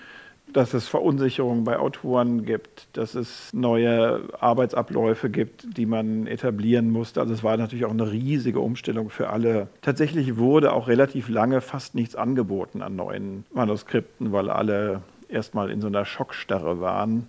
dass 0.52 0.72
es 0.72 0.86
Verunsicherung 0.86 1.64
bei 1.64 1.80
Autoren 1.80 2.44
gibt, 2.44 2.86
dass 2.92 3.16
es 3.16 3.50
neue 3.52 4.20
Arbeitsabläufe 4.38 5.30
gibt, 5.30 5.76
die 5.76 5.86
man 5.86 6.28
etablieren 6.28 6.90
musste. 6.90 7.20
Also 7.20 7.34
es 7.34 7.42
war 7.42 7.56
natürlich 7.56 7.84
auch 7.84 7.90
eine 7.90 8.12
riesige 8.12 8.60
Umstellung 8.60 9.10
für 9.10 9.30
alle. 9.30 9.66
Tatsächlich 9.82 10.36
wurde 10.36 10.72
auch 10.72 10.86
relativ 10.86 11.28
lange 11.28 11.60
fast 11.60 11.96
nichts 11.96 12.14
angeboten 12.14 12.82
an 12.82 12.94
neuen 12.94 13.44
Manuskripten, 13.52 14.30
weil 14.30 14.48
alle 14.48 15.02
erstmal 15.28 15.70
in 15.70 15.80
so 15.80 15.86
einer 15.86 16.04
Schockstarre 16.04 16.80
waren, 16.80 17.28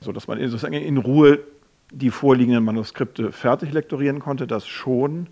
sodass 0.00 0.26
man 0.26 0.38
sozusagen 0.40 0.74
in 0.74 0.96
Ruhe 0.98 1.40
die 1.90 2.10
vorliegenden 2.10 2.64
Manuskripte 2.64 3.32
fertig 3.32 3.72
lektorieren 3.72 4.20
konnte, 4.20 4.46
das 4.46 4.66
schon. 4.66 5.28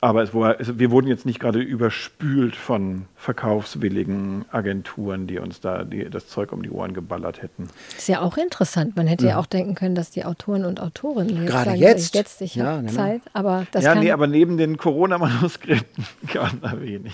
Aber 0.00 0.20
es 0.24 0.34
war, 0.34 0.58
es, 0.58 0.80
wir 0.80 0.90
wurden 0.90 1.06
jetzt 1.06 1.26
nicht 1.26 1.38
gerade 1.38 1.60
überspült 1.60 2.56
von 2.56 3.04
verkaufswilligen 3.14 4.44
Agenturen, 4.50 5.28
die 5.28 5.38
uns 5.38 5.60
da 5.60 5.84
die, 5.84 6.10
das 6.10 6.26
Zeug 6.26 6.50
um 6.50 6.64
die 6.64 6.70
Ohren 6.70 6.92
geballert 6.92 7.40
hätten. 7.40 7.68
Ist 7.96 8.08
ja 8.08 8.20
auch 8.20 8.36
interessant. 8.36 8.96
Man 8.96 9.06
hätte 9.06 9.26
ja, 9.26 9.32
ja 9.32 9.38
auch 9.38 9.46
denken 9.46 9.76
können, 9.76 9.94
dass 9.94 10.10
die 10.10 10.24
Autoren 10.24 10.64
und 10.64 10.80
Autorinnen 10.80 11.42
jetzt 11.42 11.52
gerade 11.52 11.70
sagen, 11.70 11.80
jetzt, 11.80 12.16
jetzt 12.16 12.40
ich 12.40 12.56
ja, 12.56 12.80
genau. 12.80 12.90
Zeit, 12.90 13.22
aber 13.32 13.64
das 13.70 13.84
ja, 13.84 13.92
kann 13.92 14.02
nee, 14.02 14.10
aber 14.10 14.26
neben 14.26 14.56
den 14.56 14.76
Corona-Manuskripten 14.76 16.04
kam 16.26 16.60
da 16.60 16.80
wenig. 16.80 17.12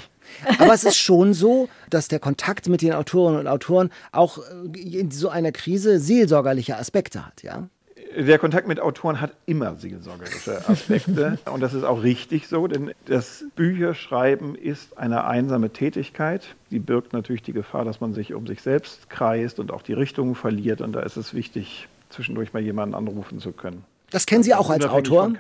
Aber 0.58 0.74
es 0.74 0.84
ist 0.84 0.96
schon 0.96 1.34
so, 1.34 1.68
dass 1.90 2.08
der 2.08 2.18
Kontakt 2.18 2.68
mit 2.68 2.82
den 2.82 2.92
Autorinnen 2.92 3.40
und 3.40 3.46
Autoren 3.46 3.90
auch 4.12 4.38
äh, 4.38 4.78
in 4.78 5.10
so 5.10 5.28
einer 5.28 5.52
Krise 5.52 5.98
seelsorgerliche 5.98 6.76
Aspekte 6.76 7.26
hat, 7.26 7.42
ja? 7.42 7.68
Der 8.16 8.38
Kontakt 8.38 8.66
mit 8.66 8.80
Autoren 8.80 9.20
hat 9.20 9.32
immer 9.44 9.76
seelsorgerische 9.76 10.66
Aspekte 10.66 11.38
und 11.52 11.60
das 11.60 11.74
ist 11.74 11.84
auch 11.84 12.02
richtig 12.02 12.48
so, 12.48 12.66
denn 12.66 12.92
das 13.04 13.44
Bücherschreiben 13.54 14.54
ist 14.54 14.96
eine 14.96 15.24
einsame 15.24 15.70
Tätigkeit. 15.70 16.54
Die 16.70 16.78
birgt 16.78 17.12
natürlich 17.12 17.42
die 17.42 17.52
Gefahr, 17.52 17.84
dass 17.84 18.00
man 18.00 18.14
sich 18.14 18.32
um 18.32 18.46
sich 18.46 18.62
selbst 18.62 19.10
kreist 19.10 19.60
und 19.60 19.70
auch 19.70 19.82
die 19.82 19.92
Richtung 19.92 20.34
verliert 20.34 20.80
und 20.80 20.94
da 20.94 21.00
ist 21.00 21.16
es 21.16 21.34
wichtig, 21.34 21.88
zwischendurch 22.08 22.54
mal 22.54 22.62
jemanden 22.62 22.94
anrufen 22.94 23.40
zu 23.40 23.52
können. 23.52 23.84
Das 24.10 24.24
kennen 24.24 24.42
Sie 24.42 24.54
auch 24.54 24.70
als 24.70 24.86
Autor? 24.86 25.30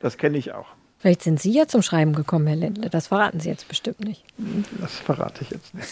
Das 0.00 0.16
kenne 0.16 0.38
ich 0.38 0.52
auch. 0.52 0.68
Vielleicht 1.06 1.22
sind 1.22 1.40
Sie 1.40 1.52
ja 1.52 1.68
zum 1.68 1.82
Schreiben 1.82 2.14
gekommen, 2.14 2.48
Herr 2.48 2.56
Ländle. 2.56 2.90
Das 2.90 3.06
verraten 3.06 3.38
Sie 3.38 3.48
jetzt 3.48 3.68
bestimmt 3.68 4.00
nicht. 4.00 4.24
Das 4.80 4.98
verrate 4.98 5.42
ich 5.44 5.50
jetzt 5.50 5.72
nicht. 5.72 5.88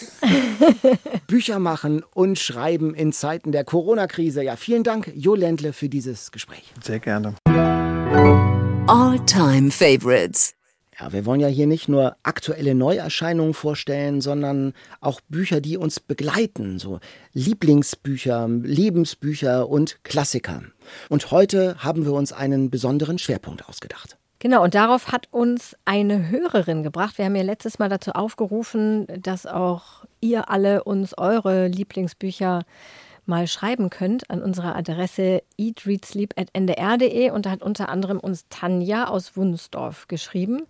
Bücher 1.27 1.57
machen 1.57 2.03
und 2.13 2.37
schreiben 2.37 2.93
in 2.93 3.13
Zeiten 3.13 3.53
der 3.53 3.63
Corona-Krise. 3.63 4.43
Ja, 4.43 4.57
vielen 4.57 4.83
Dank, 4.83 5.09
Jo 5.15 5.33
Ländle, 5.33 5.71
für 5.71 5.87
dieses 5.87 6.33
Gespräch. 6.33 6.65
Sehr 6.83 6.99
gerne. 6.99 7.35
All-Time 8.87 9.71
Favorites. 9.71 10.53
Ja, 10.99 11.13
wir 11.13 11.25
wollen 11.25 11.39
ja 11.39 11.47
hier 11.47 11.67
nicht 11.67 11.87
nur 11.87 12.17
aktuelle 12.23 12.75
Neuerscheinungen 12.75 13.53
vorstellen, 13.53 14.19
sondern 14.19 14.73
auch 14.99 15.21
Bücher, 15.29 15.61
die 15.61 15.77
uns 15.77 16.01
begleiten, 16.01 16.77
so 16.77 16.99
Lieblingsbücher, 17.31 18.49
Lebensbücher 18.49 19.69
und 19.69 20.03
Klassiker. 20.03 20.63
Und 21.07 21.31
heute 21.31 21.77
haben 21.77 22.03
wir 22.03 22.11
uns 22.11 22.33
einen 22.33 22.69
besonderen 22.69 23.17
Schwerpunkt 23.17 23.69
ausgedacht. 23.69 24.17
Genau, 24.39 24.63
und 24.63 24.75
darauf 24.75 25.11
hat 25.11 25.27
uns 25.31 25.75
eine 25.85 26.29
Hörerin 26.29 26.83
gebracht. 26.83 27.17
Wir 27.17 27.25
haben 27.25 27.35
ja 27.35 27.43
letztes 27.43 27.79
Mal 27.79 27.89
dazu 27.89 28.11
aufgerufen, 28.11 29.07
dass 29.21 29.45
auch 29.45 30.05
ihr 30.21 30.49
alle 30.49 30.83
uns 30.83 31.17
eure 31.17 31.67
Lieblingsbücher 31.67 32.63
mal 33.25 33.47
schreiben 33.47 33.89
könnt 33.89 34.29
an 34.29 34.43
unserer 34.43 34.75
Adresse 34.75 35.41
eatreadsleep.ndr.de 35.57 37.31
und 37.31 37.45
da 37.45 37.51
hat 37.51 37.63
unter 37.63 37.89
anderem 37.89 38.19
uns 38.19 38.45
Tanja 38.49 39.07
aus 39.07 39.35
Wunsdorf 39.35 40.07
geschrieben. 40.07 40.63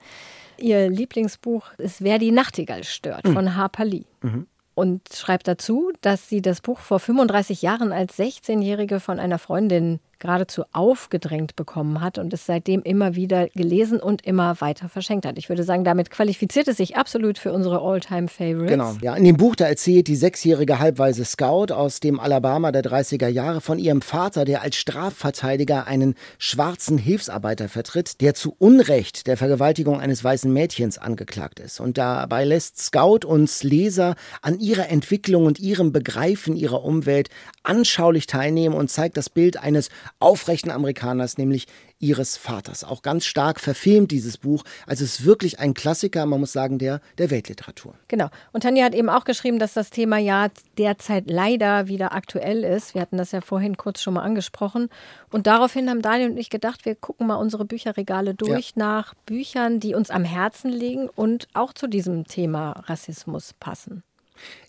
Ihr 0.58 0.90
Lieblingsbuch 0.90 1.74
ist 1.78 2.02
Wer 2.02 2.18
die 2.18 2.32
Nachtigall 2.32 2.84
stört 2.86 3.26
mhm. 3.26 3.34
von 3.34 3.56
Harper 3.56 3.86
Lee. 3.86 4.06
Mhm 4.22 4.48
und 4.76 5.02
schreibt 5.14 5.48
dazu, 5.48 5.92
dass 6.02 6.30
sie 6.30 6.42
das 6.42 6.62
Buch 6.62 6.80
vor 6.80 7.00
35 7.00 7.62
Jahren 7.62 7.92
als 7.92 8.20
16-Jährige 8.20 9.00
von 9.00 9.20
einer 9.20 9.40
Freundin 9.40 10.00
geradezu 10.20 10.64
aufgedrängt 10.72 11.56
bekommen 11.56 12.02
hat 12.02 12.18
und 12.18 12.34
es 12.34 12.46
seitdem 12.46 12.82
immer 12.82 13.16
wieder 13.16 13.48
gelesen 13.50 14.00
und 14.00 14.26
immer 14.26 14.60
weiter 14.62 14.90
verschenkt 14.90 15.26
hat. 15.26 15.38
Ich 15.38 15.50
würde 15.50 15.64
sagen, 15.64 15.84
damit 15.84 16.10
qualifiziert 16.10 16.68
es 16.68 16.78
sich 16.78 16.98
absolut 16.98 17.38
für 17.38 17.54
unsere 17.54 17.82
All-Time-Favorites. 17.82 18.72
Genau. 18.72 18.96
Ja, 19.02 19.16
in 19.16 19.24
dem 19.24 19.38
Buch, 19.38 19.56
da 19.56 19.66
erzählt 19.66 20.08
die 20.08 20.16
sechsjährige 20.16 20.80
halbweise 20.80 21.26
Scout 21.26 21.74
aus 21.74 22.00
dem 22.00 22.20
Alabama 22.20 22.72
der 22.72 22.84
30er 22.84 23.28
Jahre 23.28 23.62
von 23.62 23.80
ihrem 23.80 24.02
Vater, 24.02 24.46
der 24.46 24.62
als 24.62 24.76
Strafverteidiger 24.76 25.88
einen 25.88 26.16
schwarzen 26.38 26.98
Hilfsarbeiter 26.98 27.70
vertritt, 27.70 28.22
der 28.22 28.34
zu 28.34 28.56
Unrecht 28.58 29.28
der 29.28 29.38
Vergewaltigung 29.38 30.00
eines 30.00 30.24
weißen 30.24 30.52
Mädchens 30.52 30.98
angeklagt 30.98 31.60
ist. 31.60 31.80
Und 31.80 31.98
dabei 31.98 32.46
lässt 32.46 32.82
Scout 32.82 33.26
uns 33.26 33.64
Leser 33.64 34.16
an 34.42 34.60
ihrer 34.60 34.90
Entwicklung 34.90 35.46
und 35.46 35.60
ihrem 35.60 35.92
Begreifen 35.92 36.56
ihrer 36.56 36.84
Umwelt 36.84 37.30
anschaulich 37.64 38.28
teilnehmen 38.28 38.76
und 38.76 38.90
zeigt 38.90 39.18
das 39.18 39.30
Bild 39.30 39.58
eines 39.58 39.90
aufrechten 40.20 40.72
Amerikaners, 40.72 41.38
nämlich 41.38 41.68
ihres 42.00 42.38
Vaters. 42.38 42.84
Auch 42.84 43.02
ganz 43.02 43.26
stark 43.26 43.60
verfilmt 43.60 44.12
dieses 44.12 44.38
Buch. 44.38 44.64
Also 44.86 45.04
es 45.04 45.20
ist 45.20 45.26
wirklich 45.26 45.60
ein 45.60 45.74
Klassiker, 45.74 46.26
man 46.26 46.40
muss 46.40 46.52
sagen, 46.52 46.78
der, 46.78 47.02
der 47.18 47.32
Weltliteratur. 47.32 47.96
Genau. 48.08 48.30
Und 48.52 48.62
Tanja 48.62 48.86
hat 48.86 48.94
eben 48.94 49.10
auch 49.10 49.24
geschrieben, 49.24 49.60
dass 49.60 49.74
das 49.74 49.90
Thema 49.90 50.18
ja 50.18 50.50
derzeit 50.78 51.30
leider 51.30 51.88
wieder 51.88 52.14
aktuell 52.14 52.64
ist. 52.64 52.94
Wir 52.94 53.02
hatten 53.02 53.18
das 53.18 53.32
ja 53.32 53.42
vorhin 53.42 53.78
kurz 53.78 54.02
schon 54.02 54.16
mal 54.16 54.24
angesprochen. 54.24 54.90
Und 55.32 55.48
daraufhin 55.48 55.90
haben 55.90 56.02
Daniel 56.02 56.32
und 56.32 56.38
ich 56.38 56.50
gedacht, 56.50 56.86
wir 56.86 56.96
gucken 56.96 57.28
mal 57.28 57.36
unsere 57.36 57.66
Bücherregale 57.66 58.36
durch 58.36 58.74
ja. 58.76 58.84
nach 58.84 59.14
Büchern, 59.26 59.80
die 59.80 59.96
uns 59.96 60.10
am 60.10 60.24
Herzen 60.24 60.72
liegen 60.72 61.10
und 61.10 61.48
auch 61.54 61.74
zu 61.74 61.88
diesem 61.88 62.26
Thema 62.26 62.72
Rassismus 62.88 63.54
passen. 63.60 64.04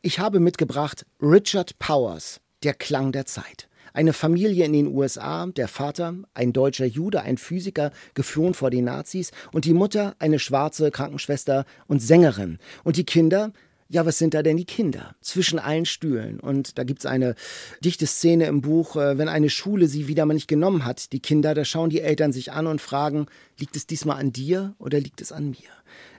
Ich 0.02 0.18
habe 0.18 0.40
mitgebracht 0.40 1.04
Richard 1.20 1.78
Powers, 1.78 2.40
Der 2.62 2.74
Klang 2.74 3.12
der 3.12 3.26
Zeit. 3.26 3.68
Eine 3.96 4.12
Familie 4.12 4.66
in 4.66 4.74
den 4.74 4.88
USA, 4.88 5.46
der 5.46 5.68
Vater, 5.68 6.14
ein 6.34 6.52
deutscher 6.52 6.84
Jude, 6.84 7.22
ein 7.22 7.38
Physiker, 7.38 7.92
geflohen 8.12 8.52
vor 8.52 8.68
den 8.68 8.84
Nazis 8.84 9.30
und 9.52 9.64
die 9.64 9.72
Mutter, 9.72 10.14
eine 10.18 10.38
schwarze 10.38 10.90
Krankenschwester 10.90 11.64
und 11.86 12.02
Sängerin. 12.02 12.58
Und 12.84 12.98
die 12.98 13.06
Kinder, 13.06 13.54
ja, 13.88 14.04
was 14.04 14.18
sind 14.18 14.34
da 14.34 14.42
denn 14.42 14.58
die 14.58 14.66
Kinder? 14.66 15.14
Zwischen 15.22 15.58
allen 15.58 15.86
Stühlen. 15.86 16.40
Und 16.40 16.76
da 16.76 16.84
gibt 16.84 16.98
es 16.98 17.06
eine 17.06 17.36
dichte 17.82 18.06
Szene 18.06 18.44
im 18.48 18.60
Buch, 18.60 18.96
äh, 18.96 19.16
wenn 19.16 19.28
eine 19.28 19.48
Schule 19.48 19.88
sie 19.88 20.08
wieder 20.08 20.26
mal 20.26 20.34
nicht 20.34 20.46
genommen 20.46 20.84
hat, 20.84 21.12
die 21.12 21.20
Kinder, 21.20 21.54
da 21.54 21.64
schauen 21.64 21.88
die 21.88 22.02
Eltern 22.02 22.32
sich 22.34 22.52
an 22.52 22.66
und 22.66 22.82
fragen, 22.82 23.28
liegt 23.58 23.76
es 23.76 23.86
diesmal 23.86 24.18
an 24.18 24.30
dir 24.30 24.74
oder 24.78 25.00
liegt 25.00 25.22
es 25.22 25.32
an 25.32 25.48
mir? 25.48 25.70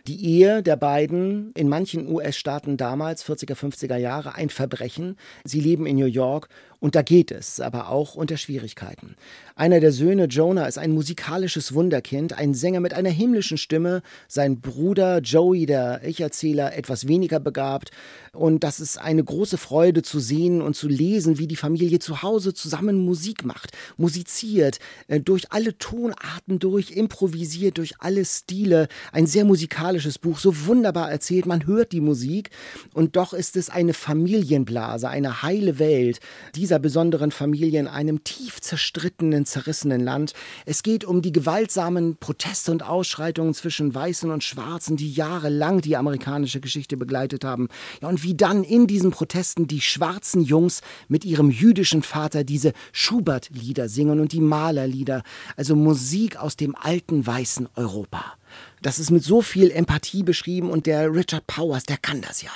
Die 0.07 0.25
Ehe 0.25 0.63
der 0.63 0.77
beiden 0.77 1.51
in 1.51 1.67
manchen 1.67 2.09
US-Staaten 2.09 2.77
damals, 2.77 3.25
40er, 3.25 3.55
50er 3.55 3.97
Jahre, 3.97 4.35
ein 4.35 4.49
Verbrechen. 4.49 5.17
Sie 5.43 5.59
leben 5.59 5.85
in 5.85 5.97
New 5.97 6.05
York 6.05 6.47
und 6.79 6.95
da 6.95 7.01
geht 7.01 7.31
es, 7.31 7.59
aber 7.59 7.89
auch 7.89 8.15
unter 8.15 8.37
Schwierigkeiten. 8.37 9.15
Einer 9.55 9.79
der 9.79 9.91
Söhne, 9.91 10.25
Jonah, 10.25 10.67
ist 10.67 10.77
ein 10.77 10.91
musikalisches 10.91 11.73
Wunderkind, 11.73 12.37
ein 12.37 12.53
Sänger 12.53 12.79
mit 12.79 12.93
einer 12.93 13.09
himmlischen 13.09 13.57
Stimme. 13.57 14.03
Sein 14.27 14.61
Bruder 14.61 15.19
Joey, 15.21 15.65
der 15.65 16.01
Ich-Erzähler, 16.03 16.77
etwas 16.77 17.07
weniger 17.07 17.39
begabt. 17.39 17.89
Und 18.33 18.63
das 18.63 18.79
ist 18.79 18.99
eine 18.99 19.23
große 19.23 19.57
Freude 19.57 20.03
zu 20.03 20.19
sehen 20.19 20.61
und 20.61 20.75
zu 20.75 20.87
lesen, 20.87 21.39
wie 21.39 21.47
die 21.47 21.55
Familie 21.55 21.97
zu 21.97 22.21
Hause 22.21 22.53
zusammen 22.53 23.03
Musik 23.03 23.43
macht, 23.43 23.71
musiziert, 23.97 24.77
äh, 25.07 25.19
durch 25.19 25.51
alle 25.51 25.79
Tonarten 25.79 26.59
durch, 26.59 26.91
improvisiert, 26.91 27.79
durch 27.79 27.95
alle 27.97 28.23
Stile. 28.25 28.87
Ein 29.11 29.25
sehr 29.25 29.45
musikalisches 29.45 30.19
Buch, 30.19 30.37
so 30.37 30.67
wunderbar 30.67 31.09
erzählt. 31.09 31.47
Man 31.47 31.65
hört 31.65 31.93
die 31.93 32.01
Musik 32.01 32.51
und 32.93 33.15
doch 33.15 33.33
ist 33.33 33.55
es 33.55 33.71
eine 33.71 33.95
Familienblase, 33.95 35.09
eine 35.09 35.41
heile 35.41 35.79
Welt. 35.79 36.19
Die 36.53 36.66
dieser 36.67 36.79
besonderen 36.79 37.31
Familie 37.31 37.79
in 37.79 37.87
einem 37.87 38.25
tief 38.25 38.59
zerstrittenen, 38.59 39.45
zerrissenen 39.45 40.01
Land. 40.01 40.33
Es 40.65 40.83
geht 40.83 41.05
um 41.05 41.21
die 41.21 41.31
gewaltsamen 41.31 42.17
Proteste 42.17 42.73
und 42.73 42.83
Ausschreitungen 42.83 43.53
zwischen 43.53 43.95
Weißen 43.95 44.29
und 44.29 44.43
Schwarzen, 44.43 44.97
die 44.97 45.09
jahrelang 45.09 45.79
die 45.79 45.95
amerikanische 45.95 46.59
Geschichte 46.59 46.97
begleitet 46.97 47.45
haben. 47.45 47.69
Ja, 48.01 48.09
und 48.09 48.21
wie 48.21 48.35
dann 48.35 48.65
in 48.65 48.85
diesen 48.85 49.11
Protesten 49.11 49.67
die 49.67 49.79
schwarzen 49.79 50.41
Jungs 50.41 50.81
mit 51.07 51.23
ihrem 51.23 51.51
jüdischen 51.51 52.03
Vater 52.03 52.43
diese 52.43 52.73
Schubert-Lieder 52.91 53.87
singen 53.87 54.19
und 54.19 54.33
die 54.33 54.41
Malerlieder, 54.41 55.23
also 55.55 55.73
Musik 55.73 56.35
aus 56.35 56.57
dem 56.57 56.75
alten 56.75 57.25
weißen 57.25 57.69
Europa. 57.77 58.35
Das 58.81 58.99
ist 58.99 59.09
mit 59.09 59.23
so 59.23 59.41
viel 59.41 59.71
Empathie 59.71 60.21
beschrieben 60.21 60.69
und 60.69 60.85
der 60.85 61.11
Richard 61.11 61.47
Powers, 61.47 61.83
der 61.83 61.97
kann 61.97 62.21
das 62.21 62.43
ja. 62.43 62.51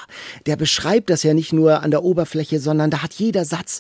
Der 0.46 0.56
beschreibt 0.56 1.10
das 1.10 1.24
ja 1.24 1.34
nicht 1.34 1.52
nur 1.52 1.82
an 1.82 1.90
der 1.90 2.04
Oberfläche, 2.04 2.60
sondern 2.60 2.92
da 2.92 3.02
hat 3.02 3.14
jeder 3.14 3.44
Satz 3.44 3.80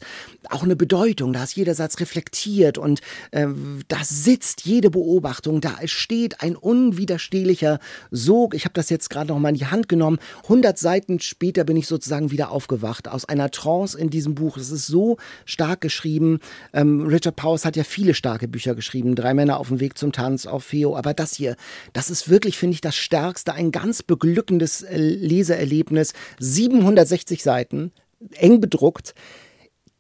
auch 0.50 0.64
eine 0.64 0.76
Bedeutung, 0.76 1.34
da 1.34 1.44
ist 1.44 1.56
jeder 1.56 1.76
Satz 1.76 2.00
reflektiert 2.00 2.80
und 2.80 3.02
äh, 3.30 3.48
da 3.88 3.98
sitzt 4.04 4.66
jede 4.66 4.90
Beobachtung, 4.90 5.62
da 5.62 5.76
steht 5.86 6.42
ein 6.42 6.56
unwiderstehlicher 6.56 7.80
Sog. 8.10 8.56
Ich 8.56 8.66
habe 8.66 8.74
das 8.74 8.90
jetzt 8.90 9.10
gerade 9.10 9.28
noch 9.28 9.40
mal 9.40 9.50
in 9.50 9.56
die 9.56 9.68
Hand 9.68 9.88
genommen. 9.88 10.18
100 10.44 10.78
Seiten 10.78 11.20
später 11.20 11.64
bin 11.64 11.78
ich 11.78 11.88
sozusagen 11.88 12.32
wieder 12.32 12.50
aufgewacht 12.50 13.08
aus 13.08 13.26
einer 13.26 13.52
Trance 13.52 13.98
in 13.98 14.10
diesem 14.10 14.36
Buch. 14.36 14.58
Es 14.58 14.72
ist 14.72 14.88
so 14.88 15.18
stark 15.46 15.82
geschrieben. 15.82 16.40
Ähm, 16.74 17.06
Richard 17.06 17.36
Powers 17.36 17.66
hat 17.66 17.76
ja 17.76 17.84
viele 17.84 18.16
starke 18.16 18.48
Bücher 18.48 18.74
geschrieben. 18.74 19.16
Drei 19.16 19.34
Männer 19.34 19.60
auf 19.60 19.68
dem 19.68 19.80
Weg 19.80 19.98
zum 19.98 20.12
Tanz, 20.12 20.48
auf 20.48 20.64
Feo. 20.64 20.98
Aber 20.98 21.14
das 21.14 21.36
hier, 21.36 21.56
das 21.94 22.10
ist 22.12 22.30
wirklich, 22.30 22.58
finde 22.58 22.76
ich, 22.76 22.82
das 22.82 22.96
Stärkste, 22.96 23.54
ein 23.54 23.72
ganz 23.72 24.04
beglückendes 24.04 24.84
äh, 24.84 24.98
Leseerlebnis. 24.98 26.14
760 26.40 27.42
Seiten, 27.42 27.92
eng 28.34 28.62
bedruckt, 28.62 29.16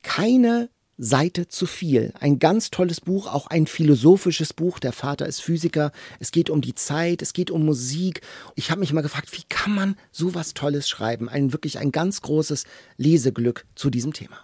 keine 0.03 0.69
Seite 0.97 1.47
zu 1.47 1.65
viel. 1.65 2.13
Ein 2.19 2.37
ganz 2.37 2.69
tolles 2.69 3.01
Buch, 3.01 3.25
auch 3.25 3.47
ein 3.47 3.65
philosophisches 3.65 4.53
Buch. 4.53 4.77
Der 4.77 4.93
Vater 4.93 5.25
ist 5.25 5.41
Physiker. 5.41 5.91
Es 6.19 6.31
geht 6.31 6.51
um 6.51 6.61
die 6.61 6.75
Zeit, 6.75 7.23
es 7.23 7.33
geht 7.33 7.49
um 7.49 7.65
Musik. 7.65 8.21
Ich 8.55 8.69
habe 8.69 8.81
mich 8.81 8.93
mal 8.93 9.01
gefragt, 9.01 9.31
wie 9.33 9.43
kann 9.49 9.73
man 9.73 9.95
sowas 10.11 10.53
Tolles 10.53 10.87
schreiben? 10.87 11.27
Ein 11.27 11.53
wirklich 11.53 11.79
ein 11.79 11.91
ganz 11.91 12.21
großes 12.21 12.65
Leseglück 12.97 13.65
zu 13.73 13.89
diesem 13.89 14.13
Thema. 14.13 14.37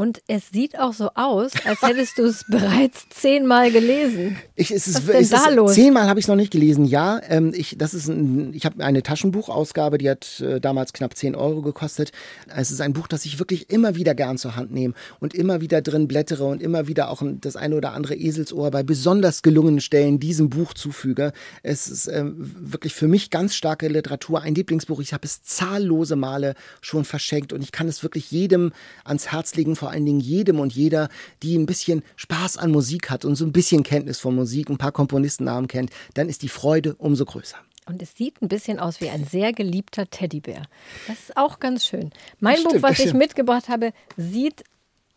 Und 0.00 0.22
es 0.28 0.48
sieht 0.48 0.78
auch 0.78 0.94
so 0.94 1.10
aus, 1.14 1.52
als 1.66 1.82
hättest 1.82 2.16
du 2.16 2.24
es 2.24 2.46
bereits 2.48 3.06
zehnmal 3.10 3.70
gelesen. 3.70 4.38
Ich, 4.54 4.70
es 4.70 4.88
ist, 4.88 4.94
Was 4.94 5.02
ist 5.02 5.12
denn 5.12 5.20
es 5.20 5.28
da 5.28 5.50
ist, 5.50 5.56
los? 5.56 5.74
Zehnmal 5.74 6.08
habe 6.08 6.18
ich 6.18 6.24
es 6.24 6.28
noch 6.28 6.36
nicht 6.36 6.50
gelesen. 6.50 6.86
Ja, 6.86 7.20
ähm, 7.28 7.52
ich, 7.54 7.76
das 7.76 7.92
ist 7.92 8.08
ein, 8.08 8.54
ich 8.54 8.64
habe 8.64 8.82
eine 8.82 9.02
Taschenbuchausgabe, 9.02 9.98
die 9.98 10.08
hat 10.08 10.40
äh, 10.40 10.58
damals 10.58 10.94
knapp 10.94 11.14
10 11.14 11.34
Euro 11.34 11.60
gekostet. 11.60 12.12
Es 12.48 12.70
ist 12.70 12.80
ein 12.80 12.94
Buch, 12.94 13.08
das 13.08 13.26
ich 13.26 13.38
wirklich 13.38 13.68
immer 13.68 13.94
wieder 13.94 14.14
gern 14.14 14.38
zur 14.38 14.56
Hand 14.56 14.72
nehme 14.72 14.94
und 15.18 15.34
immer 15.34 15.60
wieder 15.60 15.82
drin 15.82 16.08
blättere 16.08 16.44
und 16.44 16.62
immer 16.62 16.88
wieder 16.88 17.10
auch 17.10 17.22
das 17.22 17.56
eine 17.56 17.76
oder 17.76 17.92
andere 17.92 18.14
Eselsohr 18.14 18.70
bei 18.70 18.82
besonders 18.82 19.42
gelungenen 19.42 19.82
Stellen 19.82 20.18
diesem 20.18 20.48
Buch 20.48 20.72
zufüge. 20.72 21.34
Es 21.62 21.88
ist 21.88 22.06
äh, 22.06 22.24
wirklich 22.24 22.94
für 22.94 23.06
mich 23.06 23.28
ganz 23.28 23.54
starke 23.54 23.88
Literatur, 23.88 24.40
ein 24.40 24.54
Lieblingsbuch. 24.54 25.00
Ich 25.00 25.12
habe 25.12 25.26
es 25.26 25.42
zahllose 25.42 26.16
Male 26.16 26.54
schon 26.80 27.04
verschenkt 27.04 27.52
und 27.52 27.60
ich 27.60 27.70
kann 27.70 27.86
es 27.86 28.02
wirklich 28.02 28.30
jedem 28.30 28.72
ans 29.04 29.30
Herz 29.30 29.56
legen, 29.56 29.76
vor 29.76 29.89
allen 29.90 30.06
Dingen 30.06 30.20
jedem 30.20 30.60
und 30.60 30.72
jeder, 30.74 31.08
die 31.42 31.56
ein 31.56 31.66
bisschen 31.66 32.02
Spaß 32.16 32.56
an 32.56 32.70
Musik 32.70 33.10
hat 33.10 33.24
und 33.24 33.36
so 33.36 33.44
ein 33.44 33.52
bisschen 33.52 33.82
Kenntnis 33.82 34.18
von 34.18 34.34
Musik, 34.34 34.70
ein 34.70 34.78
paar 34.78 34.92
Komponistennamen 34.92 35.68
kennt, 35.68 35.90
dann 36.14 36.28
ist 36.28 36.42
die 36.42 36.48
Freude 36.48 36.94
umso 36.96 37.24
größer. 37.24 37.56
Und 37.86 38.02
es 38.02 38.14
sieht 38.14 38.40
ein 38.40 38.48
bisschen 38.48 38.78
aus 38.78 39.00
wie 39.00 39.08
ein 39.08 39.24
sehr 39.24 39.52
geliebter 39.52 40.08
Teddybär. 40.08 40.62
Das 41.08 41.18
ist 41.18 41.36
auch 41.36 41.58
ganz 41.58 41.84
schön. 41.84 42.10
Mein 42.38 42.58
stimmt, 42.58 42.74
Buch, 42.74 42.82
was 42.82 43.00
ich 43.00 43.14
mitgebracht 43.14 43.68
habe, 43.68 43.92
sieht 44.16 44.62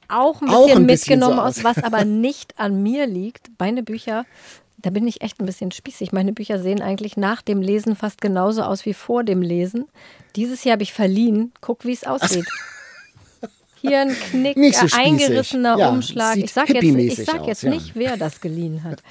auch 0.08 0.42
ein 0.42 0.48
bisschen, 0.48 0.56
auch 0.56 0.76
ein 0.76 0.88
bisschen 0.88 1.20
mitgenommen 1.20 1.36
so 1.36 1.42
aus. 1.42 1.58
aus, 1.60 1.64
was 1.64 1.84
aber 1.84 2.04
nicht 2.06 2.60
an 2.60 2.82
mir 2.82 3.06
liegt. 3.06 3.52
Meine 3.60 3.84
Bücher 3.84 4.26
da 4.84 4.90
bin 4.90 5.08
ich 5.08 5.22
echt 5.22 5.40
ein 5.40 5.46
bisschen 5.46 5.72
spießig. 5.72 6.12
Meine 6.12 6.34
Bücher 6.34 6.60
sehen 6.60 6.82
eigentlich 6.82 7.16
nach 7.16 7.42
dem 7.42 7.62
Lesen 7.62 7.96
fast 7.96 8.20
genauso 8.20 8.64
aus 8.64 8.86
wie 8.86 8.94
vor 8.94 9.24
dem 9.24 9.42
Lesen. 9.42 9.86
Dieses 10.36 10.66
Jahr 10.66 10.74
habe 10.74 10.84
ich 10.84 10.94
verliehen. 10.94 11.54
Guck, 11.62 11.86
wie 11.86 11.94
es 11.94 12.04
aussieht. 12.04 12.46
Hier 13.86 14.00
ein 14.00 14.10
Knick, 14.32 14.76
so 14.76 14.88
eingerissener 14.98 15.78
ja, 15.78 15.90
Umschlag. 15.90 16.38
Ich 16.38 16.54
sage 16.54 16.74
jetzt, 16.74 16.84
ich 16.84 17.26
sag 17.26 17.46
jetzt 17.46 17.66
aus, 17.66 17.70
nicht, 17.70 17.88
ja. 17.90 17.94
wer 17.96 18.18
das 18.18 18.40
geliehen 18.40 18.84
hat. 18.84 19.04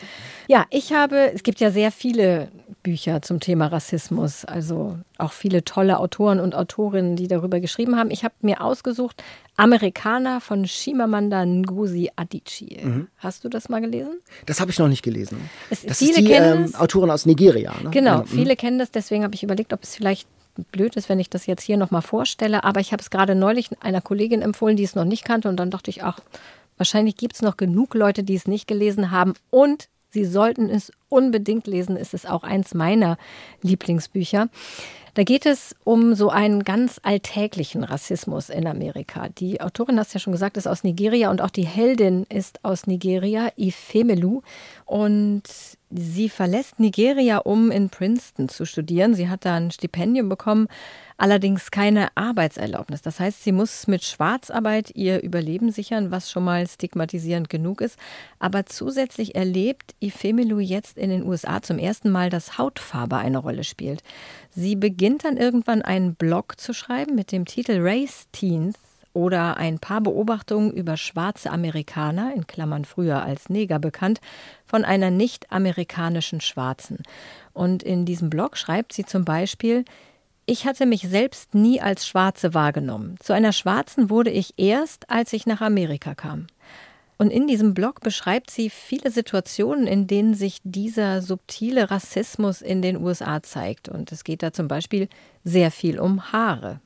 Ja, 0.48 0.66
ich 0.70 0.92
habe, 0.92 1.32
es 1.32 1.42
gibt 1.42 1.60
ja 1.60 1.70
sehr 1.70 1.92
viele 1.92 2.48
Bücher 2.82 3.22
zum 3.22 3.38
Thema 3.38 3.66
Rassismus, 3.66 4.44
also 4.44 4.98
auch 5.18 5.32
viele 5.32 5.64
tolle 5.64 5.98
Autoren 5.98 6.40
und 6.40 6.54
Autorinnen, 6.54 7.16
die 7.16 7.28
darüber 7.28 7.60
geschrieben 7.60 7.96
haben. 7.96 8.10
Ich 8.10 8.24
habe 8.24 8.34
mir 8.40 8.60
ausgesucht 8.60 9.22
Amerikaner 9.56 10.40
von 10.40 10.66
Shimamanda 10.66 11.44
Ngozi 11.44 12.10
Adichie. 12.16 12.80
Mhm. 12.82 13.08
Hast 13.18 13.44
du 13.44 13.48
das 13.48 13.68
mal 13.68 13.80
gelesen? 13.80 14.20
Das 14.46 14.60
habe 14.60 14.70
ich 14.70 14.78
noch 14.78 14.88
nicht 14.88 15.02
gelesen. 15.02 15.38
Es, 15.70 15.84
das 15.84 16.02
ist 16.02 16.16
die 16.16 16.32
ähm, 16.32 16.74
Autorin 16.74 17.10
aus 17.10 17.26
Nigeria. 17.26 17.74
Ne? 17.82 17.90
Genau, 17.90 18.20
mhm. 18.20 18.26
viele 18.26 18.56
kennen 18.56 18.78
das, 18.78 18.90
deswegen 18.90 19.22
habe 19.22 19.34
ich 19.34 19.42
überlegt, 19.42 19.72
ob 19.72 19.82
es 19.84 19.94
vielleicht 19.94 20.26
blöd 20.70 20.96
ist, 20.96 21.08
wenn 21.08 21.20
ich 21.20 21.30
das 21.30 21.46
jetzt 21.46 21.62
hier 21.62 21.76
nochmal 21.76 22.02
vorstelle, 22.02 22.64
aber 22.64 22.80
ich 22.80 22.92
habe 22.92 23.02
es 23.02 23.10
gerade 23.10 23.34
neulich 23.34 23.70
einer 23.80 24.00
Kollegin 24.00 24.42
empfohlen, 24.42 24.76
die 24.76 24.84
es 24.84 24.94
noch 24.94 25.04
nicht 25.04 25.24
kannte 25.24 25.48
und 25.48 25.56
dann 25.56 25.70
dachte 25.70 25.90
ich, 25.90 26.04
ach, 26.04 26.20
wahrscheinlich 26.76 27.16
gibt 27.16 27.34
es 27.34 27.42
noch 27.42 27.56
genug 27.56 27.94
Leute, 27.94 28.22
die 28.22 28.34
es 28.34 28.46
nicht 28.46 28.66
gelesen 28.66 29.10
haben 29.10 29.34
und 29.50 29.88
sie 30.10 30.24
sollten 30.24 30.68
es 30.68 30.92
unbedingt 31.08 31.66
lesen. 31.66 31.96
Es 31.96 32.14
ist 32.14 32.28
auch 32.28 32.42
eins 32.42 32.74
meiner 32.74 33.16
Lieblingsbücher. 33.62 34.48
Da 35.14 35.24
geht 35.24 35.44
es 35.44 35.76
um 35.84 36.14
so 36.14 36.30
einen 36.30 36.64
ganz 36.64 36.98
alltäglichen 37.02 37.84
Rassismus 37.84 38.48
in 38.48 38.66
Amerika. 38.66 39.28
Die 39.28 39.60
Autorin, 39.60 39.98
hast 39.98 40.14
ja 40.14 40.20
schon 40.20 40.32
gesagt, 40.32 40.56
ist 40.56 40.66
aus 40.66 40.84
Nigeria 40.84 41.30
und 41.30 41.42
auch 41.42 41.50
die 41.50 41.66
Heldin 41.66 42.24
ist 42.30 42.64
aus 42.64 42.86
Nigeria, 42.86 43.52
Ifemelu. 43.56 44.40
Und 44.86 45.42
sie 45.94 46.28
verlässt 46.28 46.80
Nigeria, 46.80 47.38
um 47.38 47.70
in 47.70 47.90
Princeton 47.90 48.48
zu 48.48 48.64
studieren. 48.64 49.14
Sie 49.14 49.28
hat 49.28 49.44
da 49.44 49.56
ein 49.56 49.70
Stipendium 49.70 50.28
bekommen, 50.28 50.68
allerdings 51.16 51.70
keine 51.70 52.08
Arbeitserlaubnis. 52.16 53.02
Das 53.02 53.20
heißt, 53.20 53.44
sie 53.44 53.52
muss 53.52 53.86
mit 53.86 54.02
Schwarzarbeit 54.04 54.90
ihr 54.94 55.22
Überleben 55.22 55.70
sichern, 55.70 56.10
was 56.10 56.30
schon 56.30 56.44
mal 56.44 56.66
stigmatisierend 56.66 57.48
genug 57.48 57.80
ist. 57.80 57.98
Aber 58.38 58.66
zusätzlich 58.66 59.34
erlebt 59.34 59.94
Ifemelu 60.00 60.58
jetzt 60.58 60.98
in 60.98 61.10
den 61.10 61.24
USA 61.24 61.62
zum 61.62 61.78
ersten 61.78 62.10
Mal, 62.10 62.30
dass 62.30 62.58
Hautfarbe 62.58 63.16
eine 63.16 63.38
Rolle 63.38 63.64
spielt. 63.64 64.02
Sie 64.50 64.76
beginnt 64.76 65.24
dann 65.24 65.36
irgendwann 65.36 65.82
einen 65.82 66.14
Blog 66.14 66.58
zu 66.60 66.72
schreiben 66.72 67.14
mit 67.14 67.32
dem 67.32 67.44
Titel 67.44 67.78
Race 67.80 68.26
Teens 68.32 68.76
oder 69.14 69.56
ein 69.56 69.78
paar 69.78 70.00
Beobachtungen 70.00 70.72
über 70.72 70.96
schwarze 70.96 71.50
Amerikaner, 71.50 72.32
in 72.34 72.46
Klammern 72.46 72.84
früher 72.84 73.22
als 73.22 73.48
Neger 73.48 73.78
bekannt, 73.78 74.20
von 74.66 74.84
einer 74.84 75.10
nicht-amerikanischen 75.10 76.40
Schwarzen. 76.40 76.98
Und 77.52 77.82
in 77.82 78.04
diesem 78.04 78.30
Blog 78.30 78.56
schreibt 78.56 78.92
sie 78.92 79.04
zum 79.04 79.24
Beispiel, 79.24 79.84
ich 80.46 80.66
hatte 80.66 80.86
mich 80.86 81.02
selbst 81.02 81.54
nie 81.54 81.80
als 81.80 82.06
Schwarze 82.06 82.52
wahrgenommen. 82.52 83.16
Zu 83.20 83.32
einer 83.32 83.52
Schwarzen 83.52 84.10
wurde 84.10 84.30
ich 84.30 84.54
erst, 84.56 85.08
als 85.08 85.32
ich 85.32 85.46
nach 85.46 85.60
Amerika 85.60 86.14
kam. 86.14 86.46
Und 87.18 87.30
in 87.30 87.46
diesem 87.46 87.74
Blog 87.74 88.00
beschreibt 88.00 88.50
sie 88.50 88.68
viele 88.68 89.12
Situationen, 89.12 89.86
in 89.86 90.08
denen 90.08 90.34
sich 90.34 90.58
dieser 90.64 91.22
subtile 91.22 91.90
Rassismus 91.90 92.62
in 92.62 92.82
den 92.82 92.96
USA 92.96 93.40
zeigt. 93.42 93.88
Und 93.88 94.10
es 94.10 94.24
geht 94.24 94.42
da 94.42 94.52
zum 94.52 94.66
Beispiel 94.66 95.08
sehr 95.44 95.70
viel 95.70 96.00
um 96.00 96.32
Haare. 96.32 96.80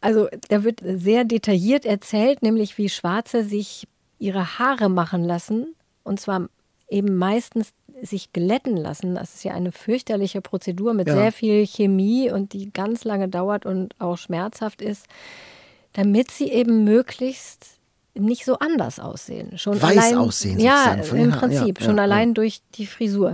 Also 0.00 0.28
da 0.48 0.64
wird 0.64 0.80
sehr 0.84 1.24
detailliert 1.24 1.84
erzählt, 1.84 2.42
nämlich 2.42 2.78
wie 2.78 2.88
Schwarze 2.88 3.44
sich 3.44 3.86
ihre 4.18 4.58
Haare 4.58 4.88
machen 4.88 5.24
lassen. 5.24 5.74
Und 6.02 6.20
zwar 6.20 6.48
eben 6.88 7.16
meistens 7.16 7.72
sich 8.02 8.32
glätten 8.32 8.76
lassen. 8.76 9.14
Das 9.14 9.34
ist 9.34 9.44
ja 9.44 9.52
eine 9.52 9.72
fürchterliche 9.72 10.40
Prozedur 10.40 10.94
mit 10.94 11.08
ja. 11.08 11.14
sehr 11.14 11.32
viel 11.32 11.66
Chemie 11.66 12.30
und 12.30 12.52
die 12.52 12.72
ganz 12.72 13.04
lange 13.04 13.28
dauert 13.28 13.66
und 13.66 13.94
auch 13.98 14.18
schmerzhaft 14.18 14.82
ist, 14.82 15.06
damit 15.94 16.30
sie 16.30 16.50
eben 16.50 16.84
möglichst 16.84 17.76
nicht 18.14 18.44
so 18.44 18.58
anders 18.58 19.00
aussehen. 19.00 19.58
Schon 19.58 19.80
Weiß 19.80 19.98
allein, 19.98 20.16
aussehen 20.16 20.58
Ja, 20.58 20.94
im 20.94 21.32
Prinzip, 21.32 21.80
ja, 21.80 21.86
schon 21.86 21.96
ja, 21.96 22.02
allein 22.02 22.34
durch 22.34 22.60
die 22.74 22.86
Frisur. 22.86 23.32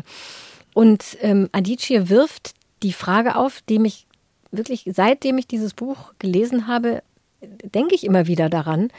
Und 0.74 1.18
ähm, 1.20 1.48
Adichie 1.52 2.08
wirft 2.08 2.54
die 2.82 2.92
Frage 2.92 3.36
auf, 3.36 3.60
die 3.68 3.78
mich 3.78 4.06
wirklich, 4.52 4.88
seitdem 4.94 5.38
ich 5.38 5.46
dieses 5.46 5.74
Buch 5.74 6.12
gelesen 6.18 6.66
habe, 6.66 7.02
denke 7.40 7.94
ich 7.94 8.04
immer 8.04 8.26
wieder 8.26 8.48
daran, 8.48 8.90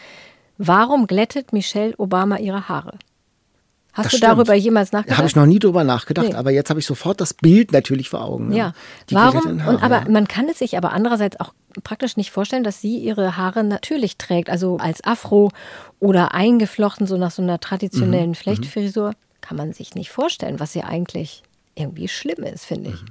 warum 0.58 1.08
glättet 1.08 1.54
Michelle 1.54 1.94
Obama 1.98 2.38
ihre 2.38 2.68
Haare? 2.68 2.98
Hast 3.94 4.06
das 4.06 4.12
du 4.14 4.18
stimmt. 4.18 4.32
darüber 4.32 4.56
jemals 4.56 4.92
nachgedacht? 4.92 5.20
Habe 5.20 5.28
ich 5.28 5.36
noch 5.36 5.46
nie 5.46 5.60
drüber 5.60 5.84
nachgedacht, 5.84 6.30
nee. 6.30 6.34
aber 6.34 6.50
jetzt 6.50 6.72
habe 6.72 6.80
ich 6.80 6.86
sofort 6.88 7.22
das 7.22 7.36
Bild 7.36 7.72
natürlich 7.72 8.10
vor 8.10 8.24
Augen. 8.24 8.52
Ja, 8.52 8.74
ja. 9.12 9.34
warum? 9.34 9.62
Und, 9.68 9.84
aber 9.84 10.10
man 10.10 10.28
kann 10.28 10.50
es 10.50 10.58
sich 10.58 10.76
aber 10.78 10.94
andererseits 10.94 11.40
auch 11.40 11.54
praktisch 11.84 12.18
nicht 12.18 12.32
vorstellen, 12.32 12.64
dass 12.64 12.82
sie 12.82 12.98
ihre 12.98 13.38
Haare 13.38 13.64
natürlich 13.64 14.18
trägt, 14.18 14.50
also 14.50 14.78
als 14.78 15.04
Afro 15.04 15.52
oder 16.00 16.34
eingeflochten, 16.34 17.06
so 17.06 17.18
nach 17.18 17.30
so 17.30 17.44
einer 17.44 17.60
traditionellen 17.60 18.30
mhm. 18.30 18.36
Flechtfrisur, 18.36 19.14
kann 19.42 19.58
man 19.58 19.74
sich 19.74 19.94
nicht 19.94 20.10
vorstellen, 20.10 20.60
was 20.60 20.74
ja 20.74 20.86
eigentlich 20.86 21.44
irgendwie 21.76 22.08
schlimm 22.08 22.44
ist, 22.44 22.66
finde 22.66 22.92
ich. 22.92 23.02
Mhm. 23.02 23.08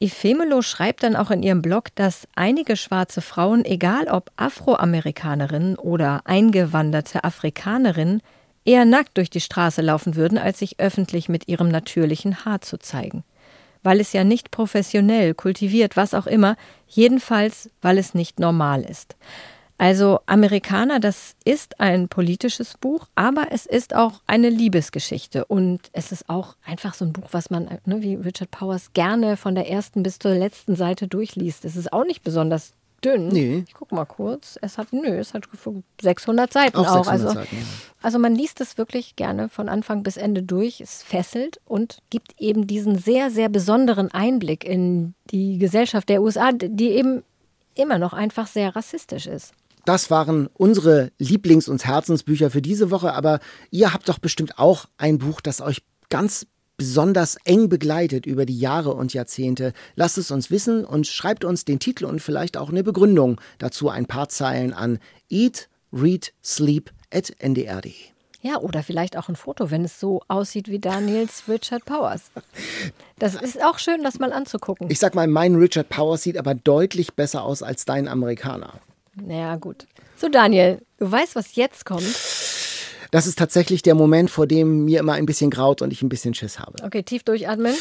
Ifemelo 0.00 0.62
schreibt 0.62 1.02
dann 1.02 1.16
auch 1.16 1.30
in 1.30 1.42
ihrem 1.42 1.62
Blog, 1.62 1.94
dass 1.94 2.28
einige 2.34 2.76
schwarze 2.76 3.20
Frauen, 3.20 3.64
egal 3.64 4.08
ob 4.08 4.30
Afroamerikanerinnen 4.36 5.76
oder 5.76 6.22
eingewanderte 6.24 7.24
Afrikanerinnen, 7.24 8.22
eher 8.64 8.84
nackt 8.84 9.16
durch 9.16 9.30
die 9.30 9.40
Straße 9.40 9.80
laufen 9.80 10.16
würden, 10.16 10.38
als 10.38 10.58
sich 10.58 10.80
öffentlich 10.80 11.28
mit 11.28 11.48
ihrem 11.48 11.68
natürlichen 11.68 12.44
Haar 12.44 12.60
zu 12.60 12.78
zeigen. 12.78 13.24
Weil 13.82 14.00
es 14.00 14.12
ja 14.12 14.24
nicht 14.24 14.50
professionell, 14.50 15.34
kultiviert, 15.34 15.96
was 15.96 16.12
auch 16.14 16.26
immer, 16.26 16.56
jedenfalls 16.88 17.70
weil 17.80 17.98
es 17.98 18.14
nicht 18.14 18.40
normal 18.40 18.82
ist. 18.82 19.16
Also 19.78 20.20
Amerikaner, 20.24 21.00
das 21.00 21.34
ist 21.44 21.80
ein 21.80 22.08
politisches 22.08 22.78
Buch, 22.78 23.08
aber 23.14 23.48
es 23.50 23.66
ist 23.66 23.94
auch 23.94 24.22
eine 24.26 24.48
Liebesgeschichte 24.48 25.44
und 25.44 25.80
es 25.92 26.12
ist 26.12 26.30
auch 26.30 26.56
einfach 26.64 26.94
so 26.94 27.04
ein 27.04 27.12
Buch, 27.12 27.28
was 27.32 27.50
man, 27.50 27.78
ne, 27.84 28.02
wie 28.02 28.14
Richard 28.14 28.50
Powers, 28.50 28.92
gerne 28.94 29.36
von 29.36 29.54
der 29.54 29.68
ersten 29.68 30.02
bis 30.02 30.18
zur 30.18 30.34
letzten 30.34 30.76
Seite 30.76 31.08
durchliest. 31.08 31.66
Es 31.66 31.76
ist 31.76 31.92
auch 31.92 32.04
nicht 32.04 32.22
besonders 32.22 32.72
dünn. 33.04 33.28
Nee. 33.28 33.64
Ich 33.66 33.74
gucke 33.74 33.94
mal 33.94 34.06
kurz. 34.06 34.58
Es 34.62 34.78
hat, 34.78 34.92
nö, 34.92 35.18
es 35.18 35.34
hat 35.34 35.46
600 36.00 36.52
Seiten 36.52 36.76
auch. 36.78 36.86
auch. 36.86 37.04
600 37.04 37.12
also, 37.12 37.28
Seiten, 37.28 37.56
ja. 37.56 37.62
also 38.02 38.18
man 38.18 38.34
liest 38.34 38.60
es 38.62 38.78
wirklich 38.78 39.16
gerne 39.16 39.50
von 39.50 39.68
Anfang 39.68 40.02
bis 40.02 40.16
Ende 40.16 40.42
durch. 40.42 40.80
Es 40.80 41.02
fesselt 41.02 41.60
und 41.66 41.98
gibt 42.08 42.40
eben 42.40 42.66
diesen 42.66 42.96
sehr, 42.96 43.30
sehr 43.30 43.50
besonderen 43.50 44.10
Einblick 44.10 44.64
in 44.64 45.14
die 45.30 45.58
Gesellschaft 45.58 46.08
der 46.08 46.22
USA, 46.22 46.52
die 46.52 46.90
eben 46.90 47.22
immer 47.74 47.98
noch 47.98 48.14
einfach 48.14 48.46
sehr 48.46 48.74
rassistisch 48.74 49.26
ist. 49.26 49.52
Das 49.86 50.10
waren 50.10 50.48
unsere 50.48 51.12
Lieblings- 51.18 51.68
und 51.68 51.86
Herzensbücher 51.86 52.50
für 52.50 52.60
diese 52.60 52.90
Woche, 52.90 53.14
aber 53.14 53.38
ihr 53.70 53.94
habt 53.94 54.08
doch 54.08 54.18
bestimmt 54.18 54.58
auch 54.58 54.86
ein 54.98 55.18
Buch, 55.18 55.40
das 55.40 55.60
euch 55.60 55.84
ganz 56.10 56.48
besonders 56.76 57.36
eng 57.44 57.68
begleitet 57.68 58.26
über 58.26 58.46
die 58.46 58.58
Jahre 58.58 58.94
und 58.94 59.14
Jahrzehnte. 59.14 59.72
Lasst 59.94 60.18
es 60.18 60.32
uns 60.32 60.50
wissen 60.50 60.84
und 60.84 61.06
schreibt 61.06 61.44
uns 61.44 61.64
den 61.64 61.78
Titel 61.78 62.04
und 62.04 62.20
vielleicht 62.20 62.56
auch 62.56 62.68
eine 62.68 62.82
Begründung 62.82 63.40
dazu 63.58 63.88
ein 63.88 64.06
paar 64.06 64.28
Zeilen 64.28 64.72
an 64.72 64.98
eat, 65.30 65.68
read, 65.92 66.32
sleep 66.42 66.92
at 67.14 67.32
ndr.de. 67.38 67.94
Ja, 68.42 68.58
oder 68.58 68.82
vielleicht 68.82 69.16
auch 69.16 69.28
ein 69.28 69.36
Foto, 69.36 69.70
wenn 69.70 69.84
es 69.84 70.00
so 70.00 70.20
aussieht 70.26 70.68
wie 70.68 70.80
Daniels 70.80 71.44
Richard 71.48 71.84
Powers. 71.84 72.32
Das 73.20 73.34
ist 73.40 73.62
auch 73.62 73.78
schön, 73.78 74.02
das 74.02 74.18
mal 74.18 74.32
anzugucken. 74.32 74.90
Ich 74.90 74.98
sag 74.98 75.14
mal, 75.14 75.28
mein 75.28 75.54
Richard 75.54 75.88
Powers 75.88 76.24
sieht 76.24 76.38
aber 76.38 76.56
deutlich 76.56 77.14
besser 77.14 77.44
aus 77.44 77.62
als 77.62 77.84
dein 77.84 78.08
Amerikaner. 78.08 78.80
Naja, 79.16 79.56
gut. 79.56 79.86
So, 80.16 80.28
Daniel, 80.28 80.80
du 80.98 81.10
weißt, 81.10 81.34
was 81.36 81.56
jetzt 81.56 81.84
kommt 81.84 82.04
das 83.10 83.26
ist 83.26 83.38
tatsächlich 83.38 83.82
der 83.82 83.94
Moment, 83.94 84.30
vor 84.30 84.46
dem 84.46 84.84
mir 84.84 85.00
immer 85.00 85.14
ein 85.14 85.26
bisschen 85.26 85.50
graut 85.50 85.82
und 85.82 85.92
ich 85.92 86.02
ein 86.02 86.08
bisschen 86.08 86.34
Schiss 86.34 86.58
habe. 86.58 86.82
Okay, 86.84 87.02
tief 87.02 87.22
durchatmen. 87.22 87.74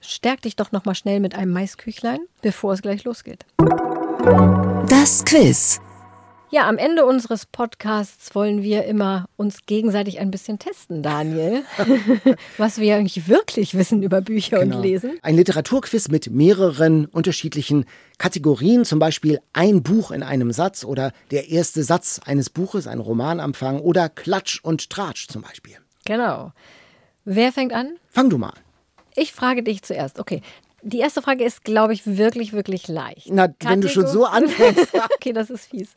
Stärk 0.00 0.42
dich 0.42 0.56
doch 0.56 0.72
noch 0.72 0.84
mal 0.84 0.94
schnell 0.94 1.20
mit 1.20 1.34
einem 1.34 1.52
Maisküchlein, 1.52 2.20
bevor 2.42 2.72
es 2.72 2.82
gleich 2.82 3.04
losgeht. 3.04 3.44
Das 4.88 5.24
Quiz. 5.24 5.80
Ja, 6.52 6.68
am 6.68 6.78
Ende 6.78 7.06
unseres 7.06 7.46
Podcasts 7.46 8.34
wollen 8.34 8.64
wir 8.64 8.84
immer 8.84 9.26
uns 9.36 9.66
gegenseitig 9.66 10.18
ein 10.18 10.32
bisschen 10.32 10.58
testen, 10.58 11.00
Daniel, 11.00 11.62
was 12.58 12.78
wir 12.78 12.96
eigentlich 12.96 13.28
wirklich 13.28 13.76
wissen 13.76 14.02
über 14.02 14.20
Bücher 14.20 14.58
genau. 14.58 14.78
und 14.78 14.82
Lesen. 14.82 15.16
Ein 15.22 15.36
Literaturquiz 15.36 16.08
mit 16.08 16.28
mehreren 16.32 17.06
unterschiedlichen 17.06 17.84
Kategorien, 18.18 18.84
zum 18.84 18.98
Beispiel 18.98 19.40
ein 19.52 19.84
Buch 19.84 20.10
in 20.10 20.24
einem 20.24 20.50
Satz 20.50 20.84
oder 20.84 21.12
der 21.30 21.50
erste 21.50 21.84
Satz 21.84 22.20
eines 22.24 22.50
Buches, 22.50 22.88
ein 22.88 22.98
Romananfang 22.98 23.78
oder 23.78 24.08
Klatsch 24.08 24.58
und 24.64 24.90
Tratsch 24.90 25.28
zum 25.28 25.42
Beispiel. 25.42 25.76
Genau. 26.04 26.50
Wer 27.24 27.52
fängt 27.52 27.72
an? 27.72 27.94
Fang 28.08 28.28
du 28.28 28.38
mal. 28.38 28.54
Ich 29.14 29.32
frage 29.32 29.62
dich 29.62 29.82
zuerst. 29.82 30.18
Okay, 30.18 30.42
die 30.82 30.98
erste 30.98 31.22
Frage 31.22 31.44
ist, 31.44 31.64
glaube 31.64 31.92
ich, 31.92 32.06
wirklich, 32.06 32.52
wirklich 32.52 32.88
leicht. 32.88 33.28
Na, 33.30 33.48
Kategor 33.48 33.70
wenn 33.70 33.80
du 33.80 33.88
schon 33.88 34.06
so 34.06 34.24
anfängst. 34.24 34.88
okay, 35.14 35.32
das 35.32 35.50
ist 35.50 35.66
fies. 35.66 35.92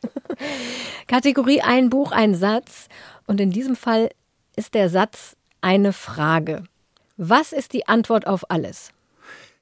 Kategorie 1.08 1.62
ein 1.62 1.90
Buch, 1.90 2.12
ein 2.12 2.36
Satz. 2.36 2.88
Und 3.28 3.40
in 3.40 3.52
diesem 3.52 3.76
Fall 3.76 4.10
ist 4.56 4.74
der 4.74 4.90
Satz 4.90 5.36
eine 5.62 5.94
Frage. 5.94 6.64
Was 7.18 7.54
ist 7.54 7.74
die 7.74 7.88
Antwort 7.88 8.28
auf 8.28 8.50
alles? 8.50 8.92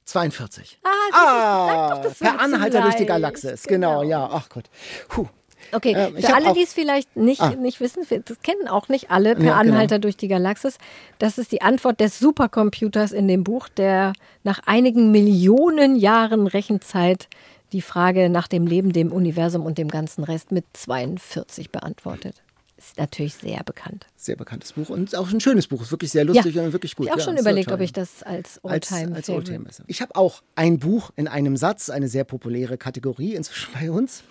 42. 0.04 0.80
Ah, 0.82 0.88
ah 1.12 1.94
doch, 1.94 2.02
das 2.02 2.18
per 2.18 2.40
Anhalter 2.40 2.82
durch 2.82 2.96
die 2.96 3.06
Galaxis. 3.06 3.62
Genau. 3.64 4.00
genau, 4.00 4.10
ja. 4.10 4.28
Ach 4.30 4.48
Gott. 4.48 4.64
Puh. 5.08 5.28
Okay, 5.72 5.94
ähm, 5.96 6.16
für 6.16 6.34
alle, 6.34 6.52
die 6.52 6.62
es 6.62 6.72
vielleicht 6.72 7.16
nicht, 7.16 7.40
ah. 7.40 7.54
nicht 7.54 7.80
wissen, 7.80 8.04
das 8.08 8.40
kennen 8.42 8.68
auch 8.68 8.88
nicht 8.88 9.10
alle 9.10 9.34
per 9.34 9.44
ja, 9.44 9.62
genau. 9.62 9.72
Anhalter 9.74 9.96
genau. 9.96 10.02
durch 10.02 10.16
die 10.16 10.28
Galaxis. 10.28 10.78
Das 11.18 11.38
ist 11.38 11.52
die 11.52 11.62
Antwort 11.62 12.00
des 12.00 12.18
Supercomputers 12.18 13.12
in 13.12 13.28
dem 13.28 13.44
Buch, 13.44 13.68
der 13.68 14.12
nach 14.44 14.60
einigen 14.66 15.10
Millionen 15.10 15.96
Jahren 15.96 16.46
Rechenzeit 16.46 17.28
die 17.72 17.82
Frage 17.82 18.28
nach 18.28 18.48
dem 18.48 18.66
Leben, 18.66 18.92
dem 18.92 19.12
Universum 19.12 19.64
und 19.64 19.78
dem 19.78 19.88
ganzen 19.88 20.24
Rest 20.24 20.52
mit 20.52 20.64
42 20.74 21.70
beantwortet. 21.70 22.42
Ist 22.76 22.98
natürlich 22.98 23.34
sehr 23.34 23.62
bekannt. 23.62 24.06
Sehr 24.16 24.34
bekanntes 24.34 24.72
Buch 24.72 24.88
und 24.88 25.14
auch 25.14 25.30
ein 25.30 25.40
schönes 25.40 25.68
Buch. 25.68 25.82
Ist 25.82 25.92
wirklich 25.92 26.10
sehr 26.10 26.24
lustig 26.24 26.56
ja. 26.56 26.64
und 26.64 26.72
wirklich 26.72 26.96
gut. 26.96 27.06
Ich 27.06 27.12
habe 27.12 27.22
auch 27.22 27.26
ja, 27.26 27.32
schon 27.32 27.40
überlegt, 27.40 27.70
ob 27.70 27.80
ich 27.80 27.92
das 27.92 28.24
als 28.24 28.58
Oldtime 28.64 29.14
als, 29.14 29.28
als 29.28 29.28
Oldtime 29.28 29.66
Ich 29.86 30.02
habe 30.02 30.16
auch 30.16 30.42
ein 30.56 30.80
Buch 30.80 31.12
in 31.14 31.28
einem 31.28 31.56
Satz, 31.56 31.90
eine 31.90 32.08
sehr 32.08 32.24
populäre 32.24 32.78
Kategorie 32.78 33.34
inzwischen 33.34 33.72
bei 33.72 33.90
uns. 33.90 34.24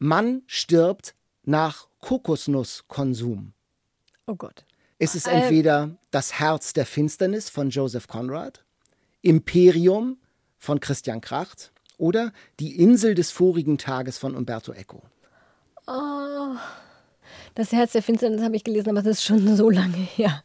Mann 0.00 0.42
stirbt 0.46 1.14
nach 1.44 1.86
Kokosnusskonsum. 2.00 3.52
Oh 4.26 4.34
Gott. 4.34 4.64
Ist 4.98 5.14
es 5.14 5.26
äh, 5.26 5.32
entweder 5.32 5.96
Das 6.10 6.40
Herz 6.40 6.72
der 6.72 6.86
Finsternis 6.86 7.50
von 7.50 7.68
Joseph 7.70 8.08
Conrad, 8.08 8.64
Imperium 9.20 10.18
von 10.58 10.80
Christian 10.80 11.20
Kracht 11.20 11.72
oder 11.98 12.32
Die 12.60 12.80
Insel 12.80 13.14
des 13.14 13.30
vorigen 13.30 13.76
Tages 13.76 14.16
von 14.16 14.34
Umberto 14.34 14.72
Eco? 14.72 15.02
Oh, 15.86 16.56
das 17.54 17.72
Herz 17.72 17.92
der 17.92 18.02
Finsternis 18.02 18.42
habe 18.42 18.56
ich 18.56 18.64
gelesen, 18.64 18.88
aber 18.88 19.02
das 19.02 19.18
ist 19.18 19.24
schon 19.24 19.54
so 19.54 19.68
lange 19.68 19.96
her. 19.96 20.42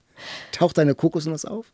Taucht 0.51 0.77
deine 0.77 0.95
Kokosnuss 0.95 1.45
auf? 1.45 1.71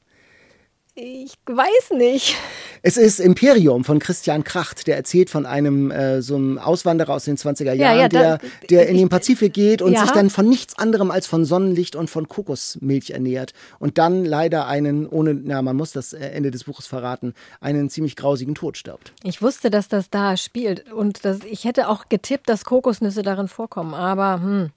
Ich 0.93 1.33
weiß 1.45 1.91
nicht. 1.97 2.35
Es 2.83 2.97
ist 2.97 3.19
Imperium 3.19 3.83
von 3.83 3.99
Christian 3.99 4.43
Kracht, 4.43 4.87
der 4.87 4.95
erzählt 4.95 5.29
von 5.29 5.45
einem 5.45 5.91
äh, 5.91 6.21
so 6.23 6.35
einem 6.35 6.57
Auswanderer 6.57 7.13
aus 7.13 7.25
den 7.25 7.37
20er 7.37 7.73
Jahren, 7.73 7.79
Ja, 7.79 8.01
ja, 8.01 8.07
der, 8.09 8.39
der 8.71 8.87
in 8.87 8.97
den 8.97 9.07
Pazifik 9.07 9.53
geht 9.53 9.83
und 9.83 9.93
Ja. 9.93 10.01
sich 10.01 10.11
dann 10.11 10.31
von 10.31 10.49
nichts 10.49 10.77
anderem 10.79 11.11
als 11.11 11.27
von 11.27 11.45
Sonnenlicht 11.45 11.95
und 11.95 12.09
von 12.09 12.27
Kokosmilch 12.27 13.11
ernährt 13.11 13.53
und 13.77 13.99
dann 13.99 14.25
leider 14.25 14.65
einen, 14.65 15.05
ohne, 15.07 15.35
na, 15.35 15.61
man 15.61 15.75
muss 15.75 15.91
das 15.91 16.13
äh, 16.13 16.19
Ende 16.29 16.49
des 16.49 16.63
Buches 16.63 16.87
verraten, 16.87 17.35
einen 17.59 17.89
ziemlich 17.91 18.15
grausigen 18.15 18.55
Tod 18.55 18.77
stirbt. 18.77 19.13
Ich 19.23 19.43
wusste, 19.43 19.69
dass 19.69 19.87
das 19.87 20.09
da 20.09 20.35
spielt 20.35 20.91
und 20.91 21.23
das, 21.23 21.39
ich 21.49 21.65
hätte 21.65 21.87
auch 21.87 22.09
getippt, 22.09 22.49
dass 22.49 22.65
Kokosnüsse 22.65 23.21
darin 23.21 23.47
vorkommen, 23.47 23.93
aber 23.93 24.41
hm. 24.41 24.69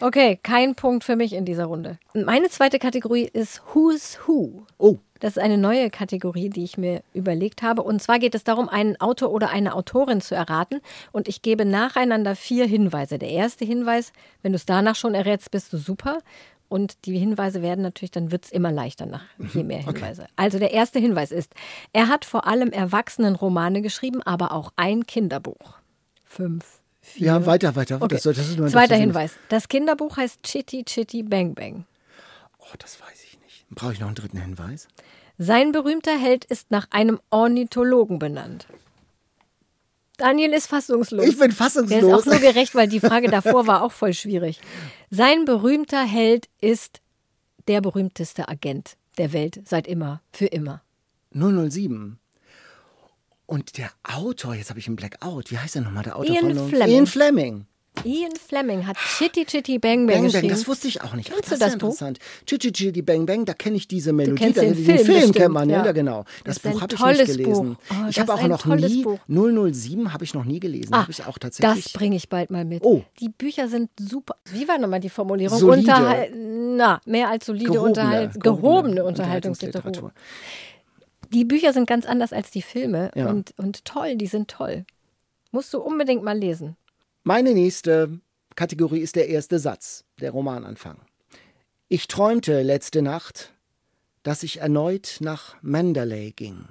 Okay, 0.00 0.38
kein 0.42 0.76
Punkt 0.76 1.02
für 1.02 1.16
mich 1.16 1.32
in 1.32 1.44
dieser 1.44 1.64
Runde. 1.64 1.98
Meine 2.14 2.48
zweite 2.48 2.78
Kategorie 2.78 3.28
ist 3.32 3.60
Who's 3.74 4.18
Who. 4.26 4.62
Oh, 4.78 4.98
Das 5.20 5.36
ist 5.36 5.42
eine 5.42 5.58
neue 5.58 5.90
Kategorie, 5.90 6.48
die 6.48 6.64
ich 6.64 6.78
mir 6.78 7.02
überlegt 7.12 7.62
habe. 7.62 7.82
Und 7.82 8.00
zwar 8.02 8.18
geht 8.18 8.34
es 8.34 8.44
darum, 8.44 8.68
einen 8.68 9.00
Autor 9.00 9.30
oder 9.30 9.50
eine 9.50 9.74
Autorin 9.74 10.20
zu 10.20 10.34
erraten. 10.34 10.80
Und 11.12 11.28
ich 11.28 11.42
gebe 11.42 11.64
nacheinander 11.64 12.36
vier 12.36 12.66
Hinweise. 12.66 13.18
Der 13.18 13.30
erste 13.30 13.64
Hinweis, 13.64 14.12
wenn 14.42 14.52
du 14.52 14.56
es 14.56 14.66
danach 14.66 14.96
schon 14.96 15.14
errätst, 15.14 15.50
bist 15.50 15.72
du 15.72 15.76
super. 15.78 16.18
Und 16.68 17.06
die 17.06 17.18
Hinweise 17.18 17.62
werden 17.62 17.80
natürlich, 17.82 18.10
dann 18.10 18.30
wird 18.30 18.44
es 18.44 18.52
immer 18.52 18.70
leichter 18.70 19.06
nach 19.06 19.24
je 19.54 19.64
mehr 19.64 19.78
Hinweise. 19.78 20.26
Also 20.36 20.58
der 20.58 20.72
erste 20.72 20.98
Hinweis 20.98 21.32
ist, 21.32 21.54
er 21.92 22.08
hat 22.08 22.26
vor 22.26 22.46
allem 22.46 22.70
Erwachsenenromane 22.70 23.80
geschrieben, 23.80 24.22
aber 24.22 24.52
auch 24.52 24.72
ein 24.76 25.06
Kinderbuch. 25.06 25.78
Fünf, 26.24 26.80
vier. 27.00 27.26
ja, 27.28 27.46
weiter, 27.46 27.74
weiter. 27.74 27.96
Okay. 28.02 28.18
Das, 28.22 28.24
das 28.24 28.72
Zweiter 28.72 28.96
Hinweis. 28.96 29.36
Das 29.48 29.68
Kinderbuch 29.68 30.18
heißt 30.18 30.42
Chitty 30.42 30.84
Chitty 30.84 31.22
Bang 31.22 31.54
Bang. 31.54 31.86
Oh, 32.58 32.74
das 32.78 33.00
weiß 33.00 33.24
ich. 33.24 33.27
Brauche 33.70 33.92
ich 33.92 34.00
noch 34.00 34.06
einen 34.08 34.16
dritten 34.16 34.38
Hinweis? 34.40 34.88
Sein 35.38 35.72
berühmter 35.72 36.18
Held 36.18 36.44
ist 36.46 36.70
nach 36.70 36.88
einem 36.90 37.20
Ornithologen 37.30 38.18
benannt. 38.18 38.66
Daniel 40.16 40.52
ist 40.52 40.66
fassungslos. 40.66 41.24
Ich 41.24 41.38
bin 41.38 41.40
Der 41.42 41.48
ist 41.50 41.56
fassungslos. 41.56 42.22
auch 42.22 42.26
nur 42.26 42.40
gerecht, 42.40 42.74
weil 42.74 42.88
die 42.88 42.98
Frage 42.98 43.28
davor 43.28 43.68
war 43.68 43.82
auch 43.82 43.92
voll 43.92 44.12
schwierig. 44.14 44.60
Sein 45.10 45.44
berühmter 45.44 46.04
Held 46.04 46.48
ist 46.60 47.00
der 47.68 47.80
berühmteste 47.80 48.48
Agent 48.48 48.96
der 49.16 49.32
Welt 49.32 49.60
seit 49.64 49.86
immer, 49.86 50.20
für 50.32 50.46
immer. 50.46 50.82
007. 51.32 52.18
Und 53.46 53.78
der 53.78 53.90
Autor, 54.02 54.54
jetzt 54.56 54.70
habe 54.70 54.80
ich 54.80 54.88
einen 54.88 54.96
Blackout. 54.96 55.50
Wie 55.50 55.58
heißt 55.58 55.76
der 55.76 55.82
nochmal, 55.82 56.02
der 56.02 56.16
Autor 56.16 56.34
Ian 56.34 56.54
von 56.54 56.68
Fleming. 56.68 56.88
Ian 56.94 57.06
Fleming. 57.06 57.66
Ian 58.04 58.32
Fleming 58.36 58.86
hat 58.86 58.96
Chitty 58.96 59.44
Chitty 59.44 59.78
Bang 59.78 60.06
Bang, 60.06 60.06
Bang 60.06 60.14
Bang, 60.16 60.24
geschrieben. 60.32 60.48
das 60.48 60.66
wusste 60.68 60.88
ich 60.88 61.02
auch 61.02 61.14
nicht. 61.14 61.30
Ach, 61.32 61.40
das 61.40 61.48
du 61.48 61.54
ist 61.54 61.62
das 61.62 61.68
ja 61.68 61.74
interessant. 61.74 62.18
Chichi 62.46 62.72
Chitty 62.72 63.02
Bang 63.02 63.26
Bang, 63.26 63.44
da 63.44 63.54
kenne 63.54 63.76
ich 63.76 63.88
diese 63.88 64.12
Melodie. 64.12 64.36
kennst 64.42 64.58
da, 64.58 64.62
den 64.62 64.74
Film 64.74 64.98
Film 64.98 65.06
bestimmt, 65.14 65.36
kennt 65.36 65.54
man, 65.54 65.68
ja, 65.70 65.84
ja. 65.84 65.92
genau. 65.92 66.24
Das, 66.44 66.58
Das 66.60 66.72
Buch 66.72 66.80
habe 66.80 66.94
ich 66.94 67.00
nicht 67.00 67.26
gelesen. 67.26 67.76
Oh, 67.90 67.94
ich 68.08 68.16
das 68.16 68.28
habe 68.28 68.34
auch 68.34 68.48
noch 68.48 68.64
nie, 68.66 69.02
Buch. 69.02 69.18
007 69.28 70.12
habe 70.12 70.24
ich 70.24 70.34
noch 70.34 70.44
nie 70.44 70.60
gelesen. 70.60 70.94
Ah, 70.94 71.02
habe 71.02 71.10
ich 71.12 71.24
auch 71.26 71.38
tatsächlich. 71.38 71.84
Das 71.84 71.92
bringe 71.92 72.16
ich 72.16 72.28
bald 72.28 72.50
mal 72.50 72.64
mit. 72.64 72.82
Oh. 72.84 73.02
Die 73.20 73.28
Bücher 73.28 73.68
sind 73.68 73.90
super. 73.98 74.36
Wie 74.52 74.66
war 74.68 74.78
nochmal 74.78 75.00
die 75.00 75.10
Formulierung? 75.10 75.58
Solide. 75.58 75.80
Unterhal 75.90 76.30
na, 76.34 77.00
mehr 77.06 77.28
als 77.28 77.46
solide 77.46 77.66
Gehobene, 77.72 77.88
Unterhalt 77.88 78.40
gehobene 78.40 78.60
gehobene 78.60 79.04
Unterhaltungsliteratur. 79.04 80.12
Die 81.32 81.44
Bücher 81.44 81.72
sind 81.72 81.86
ganz 81.86 82.06
anders 82.06 82.32
als 82.32 82.50
die 82.50 82.62
Filme 82.62 83.10
Ja. 83.14 83.28
und, 83.28 83.52
und 83.58 83.84
toll, 83.84 84.16
die 84.16 84.26
sind 84.26 84.48
toll. 84.48 84.84
Musst 85.50 85.74
du 85.74 85.80
unbedingt 85.80 86.22
mal 86.22 86.38
lesen. 86.38 86.76
Meine 87.24 87.52
nächste 87.54 88.20
Kategorie 88.56 89.00
ist 89.00 89.16
der 89.16 89.28
erste 89.28 89.58
Satz, 89.58 90.04
der 90.20 90.30
Romananfang. 90.30 90.98
Ich 91.88 92.08
träumte 92.08 92.62
letzte 92.62 93.02
Nacht, 93.02 93.52
dass 94.22 94.42
ich 94.42 94.60
erneut 94.60 95.18
nach 95.20 95.56
Mandalay 95.62 96.32
ging. 96.32 96.64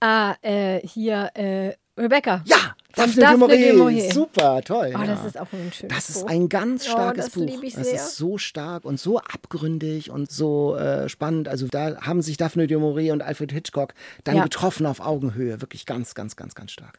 Ah, 0.00 0.34
äh, 0.42 0.80
hier, 0.86 1.30
äh, 1.34 1.74
Rebecca. 1.96 2.42
Ja, 2.46 2.74
Daphne, 2.94 3.22
Daphne 3.22 3.38
du 3.38 3.76
Maurier. 3.78 4.12
Super, 4.12 4.60
toll. 4.62 4.92
Oh, 4.94 4.98
ja. 4.98 5.06
das 5.06 5.24
ist 5.24 5.38
auch 5.38 5.52
ein 5.52 5.72
schönes 5.72 5.94
Das 5.96 6.10
ist 6.10 6.24
ein 6.28 6.48
ganz 6.48 6.86
Oh, 6.86 6.90
starkes 6.92 7.24
das 7.26 7.34
Buch. 7.34 7.62
ich 7.62 7.74
das 7.74 7.86
sehr. 7.86 7.94
ist 7.94 8.16
so 8.16 8.36
stark 8.36 8.84
und 8.84 9.00
so 9.00 9.18
abgründig 9.18 10.10
und 10.10 10.30
so 10.30 10.76
äh, 10.76 11.08
spannend. 11.08 11.48
Also 11.48 11.68
da 11.68 12.00
haben 12.02 12.20
sich 12.22 12.36
Daphne 12.36 12.66
du 12.66 12.78
Maurier 12.78 13.12
und 13.12 13.22
Alfred 13.22 13.52
Hitchcock 13.52 13.94
dann 14.24 14.36
Ja. 14.36 14.42
getroffen 14.44 14.86
auf 14.86 15.00
Augenhöhe. 15.00 15.60
Wirklich 15.60 15.86
ganz, 15.86 16.14
ganz, 16.14 16.36
ganz, 16.36 16.54
ganz 16.54 16.72
stark. 16.72 16.98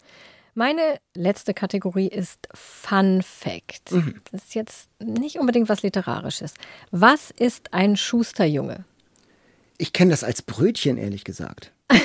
Meine 0.58 1.00
letzte 1.16 1.54
Kategorie 1.54 2.08
ist 2.08 2.48
Fun 2.54 3.22
Fact. 3.22 3.92
Mhm. 3.92 4.22
Das 4.32 4.44
ist 4.46 4.56
jetzt 4.56 4.90
nicht 5.04 5.38
unbedingt 5.38 5.68
was 5.70 5.84
Literarisches. 5.84 6.54
Was 6.92 7.30
ist 7.32 7.74
ein 7.74 7.98
Schusterjunge? 7.98 8.86
Ich 9.78 9.92
kenne 9.92 10.12
das 10.12 10.24
als 10.24 10.42
Brötchen, 10.42 10.98
ehrlich 10.98 11.24
gesagt. 11.24 11.72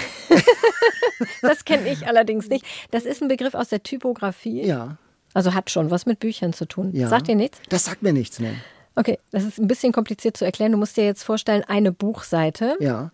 Das 1.42 1.64
kenne 1.66 1.90
ich 1.90 2.06
allerdings 2.06 2.48
nicht. 2.48 2.64
Das 2.90 3.04
ist 3.04 3.20
ein 3.22 3.28
Begriff 3.28 3.54
aus 3.54 3.68
der 3.68 3.82
Typografie. 3.82 4.62
Ja, 4.64 4.96
Also 5.34 5.52
hat 5.54 5.70
schon 5.70 5.90
was 5.90 6.06
mit 6.06 6.18
Büchern 6.18 6.52
zu 6.54 6.66
tun. 6.66 6.92
ja. 6.94 7.08
Sagt 7.08 7.28
dir 7.28 7.34
nichts? 7.34 7.58
Das 7.68 7.84
sagt 7.84 8.02
mir 8.02 8.12
nichts, 8.14 8.40
ne? 8.40 8.54
Okay, 8.94 9.18
das 9.30 9.44
ist 9.44 9.58
ein 9.58 9.66
bisschen 9.68 9.92
kompliziert 9.92 10.36
zu 10.36 10.44
erklären. 10.46 10.72
Du 10.72 10.78
musst 10.78 10.96
dir 10.96 11.04
jetzt 11.04 11.22
vorstellen, 11.22 11.62
eine 11.64 11.92
Buchseite 11.92 12.76
Ja. 12.80 13.12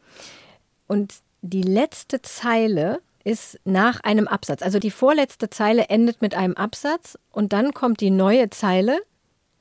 und 0.86 1.14
die 1.42 1.62
letzte 1.62 2.22
Zeile 2.22 3.00
ist 3.26 3.58
nach 3.64 4.00
einem 4.04 4.28
Absatz. 4.28 4.62
Also 4.62 4.78
die 4.78 4.90
vorletzte 4.92 5.50
Zeile 5.50 5.88
endet 5.88 6.22
mit 6.22 6.34
einem 6.36 6.54
Absatz 6.54 7.18
und 7.32 7.52
dann 7.52 7.74
kommt 7.74 8.00
die 8.00 8.10
neue 8.10 8.50
Zeile. 8.50 8.98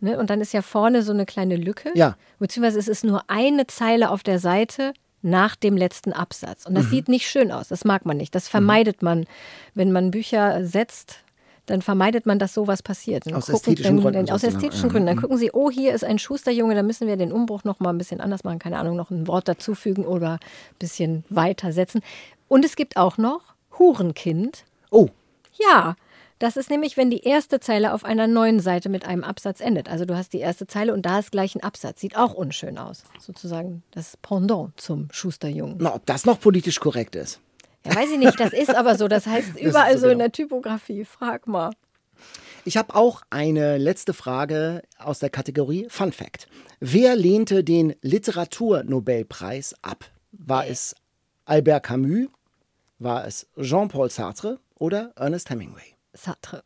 Ne, 0.02 0.20
und 0.20 0.30
dann 0.30 0.40
ist 0.42 0.54
ja 0.54 0.62
vorne 0.62 1.02
so 1.02 1.14
eine 1.14 1.26
kleine 1.26 1.56
Lücke. 1.56 1.90
Ja. 1.96 2.16
Beziehungsweise 2.38 2.78
es 2.78 2.88
ist 2.88 3.04
nur 3.04 3.24
eine 3.28 3.66
Zeile 3.66 4.12
auf 4.12 4.22
der 4.24 4.38
Seite 4.40 4.94
nach 5.24 5.56
dem 5.56 5.78
letzten 5.78 6.14
Absatz. 6.14 6.66
Und 6.68 6.74
Mhm. 6.74 6.76
das 6.78 6.90
sieht 6.92 7.08
nicht 7.10 7.28
schön 7.28 7.52
aus. 7.52 7.70
Das 7.70 7.86
mag 7.86 8.06
man 8.06 8.18
nicht. 8.18 8.36
Das 8.36 8.48
vermeidet 8.48 9.02
man. 9.02 9.26
Wenn 9.74 9.92
man 9.92 10.12
Bücher 10.12 10.64
setzt, 10.66 11.22
dann 11.66 11.82
vermeidet 11.82 12.28
man, 12.28 12.38
dass 12.38 12.54
sowas 12.54 12.84
passiert. 12.84 13.26
Dann 13.26 13.34
Aus 13.34 13.46
gucken- 13.48 13.56
ästhetischen 13.56 13.96
dann, 13.96 14.04
Gründen 14.04 14.20
Aus 14.30 14.42
sozusagen, 14.42 14.56
ästhetischen 14.58 14.90
ja. 14.90 14.92
Gründen. 14.92 15.08
Dann 15.08 15.18
gucken 15.22 15.38
sie, 15.40 15.50
oh, 15.54 15.72
hier 15.72 15.96
ist 15.96 16.04
ein 16.04 16.20
Schusterjunge, 16.20 16.76
da 16.76 16.84
müssen 16.84 17.08
wir 17.08 17.18
den 17.18 17.32
Umbruch 17.32 17.64
noch 17.64 17.80
mal 17.80 17.90
ein 17.90 17.98
bisschen 17.98 18.22
anders 18.22 18.44
machen. 18.44 18.60
Keine 18.60 18.78
Ahnung, 18.78 18.96
noch 18.96 19.10
ein 19.10 19.26
Wort 19.26 19.48
dazufügen 19.48 20.06
oder 20.06 20.34
ein 20.34 20.40
bisschen 20.78 21.24
weitersetzen. 21.30 22.02
Und 22.48 22.64
es 22.64 22.76
gibt 22.76 22.96
auch 22.98 23.18
noch 23.18 23.55
Hurenkind. 23.78 24.66
Oh, 24.92 25.10
Ja, 25.60 25.96
das 26.40 26.58
ist 26.58 26.70
nämlich, 26.70 26.98
wenn 26.98 27.10
die 27.10 27.22
erste 27.24 27.60
Zeile 27.62 27.94
auf 27.94 28.04
einer 28.04 28.28
neuen 28.28 28.60
Seite 28.60 28.90
mit 28.90 29.06
einem 29.06 29.24
Absatz 29.24 29.62
endet. 29.62 29.88
Also 29.90 30.04
du 30.06 30.16
hast 30.18 30.34
die 30.34 30.40
erste 30.40 30.68
Zeile 30.68 30.94
und 30.94 31.06
da 31.06 31.20
ist 31.20 31.32
gleich 31.32 31.56
ein 31.56 31.64
Absatz. 31.64 32.02
Sieht 32.02 32.18
auch 32.18 32.34
unschön 32.34 32.78
aus. 32.78 33.04
Sozusagen 33.20 33.84
das 33.92 34.18
Pendant 34.18 34.72
zum 34.80 35.08
Schusterjungen. 35.12 35.78
na, 35.80 35.96
ob 35.96 36.06
das 36.06 36.26
noch 36.26 36.40
politisch 36.40 36.80
korrekt 36.82 37.16
ist. 37.16 37.40
Ja, 37.86 37.96
weiß 37.96 38.12
ich 38.12 38.18
nicht, 38.20 38.38
das 38.40 38.52
ist 38.52 38.76
aber 38.76 38.96
so. 38.98 39.08
Das 39.08 39.28
heißt 39.28 39.58
überall 39.62 39.94
so 39.94 40.02
so 40.02 40.06
in 40.08 40.14
genau. 40.14 40.24
der 40.26 40.32
Typografie. 40.34 41.06
Frag 41.06 41.48
mal. 41.48 41.72
Ich 42.66 42.76
habe 42.78 42.96
auch 42.96 43.22
eine 43.30 43.78
letzte 43.78 44.14
Frage 44.14 44.82
aus 44.98 45.20
der 45.20 45.30
Kategorie 45.30 45.86
Fun 45.90 46.12
Fact. 46.12 46.48
Wer 46.80 47.16
lehnte 47.16 47.64
den 47.64 47.96
Literaturnobelpreis 48.02 49.76
ab? 49.82 50.06
War 50.32 50.68
es 50.68 50.96
Albert 51.46 51.84
Camus? 51.84 52.28
War 53.00 53.26
es 53.26 53.48
Jean-Paul 53.60 54.10
Sartre 54.10 54.60
oder 54.76 55.12
Ernest 55.16 55.50
Hemingway? 55.50 55.96
Sartre. 56.14 56.64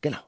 Genau. 0.00 0.18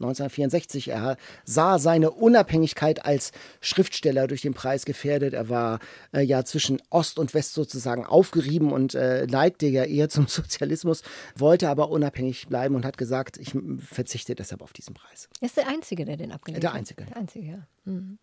1964. 0.00 0.88
Er 0.88 1.16
sah 1.44 1.78
seine 1.80 2.12
Unabhängigkeit 2.12 3.04
als 3.04 3.32
Schriftsteller 3.60 4.28
durch 4.28 4.42
den 4.42 4.54
Preis 4.54 4.84
gefährdet. 4.84 5.34
Er 5.34 5.48
war 5.48 5.80
äh, 6.12 6.20
ja 6.20 6.44
zwischen 6.44 6.80
Ost 6.90 7.18
und 7.18 7.34
West 7.34 7.54
sozusagen 7.54 8.06
aufgerieben 8.06 8.70
und 8.72 8.94
äh, 8.94 9.26
neigte 9.28 9.66
ja 9.66 9.84
eher 9.84 10.08
zum 10.08 10.26
Sozialismus, 10.28 11.02
wollte 11.34 11.68
aber 11.68 11.90
unabhängig 11.90 12.46
bleiben 12.46 12.76
und 12.76 12.84
hat 12.84 12.96
gesagt, 12.96 13.38
ich 13.38 13.56
verzichte 13.78 14.34
deshalb 14.36 14.62
auf 14.62 14.72
diesen 14.72 14.94
Preis. 14.94 15.28
Er 15.40 15.46
ist 15.46 15.56
der 15.56 15.68
Einzige, 15.68 16.04
der 16.04 16.16
den 16.16 16.30
abgelehnt 16.30 16.62
Der 16.62 16.70
hat. 16.70 16.78
Einzige. 16.78 17.04
Der 17.04 17.16
Einzige, 17.16 17.46
ja. 17.48 17.66
Mhm. 17.84 18.18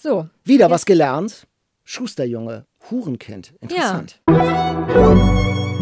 So, 0.00 0.28
Wieder 0.44 0.70
was 0.70 0.84
gelernt. 0.84 1.46
Schusterjunge, 1.84 2.66
Hurenkind. 2.90 3.54
Interessant. 3.60 4.20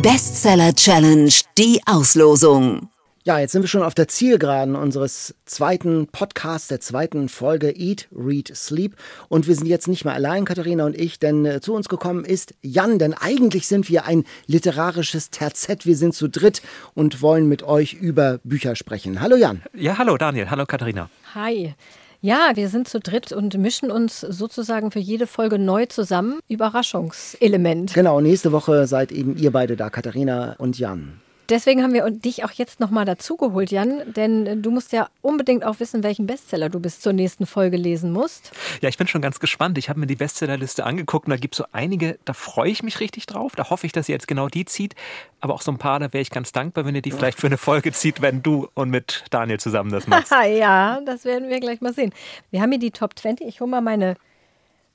Bestseller 0.07 0.73
Challenge, 0.73 1.33
die 1.59 1.81
Auslosung. 1.85 2.91
Ja, 3.25 3.41
jetzt 3.41 3.51
sind 3.51 3.63
wir 3.63 3.69
schon 3.69 3.83
auf 3.83 3.93
der 3.93 4.07
Zielgeraden 4.07 4.77
unseres 4.77 5.35
zweiten 5.47 6.07
Podcasts, 6.07 6.69
der 6.69 6.79
zweiten 6.79 7.29
Folge 7.29 7.73
Eat, 7.77 8.07
Read, 8.17 8.57
Sleep. 8.57 8.95
Und 9.29 9.49
wir 9.49 9.57
sind 9.57 9.67
jetzt 9.67 9.89
nicht 9.89 10.05
mehr 10.05 10.15
allein, 10.15 10.45
Katharina 10.45 10.87
und 10.87 10.97
ich, 10.97 11.19
denn 11.19 11.45
äh, 11.45 11.61
zu 11.61 11.75
uns 11.75 11.89
gekommen 11.89 12.25
ist 12.25 12.55
Jan. 12.63 13.01
Denn 13.01 13.15
eigentlich 13.15 13.67
sind 13.67 13.89
wir 13.89 14.07
ein 14.07 14.23
literarisches 14.47 15.31
Terzett. 15.31 15.87
Wir 15.87 15.97
sind 15.97 16.15
zu 16.15 16.29
dritt 16.29 16.63
und 16.95 17.21
wollen 17.21 17.49
mit 17.49 17.65
euch 17.65 17.95
über 17.95 18.39
Bücher 18.45 18.77
sprechen. 18.77 19.21
Hallo 19.21 19.35
Jan. 19.35 19.63
Ja, 19.75 19.99
hallo 19.99 20.17
Daniel, 20.17 20.49
hallo 20.51 20.67
Katharina. 20.67 21.11
hi. 21.35 21.75
Ja, 22.21 22.53
wir 22.55 22.69
sind 22.69 22.89
zu 22.89 23.01
dritt 23.01 23.33
und 23.33 23.57
mischen 23.59 23.91
uns 23.91 24.21
sozusagen 24.21 24.91
für 24.91 24.99
jede 24.99 25.27
Folge 25.27 25.59
neu 25.59 25.87
zusammen. 25.87 26.41
Überraschungselement. 26.49 27.95
Genau, 27.95 28.21
nächste 28.21 28.53
Woche 28.53 28.87
seid 28.87 29.13
eben 29.13 29.37
ihr 29.37 29.51
beide 29.51 29.77
da, 29.77 29.91
Katharina 29.91 30.55
und 30.59 30.79
Jan. 30.79 31.21
Deswegen 31.49 31.83
haben 31.83 31.93
wir 31.93 32.09
dich 32.11 32.45
auch 32.45 32.51
jetzt 32.51 32.81
nochmal 32.81 33.05
dazugeholt, 33.05 33.71
Jan, 33.71 34.13
denn 34.15 34.63
du 34.63 34.71
musst 34.71 34.93
ja 34.93 35.09
unbedingt 35.23 35.65
auch 35.65 35.81
wissen, 35.81 36.03
welchen 36.03 36.27
Bestseller 36.27 36.69
du 36.69 36.81
bis 36.81 37.01
zur 37.01 37.13
nächsten 37.13 37.47
Folge 37.47 37.77
lesen 37.77 38.13
musst. 38.13 38.53
Ja, 38.81 38.89
ich 38.89 38.99
bin 38.99 39.07
schon 39.07 39.23
ganz 39.23 39.41
gespannt. 39.41 39.79
Ich 39.79 39.89
habe 39.89 40.01
mir 40.01 40.07
die 40.07 40.17
Bestsellerliste 40.17 40.85
angeguckt 40.85 41.27
und 41.27 41.31
da 41.31 41.37
gibt 41.37 41.55
es 41.55 41.59
so 41.59 41.65
einige, 41.73 42.19
da 42.25 42.33
freue 42.33 42.71
ich 42.71 42.83
mich 42.83 43.01
richtig 43.01 43.27
drauf. 43.27 43.55
Da 43.57 43.71
hoffe 43.71 43.87
ich, 43.87 43.93
dass 43.93 44.09
ihr 44.09 44.15
jetzt 44.15 44.29
genau 44.29 44.49
die 44.49 44.65
zieht. 44.65 44.95
Aber 45.41 45.55
auch 45.55 45.63
so 45.63 45.71
ein 45.71 45.79
paar, 45.79 46.01
da 46.01 46.13
wäre 46.13 46.23
ich 46.23 46.31
ganz 46.31 46.53
dankbar, 46.53 46.85
wenn 46.87 46.95
ihr 46.95 47.03
die 47.03 47.11
vielleicht 47.11 47.41
für 47.41 47.47
eine 47.47 47.59
Folge 47.59 47.93
zieht, 47.93 48.23
wenn 48.23 48.43
du 48.43 48.69
und 48.75 48.91
mit 48.91 49.25
Daniel 49.31 49.61
zusammen 49.61 49.91
das 49.91 50.07
machst. 50.07 50.33
ja, 50.59 51.01
das 51.05 51.25
werden 51.25 51.49
wir 51.49 51.61
gleich 51.61 51.81
mal 51.81 51.93
sehen. 51.93 52.13
Wir 52.51 52.61
haben 52.63 52.71
hier 52.71 52.81
die 52.81 52.91
Top 52.91 53.19
20. 53.19 53.47
Ich 53.47 53.61
hole 53.61 53.71
mal 53.71 53.81
meine, 53.81 54.17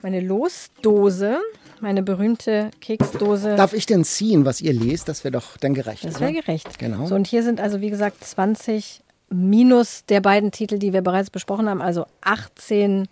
meine 0.04 0.20
Losdose 0.20 1.40
meine 1.82 2.04
berühmte 2.04 2.72
Keksdose. 2.80 3.56
Darf 3.56 3.74
ich 3.74 3.86
denn 3.86 4.06
ziehen, 4.06 4.46
was 4.46 4.62
ihr 4.62 4.74
lest? 4.74 5.10
Das 5.10 5.24
wäre 5.24 5.32
doch 5.32 5.58
dann 5.58 5.74
gerecht. 5.74 6.06
Das 6.06 6.20
wäre 6.20 6.34
gerecht. 6.34 6.80
Genau. 6.80 7.08
So, 7.08 7.16
und 7.16 7.28
hier 7.28 7.44
sind 7.44 7.60
also, 7.60 7.82
wie 7.82 7.90
gesagt, 7.90 8.24
20 8.24 9.02
minus 9.30 10.06
der 10.06 10.22
beiden 10.22 10.52
Titel, 10.52 10.78
die 10.78 10.94
wir 10.94 11.02
bereits 11.02 11.30
besprochen 11.30 11.70
haben, 11.70 11.82
also 11.82 12.06
18 12.22 13.08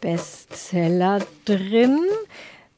Bestseller 0.00 1.20
drin. 1.44 1.98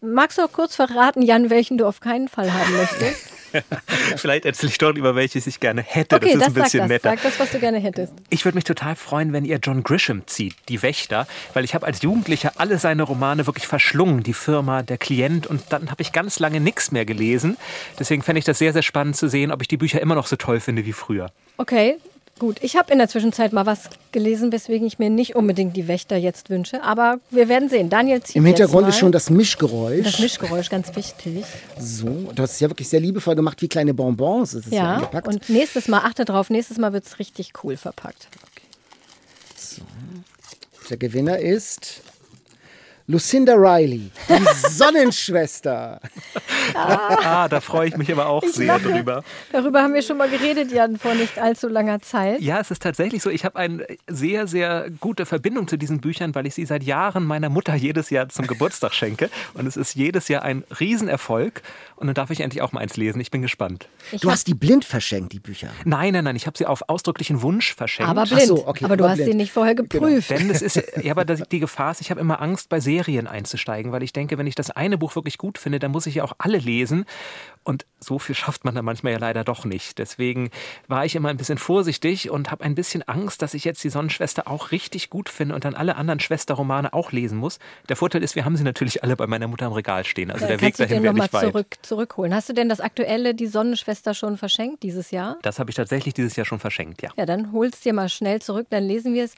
Magst 0.01 0.39
du 0.39 0.43
auch 0.43 0.53
kurz 0.53 0.75
verraten, 0.75 1.23
Jan, 1.23 1.51
welchen 1.51 1.79
du 1.79 1.87
auf 1.87 2.01
keinen 2.01 2.29
Fall 2.29 2.53
haben 2.53 2.77
möchtest? 2.77 3.33
Vielleicht 4.17 4.45
erzähle 4.45 4.71
ich 4.71 4.79
dort 4.79 4.97
über 4.97 5.15
welches 5.15 5.47
ich 5.47 5.61
gerne 5.61 5.83
hätte. 5.83 6.17
Okay, 6.17 6.35
das 6.35 6.35
ist 6.35 6.41
das 6.41 6.49
ein 6.49 6.55
bisschen 6.55 6.81
sag 6.81 6.81
das. 6.81 6.89
netter. 6.89 7.11
Sag 7.11 7.23
das, 7.23 7.41
was 7.41 7.51
du 7.51 7.59
gerne 7.59 7.79
hättest. 7.79 8.13
Ich 8.31 8.45
würde 8.45 8.57
mich 8.57 8.65
total 8.65 8.97
freuen, 8.97 9.33
wenn 9.33 9.45
ihr 9.45 9.59
John 9.63 9.83
Grisham 9.83 10.27
zieht, 10.27 10.55
Die 10.69 10.83
Wächter, 10.83 11.27
weil 11.55 11.65
ich 11.65 11.75
habe 11.75 11.87
als 11.87 12.03
Jugendlicher 12.03 12.53
alle 12.57 12.79
seine 12.79 13.03
Romane 13.03 13.47
wirklich 13.47 13.67
verschlungen, 13.67 14.23
die 14.23 14.35
Firma, 14.35 14.83
der 14.83 14.99
Klient 14.99 15.47
und 15.47 15.63
dann 15.71 15.91
habe 15.91 16.03
ich 16.03 16.13
ganz 16.13 16.39
lange 16.39 16.61
nichts 16.61 16.93
mehr 16.93 17.05
gelesen. 17.05 17.57
Deswegen 17.99 18.23
fände 18.23 18.39
ich 18.39 18.45
das 18.45 18.59
sehr, 18.59 18.73
sehr 18.73 18.83
spannend 18.83 19.17
zu 19.17 19.29
sehen, 19.29 19.53
ob 19.53 19.63
ich 19.63 19.69
die 19.69 19.77
Bücher 19.77 20.01
immer 20.01 20.15
noch 20.15 20.27
so 20.27 20.37
toll 20.37 20.61
finde 20.61 20.85
wie 20.87 20.93
früher. 20.93 21.31
Okay, 21.57 21.97
Gut, 22.39 22.59
ich 22.63 22.77
habe 22.77 22.93
in 22.93 22.99
der 22.99 23.09
Zwischenzeit 23.09 23.53
mal 23.53 23.67
was 23.67 23.91
gelesen, 24.13 24.53
weswegen 24.53 24.87
ich 24.87 24.99
mir 24.99 25.11
nicht 25.11 25.35
unbedingt 25.35 25.77
die 25.77 25.89
Wächter 25.89 26.17
jetzt 26.17 26.51
wünsche. 26.51 26.83
Aber 26.83 27.19
wir 27.31 27.49
werden 27.49 27.69
sehen. 27.69 27.91
Daniel 27.91 28.23
zieht 28.23 28.37
Im 28.37 28.45
Hintergrund 28.45 28.89
ist 28.89 28.99
schon 28.99 29.11
das 29.11 29.29
Mischgeräusch. 29.29 30.05
Das 30.05 30.19
Mischgeräusch, 30.21 30.71
ganz 30.71 30.95
wichtig. 30.95 31.45
So, 31.79 32.31
du 32.35 32.43
hast 32.43 32.53
es 32.53 32.61
ja 32.61 32.71
wirklich 32.71 32.89
sehr 32.89 33.01
liebevoll 33.01 33.35
gemacht, 33.35 33.61
wie 33.61 33.69
kleine 33.69 33.93
Bonbons. 33.93 34.53
Das 34.53 34.67
ist 34.67 34.73
ja, 34.73 35.11
Ja, 35.13 35.21
und 35.25 35.49
nächstes 35.49 35.89
Mal, 35.89 35.99
achte 35.99 36.25
drauf, 36.25 36.49
nächstes 36.49 36.79
Mal 36.79 36.93
wird 36.93 37.07
es 37.07 37.19
richtig 37.19 37.53
cool 37.65 37.77
verpackt. 37.77 38.29
Der 40.91 40.97
Gewinner 40.97 41.39
ist 41.39 42.03
Lucinda 43.11 43.55
Riley, 43.55 44.11
die 44.29 44.69
Sonnenschwester. 44.71 45.99
Ah, 46.75 47.49
da 47.49 47.61
freue 47.63 47.89
ich 47.89 47.97
mich 47.97 48.13
aber 48.13 48.27
auch 48.27 48.43
Ich 48.43 48.53
sehr 48.53 48.67
lache. 48.67 48.83
drüber. 48.93 49.25
Darüber 49.51 49.83
haben 49.83 49.95
wir 49.95 50.03
schon 50.03 50.19
mal 50.19 50.29
geredet, 50.29 50.71
Jan, 50.71 50.99
vor 50.99 51.15
nicht 51.15 51.39
allzu 51.39 51.69
langer 51.69 52.01
Zeit. 52.03 52.43
Ja, 52.43 52.61
es 52.61 52.71
ist 52.71 52.83
tatsächlich 52.83 53.23
so. 53.23 53.31
Ich 53.31 53.47
habe 53.47 53.57
eine 53.59 53.87
sehr, 54.09 54.47
sehr 54.47 54.91
gute 55.01 55.25
Verbindung 55.25 55.67
zu 55.69 55.79
diesen 55.79 56.03
Büchern, 56.03 56.35
weil 56.35 56.47
ich 56.47 56.55
sie 56.55 56.67
seit 56.67 56.83
Jahren 56.83 57.25
meiner 57.25 57.49
Mutter 57.49 57.75
jedes 57.75 58.11
Jahr 58.11 58.29
zum 58.29 58.47
Geburtstag 58.47 58.93
schenke. 58.93 59.31
Und 59.55 59.67
es 59.67 59.79
ist 59.79 59.95
jedes 59.95 60.29
Jahr 60.29 60.43
ein 60.43 60.65
Riesenerfolg. 60.79 61.63
Und 61.97 62.09
dann 62.09 62.15
darf 62.15 62.29
ich 62.29 62.41
endlich 62.41 62.61
auch 62.61 62.73
mal 62.73 62.81
eins 62.81 62.99
lesen. 62.99 63.21
Ich 63.23 63.31
bin 63.31 63.41
gespannt. 63.41 63.89
Ich 64.13 64.21
Du 64.21 64.31
hast 64.31 64.47
die 64.49 64.55
blind 64.55 64.85
verschenkt, 64.85 65.33
die 65.33 65.41
Bücher. 65.41 65.71
Nein, 65.87 66.13
nein, 66.13 66.25
nein. 66.25 66.37
Ich 66.37 66.47
habe 66.47 66.59
sie 66.59 66.67
auf 66.67 66.91
ausdrücklichen 66.91 67.41
Wunsch 67.41 67.75
verschenkt. 67.75 68.11
aber 68.11 68.25
blind. 68.25 68.43
so, 68.43 68.69
okay, 68.69 68.85
aber 68.85 68.99
du 68.99 69.05
aber 69.05 69.13
hast 69.13 69.17
blind. 69.17 69.31
sie 69.31 69.37
nicht 69.37 69.53
vorher 69.53 69.75
geprüft. 69.75 70.29
Denn 70.29 70.51
es 70.51 70.61
ist, 70.61 70.77
ja, 71.03 71.13
aber 71.17 71.25
die 71.25 71.59
Gefahr 71.59 71.93
ist, 71.93 72.03
ich 72.03 72.11
habe 72.11 72.21
immer 72.21 72.43
Angst, 72.43 72.69
bei 72.69 72.81
Serien 72.81 72.98
einzusteigen, 73.27 73.93
weil 73.93 74.03
ich 74.03 74.13
denke, 74.13 74.39
wenn 74.39 74.47
ich 74.47 74.55
das 74.55 74.71
eine 74.71 74.99
Buch 74.99 75.15
wirklich 75.17 75.39
gut 75.39 75.59
finde, 75.59 75.79
dann 75.79 75.91
muss 75.91 76.07
ich 76.07 76.17
ja 76.17 76.25
auch 76.25 76.33
alle 76.39 76.59
lesen. 76.59 77.05
Und 77.65 77.85
so 78.01 78.19
viel 78.19 78.35
schafft 78.35 78.65
man 78.65 78.75
dann 78.75 78.85
manchmal 78.85 79.13
ja 79.13 79.19
leider 79.19 79.45
doch 79.45 79.65
nicht. 79.65 79.99
Deswegen 79.99 80.51
war 80.87 81.05
ich 81.05 81.15
immer 81.15 81.29
ein 81.29 81.37
bisschen 81.37 81.59
vorsichtig 81.59 82.31
und 82.31 82.51
habe 82.51 82.65
ein 82.65 82.75
bisschen 82.75 83.03
Angst, 83.03 83.43
dass 83.43 83.55
ich 83.55 83.65
jetzt 83.65 83.85
die 83.85 83.91
Sonnenschwester 83.91 84.49
auch 84.49 84.71
richtig 84.73 85.11
gut 85.11 85.29
finde 85.29 85.55
und 85.55 85.65
dann 85.65 85.75
alle 85.75 85.97
anderen 85.97 86.21
Schwesterromane 86.21 86.93
auch 86.95 87.13
lesen 87.13 87.39
muss. 87.39 87.59
Der 87.89 87.97
Vorteil 87.97 88.23
ist, 88.23 88.37
wir 88.37 88.45
haben 88.45 88.57
sie 88.57 88.65
natürlich 88.65 89.03
alle 89.03 89.17
bei 89.17 89.27
meiner 89.27 89.49
Mutter 89.49 89.67
im 89.67 89.73
Regal 89.73 90.05
stehen. 90.05 90.31
Also 90.31 90.47
Dann 90.47 90.57
der 90.59 90.61
Weg 90.63 90.77
dahin 90.77 91.03
wäre 91.03 91.13
nicht 91.15 91.33
weit. 91.33 91.45
zurück, 91.45 91.77
zurückholen. 91.83 92.35
Hast 92.35 92.49
du 92.49 92.53
denn 92.55 92.69
das 92.69 92.81
aktuelle, 92.81 93.35
die 93.35 93.47
Sonnenschwester, 93.47 94.15
schon 94.15 94.39
verschenkt 94.39 94.83
dieses 94.83 95.11
Jahr? 95.11 95.39
Das 95.43 95.59
habe 95.59 95.71
ich 95.71 95.77
tatsächlich 95.77 96.15
dieses 96.15 96.37
Jahr 96.37 96.47
schon 96.47 96.61
verschenkt, 96.61 97.03
ja. 97.03 97.11
Ja, 97.17 97.27
dann 97.27 97.53
holst 97.53 97.85
dir 97.85 97.93
mal 97.93 98.09
schnell 98.09 98.41
zurück, 98.41 98.67
dann 98.71 98.85
lesen 98.85 99.13
wir 99.15 99.25
es. 99.25 99.35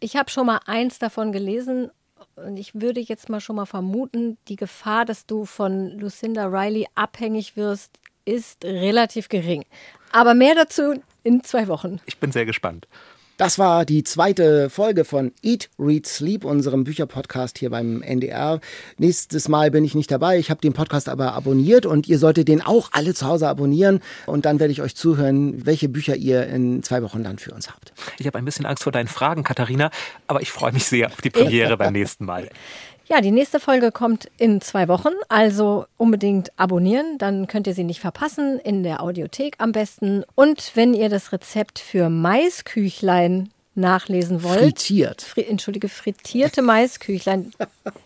Ich 0.00 0.16
habe 0.16 0.30
schon 0.30 0.46
mal 0.46 0.60
eins 0.66 0.98
davon 0.98 1.32
gelesen 1.32 1.90
und 2.36 2.56
ich 2.56 2.74
würde 2.74 3.00
jetzt 3.00 3.28
mal 3.28 3.40
schon 3.40 3.56
mal 3.56 3.66
vermuten, 3.66 4.38
die 4.48 4.56
Gefahr, 4.56 5.04
dass 5.04 5.26
du 5.26 5.44
von 5.44 5.98
Lucinda 5.98 6.46
Riley 6.46 6.86
abhängig 6.94 7.56
wirst, 7.56 7.98
ist 8.24 8.64
relativ 8.64 9.28
gering. 9.28 9.64
Aber 10.12 10.34
mehr 10.34 10.54
dazu 10.54 11.02
in 11.22 11.42
zwei 11.44 11.68
Wochen. 11.68 12.00
Ich 12.06 12.18
bin 12.18 12.32
sehr 12.32 12.46
gespannt. 12.46 12.88
Das 13.36 13.58
war 13.58 13.84
die 13.84 14.02
zweite 14.02 14.70
Folge 14.70 15.04
von 15.04 15.30
Eat, 15.42 15.68
Read, 15.78 16.06
Sleep, 16.06 16.42
unserem 16.42 16.84
Bücherpodcast 16.84 17.58
hier 17.58 17.68
beim 17.68 18.00
NDR. 18.00 18.60
Nächstes 18.96 19.48
Mal 19.48 19.70
bin 19.70 19.84
ich 19.84 19.94
nicht 19.94 20.10
dabei. 20.10 20.38
Ich 20.38 20.48
habe 20.48 20.62
den 20.62 20.72
Podcast 20.72 21.10
aber 21.10 21.34
abonniert 21.34 21.84
und 21.84 22.08
ihr 22.08 22.18
solltet 22.18 22.48
den 22.48 22.62
auch 22.62 22.88
alle 22.92 23.12
zu 23.12 23.26
Hause 23.26 23.46
abonnieren. 23.46 24.00
Und 24.24 24.46
dann 24.46 24.58
werde 24.58 24.72
ich 24.72 24.80
euch 24.80 24.96
zuhören, 24.96 25.66
welche 25.66 25.90
Bücher 25.90 26.16
ihr 26.16 26.46
in 26.46 26.82
zwei 26.82 27.02
Wochen 27.02 27.24
dann 27.24 27.38
für 27.38 27.52
uns 27.52 27.70
habt. 27.70 27.92
Ich 28.18 28.26
habe 28.26 28.38
ein 28.38 28.44
bisschen 28.46 28.64
Angst 28.64 28.84
vor 28.84 28.92
deinen 28.92 29.08
Fragen, 29.08 29.42
Katharina, 29.42 29.90
aber 30.26 30.40
ich 30.40 30.50
freue 30.50 30.72
mich 30.72 30.86
sehr 30.86 31.08
auf 31.08 31.20
die 31.20 31.30
Premiere 31.30 31.76
beim 31.76 31.92
nächsten 31.92 32.24
Mal. 32.24 32.48
Ja, 33.08 33.20
die 33.20 33.30
nächste 33.30 33.60
Folge 33.60 33.92
kommt 33.92 34.28
in 34.36 34.60
zwei 34.60 34.88
Wochen, 34.88 35.12
also 35.28 35.86
unbedingt 35.96 36.50
abonnieren, 36.58 37.18
dann 37.18 37.46
könnt 37.46 37.68
ihr 37.68 37.74
sie 37.74 37.84
nicht 37.84 38.00
verpassen, 38.00 38.58
in 38.58 38.82
der 38.82 39.00
Audiothek 39.00 39.54
am 39.58 39.70
besten. 39.70 40.24
Und 40.34 40.72
wenn 40.74 40.92
ihr 40.92 41.08
das 41.08 41.30
Rezept 41.30 41.78
für 41.78 42.08
Maisküchlein 42.08 43.50
nachlesen 43.76 44.42
wollt, 44.42 44.58
Frittiert. 44.58 45.22
Fri 45.22 45.44
entschuldige, 45.44 45.88
frittierte 45.88 46.62
Maisküchlein. 46.62 47.52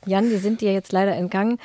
Jan, 0.04 0.28
die 0.28 0.36
sind 0.36 0.60
dir 0.60 0.74
jetzt 0.74 0.92
leider 0.92 1.12
entgangen. 1.16 1.58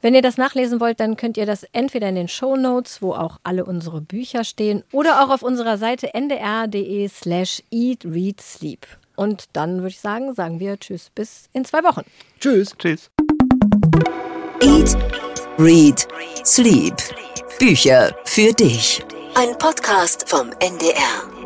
Wenn 0.00 0.14
ihr 0.14 0.22
das 0.22 0.38
nachlesen 0.38 0.80
wollt, 0.80 0.98
dann 1.00 1.16
könnt 1.16 1.36
ihr 1.36 1.44
das 1.44 1.64
entweder 1.72 2.08
in 2.08 2.14
den 2.14 2.28
Show 2.28 2.56
Notes, 2.56 3.02
wo 3.02 3.12
auch 3.12 3.38
alle 3.42 3.66
unsere 3.66 4.00
Bücher 4.00 4.44
stehen, 4.44 4.82
oder 4.92 5.22
auch 5.22 5.30
auf 5.30 5.42
unserer 5.42 5.76
Seite 5.76 6.14
ndr.de 6.14 7.06
slash 7.08 7.62
eat, 7.70 8.06
read, 8.06 8.40
sleep. 8.40 8.86
Und 9.18 9.46
dann 9.54 9.78
würde 9.78 9.88
ich 9.88 9.98
sagen, 9.98 10.32
sagen 10.32 10.60
wir 10.60 10.78
Tschüss 10.78 11.10
bis 11.12 11.48
in 11.52 11.64
zwei 11.64 11.82
Wochen. 11.82 12.02
Tschüss. 12.38 12.72
Tschüss. 12.78 13.10
Eat, 14.60 14.96
Read, 15.58 16.06
Sleep. 16.46 16.94
Bücher 17.58 18.14
für 18.24 18.52
dich. 18.52 19.04
Ein 19.34 19.58
Podcast 19.58 20.28
vom 20.28 20.52
NDR. 20.60 21.37